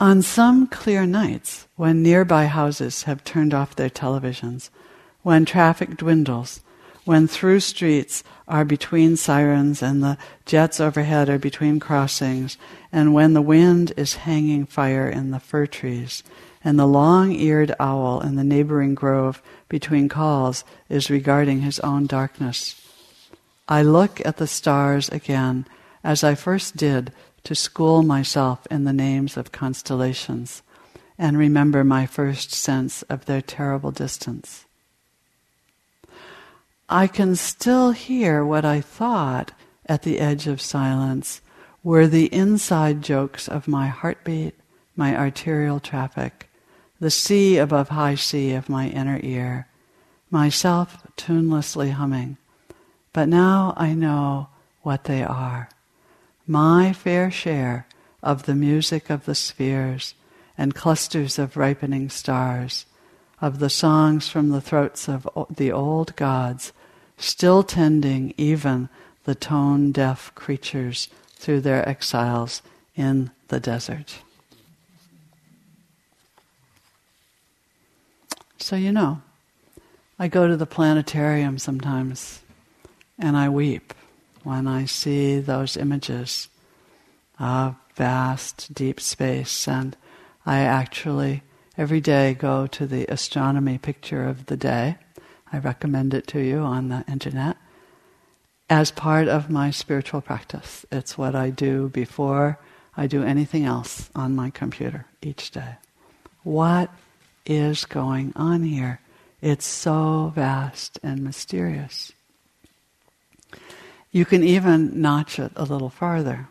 On 0.00 0.22
some 0.22 0.66
clear 0.66 1.04
nights, 1.04 1.66
when 1.76 2.02
nearby 2.02 2.46
houses 2.46 3.02
have 3.02 3.22
turned 3.22 3.52
off 3.52 3.76
their 3.76 3.90
televisions, 3.90 4.70
when 5.22 5.44
traffic 5.44 5.96
dwindles, 5.96 6.60
when 7.08 7.26
through 7.26 7.58
streets 7.58 8.22
are 8.46 8.66
between 8.66 9.16
sirens 9.16 9.82
and 9.82 10.02
the 10.02 10.18
jets 10.44 10.78
overhead 10.78 11.26
are 11.30 11.38
between 11.38 11.80
crossings, 11.80 12.58
and 12.92 13.14
when 13.14 13.32
the 13.32 13.40
wind 13.40 13.90
is 13.96 14.28
hanging 14.28 14.66
fire 14.66 15.08
in 15.08 15.30
the 15.30 15.40
fir 15.40 15.64
trees, 15.64 16.22
and 16.62 16.78
the 16.78 16.86
long 16.86 17.32
eared 17.32 17.74
owl 17.80 18.20
in 18.20 18.36
the 18.36 18.44
neighboring 18.44 18.94
grove 18.94 19.40
between 19.70 20.06
calls 20.06 20.64
is 20.90 21.08
regarding 21.08 21.62
his 21.62 21.80
own 21.80 22.06
darkness. 22.06 22.78
I 23.66 23.80
look 23.80 24.20
at 24.26 24.36
the 24.36 24.46
stars 24.46 25.08
again 25.08 25.64
as 26.04 26.22
I 26.22 26.34
first 26.34 26.76
did 26.76 27.10
to 27.44 27.54
school 27.54 28.02
myself 28.02 28.66
in 28.70 28.84
the 28.84 28.92
names 28.92 29.38
of 29.38 29.50
constellations, 29.50 30.60
and 31.16 31.38
remember 31.38 31.84
my 31.84 32.04
first 32.04 32.52
sense 32.52 33.00
of 33.04 33.24
their 33.24 33.40
terrible 33.40 33.92
distance. 33.92 34.66
I 36.90 37.06
can 37.06 37.36
still 37.36 37.90
hear 37.90 38.42
what 38.42 38.64
I 38.64 38.80
thought 38.80 39.52
at 39.84 40.02
the 40.02 40.18
edge 40.18 40.46
of 40.46 40.60
silence 40.60 41.42
were 41.84 42.06
the 42.06 42.32
inside 42.32 43.02
jokes 43.02 43.46
of 43.46 43.68
my 43.68 43.88
heartbeat, 43.88 44.54
my 44.96 45.14
arterial 45.14 45.80
traffic, 45.80 46.48
the 46.98 47.10
sea 47.10 47.58
above 47.58 47.90
high 47.90 48.14
sea 48.14 48.54
of 48.54 48.70
my 48.70 48.88
inner 48.88 49.20
ear, 49.22 49.68
myself 50.30 51.06
tunelessly 51.16 51.90
humming. 51.90 52.38
But 53.12 53.28
now 53.28 53.74
I 53.76 53.92
know 53.92 54.48
what 54.82 55.04
they 55.04 55.22
are. 55.22 55.68
My 56.46 56.94
fair 56.94 57.30
share 57.30 57.86
of 58.22 58.44
the 58.44 58.54
music 58.54 59.10
of 59.10 59.26
the 59.26 59.34
spheres 59.34 60.14
and 60.56 60.74
clusters 60.74 61.38
of 61.38 61.58
ripening 61.58 62.08
stars, 62.08 62.86
of 63.42 63.58
the 63.58 63.70
songs 63.70 64.28
from 64.28 64.48
the 64.48 64.62
throats 64.62 65.06
of 65.06 65.28
the 65.50 65.70
old 65.70 66.16
gods, 66.16 66.72
still 67.18 67.62
tending 67.62 68.32
even 68.36 68.88
the 69.24 69.34
tone 69.34 69.92
deaf 69.92 70.32
creatures 70.34 71.08
through 71.34 71.60
their 71.60 71.86
exiles 71.88 72.62
in 72.96 73.30
the 73.48 73.60
desert. 73.60 74.20
So, 78.58 78.76
you 78.76 78.92
know, 78.92 79.22
I 80.18 80.28
go 80.28 80.48
to 80.48 80.56
the 80.56 80.66
planetarium 80.66 81.58
sometimes 81.58 82.40
and 83.18 83.36
I 83.36 83.48
weep 83.48 83.94
when 84.42 84.66
I 84.66 84.84
see 84.84 85.38
those 85.40 85.76
images 85.76 86.48
of 87.38 87.76
vast, 87.94 88.72
deep 88.74 89.00
space. 89.00 89.68
And 89.68 89.96
I 90.46 90.60
actually 90.60 91.42
every 91.76 92.00
day 92.00 92.34
go 92.34 92.66
to 92.66 92.86
the 92.86 93.06
astronomy 93.06 93.78
picture 93.78 94.24
of 94.24 94.46
the 94.46 94.56
day. 94.56 94.96
I 95.52 95.58
recommend 95.58 96.14
it 96.14 96.26
to 96.28 96.40
you 96.40 96.58
on 96.58 96.88
the 96.88 97.04
internet 97.08 97.56
as 98.70 98.90
part 98.90 99.28
of 99.28 99.50
my 99.50 99.70
spiritual 99.70 100.20
practice. 100.20 100.84
It's 100.92 101.16
what 101.16 101.34
I 101.34 101.50
do 101.50 101.88
before 101.88 102.58
I 102.96 103.06
do 103.06 103.22
anything 103.22 103.64
else 103.64 104.10
on 104.14 104.34
my 104.34 104.50
computer 104.50 105.06
each 105.22 105.50
day. 105.50 105.76
What 106.42 106.90
is 107.46 107.84
going 107.84 108.32
on 108.36 108.62
here? 108.62 109.00
It's 109.40 109.66
so 109.66 110.32
vast 110.34 110.98
and 111.02 111.22
mysterious. 111.22 112.12
You 114.10 114.24
can 114.24 114.42
even 114.42 115.00
notch 115.00 115.38
it 115.38 115.52
a 115.54 115.64
little 115.64 115.90
farther. 115.90 116.48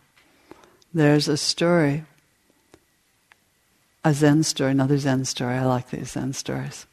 There's 0.93 1.27
a 1.27 1.37
story, 1.37 2.05
a 4.03 4.13
Zen 4.13 4.43
story, 4.43 4.71
another 4.71 4.97
Zen 4.97 5.25
story, 5.25 5.55
I 5.55 5.65
like 5.65 5.89
these 5.89 6.11
Zen 6.11 6.33
stories, 6.33 6.85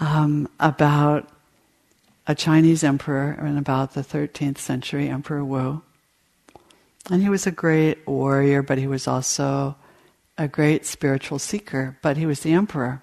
um, 0.00 0.48
about 0.60 1.28
a 2.26 2.34
Chinese 2.34 2.84
emperor 2.84 3.32
in 3.44 3.58
about 3.58 3.94
the 3.94 4.02
13th 4.02 4.58
century, 4.58 5.08
Emperor 5.08 5.44
Wu. 5.44 5.82
And 7.10 7.22
he 7.22 7.28
was 7.28 7.46
a 7.46 7.50
great 7.50 8.06
warrior, 8.06 8.62
but 8.62 8.78
he 8.78 8.86
was 8.86 9.08
also 9.08 9.76
a 10.38 10.46
great 10.48 10.86
spiritual 10.86 11.38
seeker, 11.38 11.98
but 12.00 12.16
he 12.16 12.26
was 12.26 12.40
the 12.40 12.52
emperor. 12.52 13.02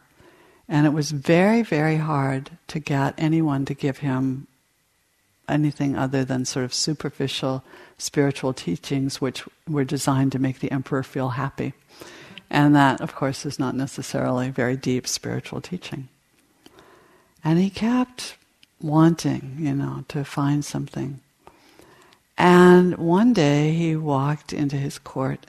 And 0.67 0.85
it 0.85 0.93
was 0.93 1.11
very, 1.11 1.63
very 1.63 1.97
hard 1.97 2.51
to 2.67 2.79
get 2.79 3.13
anyone 3.17 3.65
to 3.65 3.73
give 3.73 3.99
him 3.99 4.47
anything 5.49 5.97
other 5.97 6.23
than 6.23 6.45
sort 6.45 6.63
of 6.63 6.73
superficial 6.73 7.63
spiritual 7.97 8.53
teachings, 8.53 9.19
which 9.19 9.43
were 9.67 9.83
designed 9.83 10.31
to 10.31 10.39
make 10.39 10.59
the 10.59 10.71
emperor 10.71 11.03
feel 11.03 11.29
happy. 11.29 11.73
And 12.49 12.75
that, 12.75 13.01
of 13.01 13.15
course, 13.15 13.45
is 13.45 13.59
not 13.59 13.75
necessarily 13.75 14.49
very 14.49 14.77
deep 14.77 15.07
spiritual 15.07 15.59
teaching. 15.59 16.07
And 17.43 17.59
he 17.59 17.69
kept 17.69 18.35
wanting, 18.81 19.57
you 19.59 19.73
know, 19.73 20.05
to 20.09 20.23
find 20.23 20.63
something. 20.63 21.19
And 22.37 22.97
one 22.97 23.33
day 23.33 23.73
he 23.73 23.95
walked 23.95 24.53
into 24.53 24.77
his 24.77 24.97
court, 24.97 25.45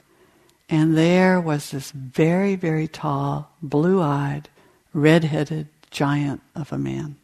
and 0.69 0.97
there 0.97 1.39
was 1.39 1.71
this 1.71 1.91
very, 1.91 2.55
very 2.55 2.87
tall, 2.87 3.51
blue 3.61 4.01
eyed, 4.01 4.49
red-headed 4.93 5.67
giant 5.89 6.41
of 6.55 6.71
a 6.71 6.77
man. 6.77 7.15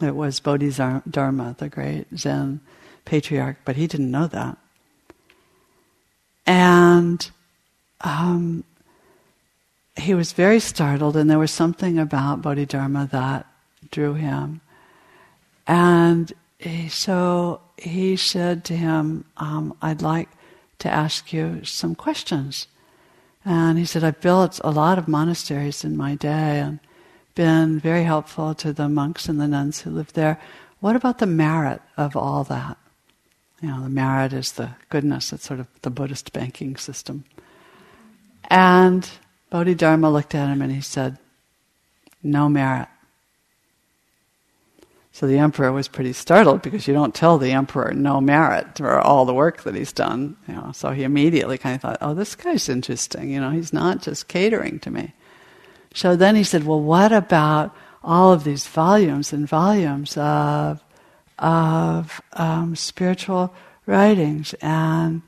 It 0.00 0.14
was 0.16 0.40
Bodhidharma, 0.40 1.56
the 1.58 1.68
great 1.68 2.06
Zen 2.16 2.60
patriarch, 3.04 3.58
but 3.64 3.76
he 3.76 3.86
didn't 3.86 4.10
know 4.10 4.26
that. 4.28 4.56
And 6.46 7.30
um, 8.00 8.64
he 9.96 10.14
was 10.14 10.32
very 10.32 10.60
startled, 10.60 11.16
and 11.16 11.28
there 11.30 11.38
was 11.38 11.50
something 11.50 11.98
about 11.98 12.42
Bodhidharma 12.42 13.08
that 13.12 13.46
drew 13.90 14.14
him. 14.14 14.60
And 15.66 16.32
he, 16.58 16.88
so 16.88 17.60
he 17.76 18.16
said 18.16 18.64
to 18.64 18.76
him, 18.76 19.24
um, 19.36 19.76
I'd 19.82 20.02
like 20.02 20.28
to 20.78 20.90
ask 20.90 21.32
you 21.32 21.64
some 21.64 21.94
questions. 21.94 22.66
And 23.44 23.78
he 23.78 23.84
said, 23.84 24.04
I've 24.04 24.20
built 24.20 24.60
a 24.64 24.70
lot 24.70 24.98
of 24.98 25.08
monasteries 25.08 25.84
in 25.84 25.96
my 25.96 26.14
day 26.14 26.60
and 26.60 26.78
been 27.34 27.78
very 27.78 28.04
helpful 28.04 28.54
to 28.56 28.72
the 28.72 28.88
monks 28.88 29.28
and 29.28 29.40
the 29.40 29.48
nuns 29.48 29.80
who 29.80 29.90
live 29.90 30.12
there. 30.12 30.40
What 30.80 30.96
about 30.96 31.18
the 31.18 31.26
merit 31.26 31.80
of 31.96 32.16
all 32.16 32.44
that? 32.44 32.76
You 33.60 33.68
know, 33.68 33.82
the 33.82 33.88
merit 33.88 34.32
is 34.32 34.52
the 34.52 34.70
goodness, 34.90 35.32
it's 35.32 35.46
sort 35.46 35.60
of 35.60 35.68
the 35.82 35.90
Buddhist 35.90 36.32
banking 36.32 36.76
system. 36.76 37.24
And 38.50 39.08
Bodhidharma 39.52 40.10
looked 40.10 40.34
at 40.34 40.48
him 40.48 40.62
and 40.62 40.72
he 40.72 40.80
said, 40.80 41.18
No 42.22 42.48
merit. 42.48 42.88
So 45.12 45.26
the 45.26 45.36
emperor 45.36 45.70
was 45.70 45.88
pretty 45.88 46.14
startled 46.14 46.62
because 46.62 46.88
you 46.88 46.94
don't 46.94 47.14
tell 47.14 47.36
the 47.36 47.52
emperor 47.52 47.92
no 47.92 48.18
merit 48.18 48.78
for 48.78 48.98
all 48.98 49.26
the 49.26 49.34
work 49.34 49.62
that 49.64 49.74
he's 49.74 49.92
done. 49.92 50.38
You 50.48 50.54
know, 50.54 50.72
so 50.72 50.92
he 50.92 51.02
immediately 51.02 51.58
kind 51.58 51.74
of 51.74 51.82
thought, 51.82 51.98
"Oh, 52.00 52.14
this 52.14 52.34
guy's 52.34 52.70
interesting. 52.70 53.30
You 53.30 53.42
know, 53.42 53.50
he's 53.50 53.74
not 53.74 54.00
just 54.00 54.26
catering 54.26 54.78
to 54.80 54.90
me." 54.90 55.12
So 55.92 56.16
then 56.16 56.34
he 56.34 56.44
said, 56.44 56.64
"Well, 56.64 56.80
what 56.80 57.12
about 57.12 57.76
all 58.02 58.32
of 58.32 58.44
these 58.44 58.66
volumes 58.66 59.34
and 59.34 59.46
volumes 59.46 60.16
of 60.16 60.82
of 61.38 62.22
um, 62.32 62.74
spiritual 62.74 63.52
writings?" 63.84 64.54
And 64.62 65.20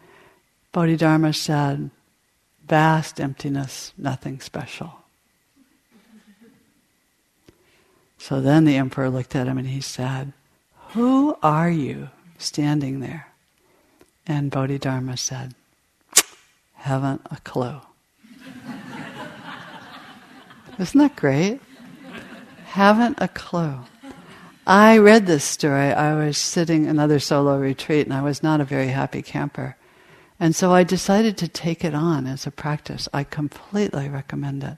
Bodhidharma 0.72 1.34
said, 1.34 1.90
"Vast 2.68 3.20
emptiness, 3.20 3.92
nothing 3.96 4.40
special." 4.40 5.04
So 8.24 8.40
then 8.40 8.64
the 8.64 8.76
emperor 8.76 9.10
looked 9.10 9.36
at 9.36 9.46
him 9.46 9.58
and 9.58 9.68
he 9.68 9.82
said, 9.82 10.32
Who 10.92 11.36
are 11.42 11.68
you 11.68 12.08
standing 12.38 13.00
there? 13.00 13.26
And 14.26 14.50
Bodhidharma 14.50 15.18
said, 15.18 15.54
Haven't 16.72 17.20
a 17.30 17.36
clue. 17.44 17.82
Isn't 20.78 20.98
that 20.98 21.16
great? 21.16 21.60
Haven't 22.64 23.18
a 23.20 23.28
clue. 23.28 23.80
I 24.66 24.96
read 24.96 25.26
this 25.26 25.44
story. 25.44 25.92
I 25.92 26.14
was 26.14 26.38
sitting 26.38 26.86
another 26.86 27.18
solo 27.18 27.58
retreat 27.58 28.06
and 28.06 28.14
I 28.14 28.22
was 28.22 28.42
not 28.42 28.58
a 28.58 28.64
very 28.64 28.88
happy 28.88 29.20
camper. 29.20 29.76
And 30.44 30.54
so 30.54 30.74
I 30.74 30.84
decided 30.84 31.38
to 31.38 31.48
take 31.48 31.86
it 31.86 31.94
on 31.94 32.26
as 32.26 32.46
a 32.46 32.50
practice. 32.50 33.08
I 33.14 33.24
completely 33.24 34.10
recommend 34.10 34.62
it. 34.62 34.76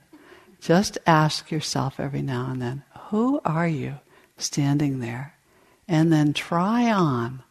Just 0.61 0.97
ask 1.05 1.51
yourself 1.51 1.99
every 1.99 2.21
now 2.21 2.47
and 2.49 2.61
then, 2.61 2.83
who 3.09 3.41
are 3.43 3.67
you 3.67 3.95
standing 4.37 5.01
there? 5.01 5.33
And 5.85 6.09
then 6.09 6.31
try 6.31 6.89
on, 6.89 7.43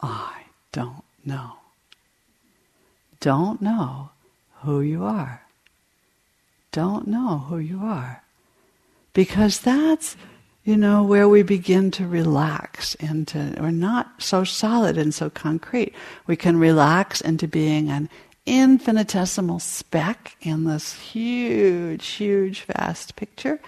I 0.00 0.42
don't 0.70 1.02
know. 1.24 1.54
Don't 3.18 3.60
know 3.60 4.10
who 4.62 4.80
you 4.80 5.02
are. 5.02 5.42
Don't 6.70 7.08
know 7.08 7.38
who 7.48 7.58
you 7.58 7.80
are. 7.80 8.22
Because 9.12 9.58
that's, 9.58 10.16
you 10.68 10.76
know, 10.76 11.02
where 11.02 11.26
we 11.26 11.42
begin 11.42 11.90
to 11.90 12.06
relax 12.06 12.94
into, 12.96 13.54
we're 13.58 13.70
not 13.70 14.12
so 14.18 14.44
solid 14.44 14.98
and 14.98 15.14
so 15.14 15.30
concrete. 15.30 15.94
We 16.26 16.36
can 16.36 16.58
relax 16.58 17.22
into 17.22 17.48
being 17.48 17.88
an 17.88 18.10
infinitesimal 18.44 19.60
speck 19.60 20.36
in 20.42 20.64
this 20.64 20.92
huge, 20.92 22.06
huge, 22.06 22.64
vast 22.64 23.16
picture 23.16 23.58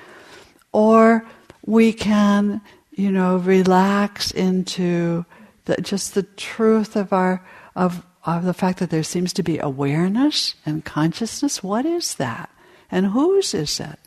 or 0.72 1.24
we 1.64 1.94
can, 1.94 2.60
you 2.90 3.10
know, 3.10 3.38
relax 3.38 4.30
into 4.30 5.24
the, 5.64 5.76
just 5.80 6.14
the 6.14 6.24
truth 6.24 6.96
of 6.96 7.14
our 7.14 7.42
of 7.76 8.04
of 8.26 8.44
the 8.44 8.52
fact 8.52 8.78
that 8.80 8.90
there 8.90 9.02
seems 9.02 9.32
to 9.32 9.42
be 9.42 9.58
awareness 9.58 10.54
and 10.66 10.84
consciousness. 10.84 11.62
What 11.62 11.86
is 11.86 12.16
that? 12.16 12.50
And 12.90 13.06
whose 13.06 13.54
is 13.54 13.80
it? 13.80 13.98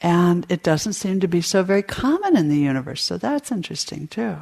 And 0.00 0.46
it 0.48 0.62
doesn't 0.62 0.94
seem 0.94 1.20
to 1.20 1.28
be 1.28 1.42
so 1.42 1.62
very 1.62 1.82
common 1.82 2.36
in 2.36 2.48
the 2.48 2.58
universe, 2.58 3.02
so 3.02 3.18
that's 3.18 3.52
interesting 3.52 4.08
too. 4.08 4.36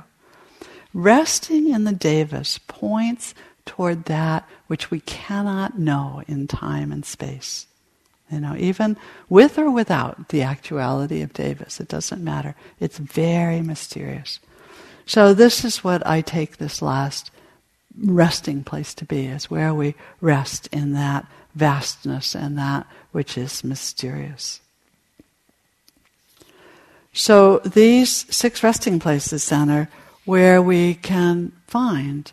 Resting 0.95 1.71
in 1.71 1.85
the 1.85 1.93
devas 1.93 2.59
points 2.69 3.35
toward 3.67 4.07
that 4.07 4.49
which 4.69 4.91
we 4.91 5.01
cannot 5.01 5.79
know 5.79 6.23
in 6.27 6.47
time 6.47 6.91
and 6.93 7.05
space. 7.05 7.67
You 8.31 8.41
know, 8.41 8.55
even 8.57 8.97
with 9.29 9.59
or 9.59 9.71
without 9.71 10.29
the 10.29 10.43
actuality 10.43 11.23
of 11.23 11.33
Devas, 11.33 11.81
it 11.81 11.89
doesn't 11.89 12.23
matter. 12.23 12.55
It's 12.79 12.99
very 12.99 13.63
mysterious. 13.63 14.39
So 15.07 15.33
this 15.33 15.65
is 15.65 15.83
what 15.83 16.07
I 16.07 16.21
take 16.21 16.59
this 16.59 16.83
last 16.83 17.31
resting 17.99 18.65
place 18.65 18.93
to 18.95 19.07
be, 19.07 19.27
is 19.27 19.51
where 19.51 19.73
we 19.73 19.95
rest 20.21 20.69
in 20.69 20.93
that 20.93 21.27
vastness 21.55 22.35
and 22.35 22.59
that 22.59 22.87
which 23.13 23.39
is 23.39 23.65
mysterious. 23.65 24.61
So 27.13 27.59
these 27.59 28.27
six 28.35 28.63
resting 28.63 28.99
places 29.01 29.51
are 29.53 29.89
where 30.25 30.61
we 30.61 30.95
can 30.95 31.53
find 31.67 32.31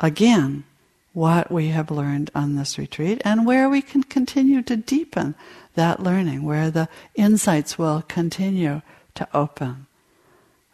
again 0.00 0.64
what 1.12 1.50
we 1.50 1.68
have 1.68 1.90
learned 1.90 2.30
on 2.34 2.56
this 2.56 2.76
retreat 2.76 3.22
and 3.24 3.46
where 3.46 3.68
we 3.70 3.80
can 3.80 4.02
continue 4.02 4.60
to 4.62 4.76
deepen 4.76 5.34
that 5.74 6.02
learning, 6.02 6.42
where 6.42 6.70
the 6.70 6.88
insights 7.14 7.78
will 7.78 8.02
continue 8.02 8.82
to 9.14 9.28
open. 9.32 9.86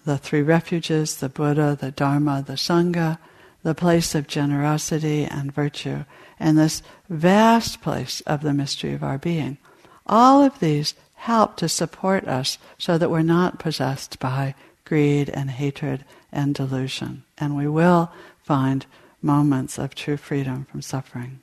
The 0.05 0.18
three 0.18 0.43
refuges, 0.43 1.16
the 1.16 1.28
Buddha, 1.28 1.78
the 1.80 1.93
Dharma, 1.93 2.43
the 2.45 2.55
Sangha, 2.55 3.18
the 3.62 3.74
place 3.74 4.16
of 4.16 4.26
generosity 4.26 5.24
and 5.24 5.55
virtue, 5.55 6.05
and 6.40 6.59
this 6.59 6.82
vast 7.09 7.80
place 7.80 8.20
of 8.22 8.43
the 8.43 8.53
mystery 8.53 8.95
of 8.95 9.05
our 9.05 9.18
being. 9.18 9.59
All 10.07 10.43
of 10.43 10.59
these 10.59 10.95
help 11.23 11.57
to 11.57 11.68
support 11.68 12.27
us 12.27 12.59
so 12.79 12.99
that 12.99 13.11
we're 13.11 13.23
not 13.23 13.61
possessed 13.61 14.18
by 14.18 14.53
greed 14.85 15.31
and 15.31 15.51
hatred 15.51 16.05
and 16.33 16.53
delusion. 16.53 17.23
And 17.39 17.57
we 17.57 17.68
will 17.68 18.11
find 18.43 18.85
moments 19.23 19.79
of 19.79 19.95
true 19.95 20.16
freedom 20.16 20.66
from 20.68 20.83
suffering. 20.83 21.39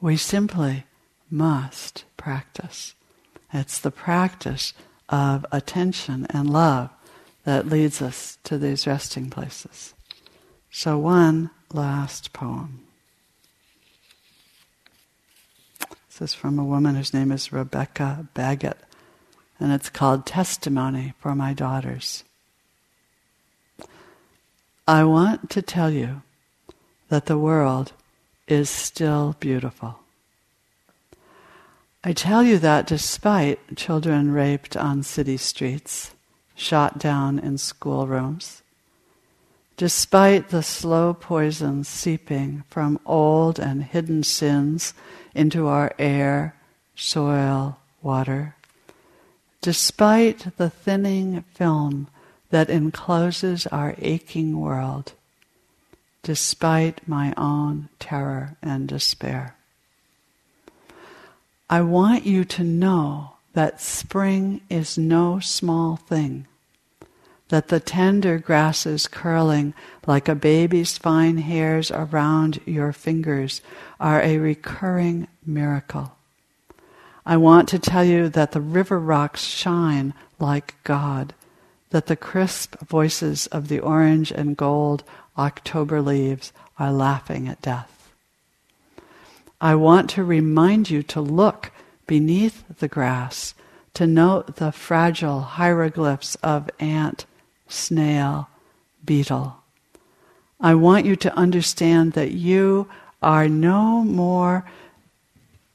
We 0.00 0.16
simply 0.16 0.84
must 1.30 2.04
practice. 2.16 2.94
It's 3.52 3.78
the 3.78 3.90
practice 3.90 4.72
of 5.10 5.44
attention 5.52 6.26
and 6.30 6.48
love 6.48 6.88
that 7.44 7.68
leads 7.68 8.00
us 8.00 8.38
to 8.44 8.56
these 8.56 8.86
resting 8.86 9.28
places. 9.28 9.92
So, 10.70 10.96
one 10.96 11.50
last 11.74 12.32
poem. 12.32 12.86
This 16.20 16.32
is 16.32 16.34
from 16.34 16.58
a 16.58 16.64
woman 16.64 16.96
whose 16.96 17.14
name 17.14 17.32
is 17.32 17.50
Rebecca 17.50 18.28
Baggett, 18.34 18.76
and 19.58 19.72
it's 19.72 19.88
called 19.88 20.26
Testimony 20.26 21.14
for 21.18 21.34
My 21.34 21.54
Daughters. 21.54 22.24
I 24.86 25.04
want 25.04 25.48
to 25.48 25.62
tell 25.62 25.90
you 25.90 26.20
that 27.08 27.24
the 27.24 27.38
world 27.38 27.92
is 28.46 28.68
still 28.68 29.34
beautiful. 29.40 30.00
I 32.04 32.12
tell 32.12 32.42
you 32.42 32.58
that 32.58 32.86
despite 32.86 33.74
children 33.76 34.30
raped 34.30 34.76
on 34.76 35.02
city 35.02 35.38
streets, 35.38 36.10
shot 36.54 36.98
down 36.98 37.38
in 37.38 37.56
schoolrooms, 37.56 38.60
despite 39.78 40.50
the 40.50 40.62
slow 40.62 41.14
poison 41.14 41.82
seeping 41.82 42.62
from 42.68 43.00
old 43.06 43.58
and 43.58 43.82
hidden 43.82 44.22
sins 44.22 44.92
into 45.34 45.66
our 45.66 45.92
air, 45.98 46.54
soil, 46.94 47.78
water, 48.02 48.54
despite 49.60 50.56
the 50.56 50.70
thinning 50.70 51.42
film 51.54 52.08
that 52.50 52.70
encloses 52.70 53.66
our 53.68 53.94
aching 53.98 54.60
world, 54.60 55.12
despite 56.22 57.06
my 57.06 57.32
own 57.36 57.88
terror 57.98 58.56
and 58.62 58.88
despair. 58.88 59.54
I 61.68 61.82
want 61.82 62.26
you 62.26 62.44
to 62.44 62.64
know 62.64 63.34
that 63.52 63.80
spring 63.80 64.60
is 64.68 64.98
no 64.98 65.38
small 65.40 65.96
thing, 65.96 66.46
that 67.50 67.68
the 67.68 67.78
tender 67.78 68.38
grasses 68.38 69.06
curling 69.06 69.74
like 70.06 70.28
a 70.28 70.34
baby's 70.34 70.98
fine 70.98 71.38
hairs 71.38 71.92
around 71.92 72.60
your 72.64 72.92
fingers 72.92 73.60
are 74.00 74.20
a 74.22 74.38
recurring 74.38 75.28
miracle. 75.46 76.16
I 77.24 77.36
want 77.36 77.68
to 77.68 77.78
tell 77.78 78.04
you 78.04 78.28
that 78.30 78.52
the 78.52 78.60
river 78.60 78.98
rocks 78.98 79.42
shine 79.42 80.14
like 80.40 80.74
God 80.82 81.34
that 81.90 82.06
the 82.06 82.16
crisp 82.16 82.78
voices 82.80 83.46
of 83.48 83.68
the 83.68 83.80
orange 83.80 84.30
and 84.30 84.56
gold 84.56 85.04
October 85.36 86.00
leaves 86.00 86.52
are 86.78 86.92
laughing 86.92 87.48
at 87.48 87.60
death. 87.60 88.12
I 89.60 89.74
want 89.74 90.08
to 90.10 90.24
remind 90.24 90.88
you 90.88 91.02
to 91.04 91.20
look 91.20 91.72
beneath 92.06 92.64
the 92.78 92.88
grass, 92.88 93.54
to 93.94 94.06
note 94.06 94.56
the 94.56 94.72
fragile 94.72 95.40
hieroglyphs 95.40 96.36
of 96.36 96.70
ant, 96.78 97.26
snail, 97.70 98.48
beetle. 99.04 99.56
I 100.60 100.74
want 100.74 101.06
you 101.06 101.16
to 101.16 101.36
understand 101.36 102.12
that 102.12 102.32
you 102.32 102.88
are 103.22 103.48
no 103.48 104.04
more 104.04 104.64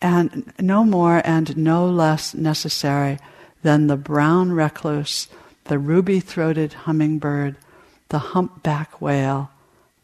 and 0.02 0.54
no 0.60 0.84
more 0.84 1.22
and 1.26 1.58
no 1.58 1.88
less 1.88 2.34
necessary 2.34 3.18
than 3.64 3.88
the 3.88 3.98
brown 3.98 4.52
recluse 4.52 5.28
the 5.66 5.80
ruby 5.80 6.20
throated 6.20 6.74
hummingbird, 6.74 7.56
the 8.10 8.20
humpback 8.20 9.02
whale, 9.02 9.50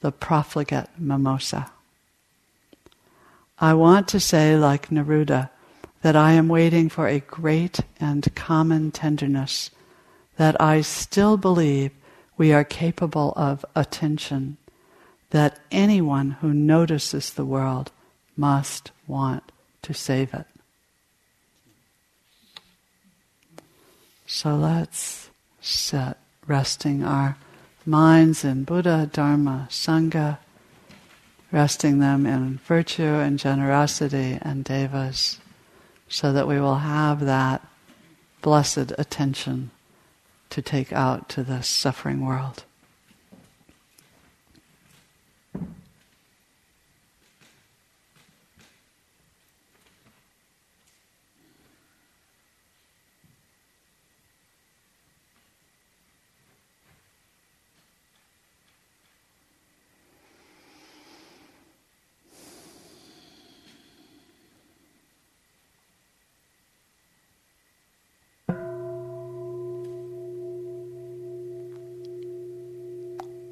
the 0.02 0.12
profligate 0.12 0.90
mimosa. 0.98 1.72
I 3.60 3.76
want 3.76 4.08
to 4.10 4.20
say, 4.20 4.58
like 4.58 4.90
Neruda, 4.90 5.50
that 6.02 6.16
I 6.16 6.32
am 6.32 6.48
waiting 6.48 6.90
for 6.90 7.08
a 7.08 7.20
great 7.20 7.80
and 8.00 8.34
common 8.34 8.90
tenderness, 8.90 9.70
that 10.38 10.60
I 10.60 10.82
still 10.82 11.38
believe 11.38 11.92
we 12.38 12.52
are 12.54 12.64
capable 12.64 13.34
of 13.36 13.66
attention, 13.76 14.58
that 15.30 15.60
anyone 15.72 16.32
who 16.42 16.54
notices 16.54 17.32
the 17.32 17.46
world 17.46 17.92
must 18.36 18.92
want 19.08 19.52
to 19.84 19.94
save 19.94 20.34
it. 20.34 20.48
So 24.26 24.56
let's 24.56 25.30
sit, 25.60 26.18
resting 26.48 27.04
our 27.04 27.38
minds 27.86 28.44
in 28.44 28.64
Buddha, 28.64 29.10
Dharma, 29.12 29.68
Sangha, 29.70 30.38
resting 31.52 32.00
them 32.00 32.26
in 32.26 32.60
virtue 32.66 33.04
and 33.04 33.38
generosity 33.38 34.40
and 34.42 34.64
devas, 34.64 35.40
so 36.08 36.32
that 36.34 36.48
we 36.48 36.60
will 36.60 36.78
have 36.78 37.20
that 37.22 37.62
blessed 38.42 38.94
attention 38.98 39.72
to 40.52 40.62
take 40.62 40.94
out 40.94 41.30
to 41.30 41.44
the 41.44 41.62
suffering 41.62 42.26
world. 42.26 42.66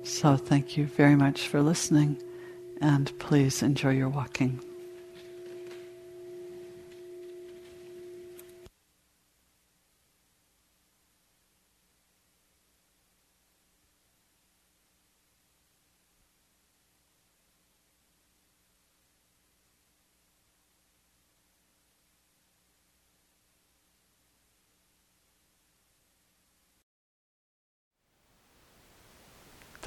So 0.09 0.37
thank 0.37 0.75
you 0.75 0.87
very 0.87 1.15
much 1.15 1.47
for 1.47 1.61
listening, 1.61 2.17
and 2.81 3.17
please 3.19 3.61
enjoy 3.61 3.91
your 3.91 4.09
walking. 4.09 4.59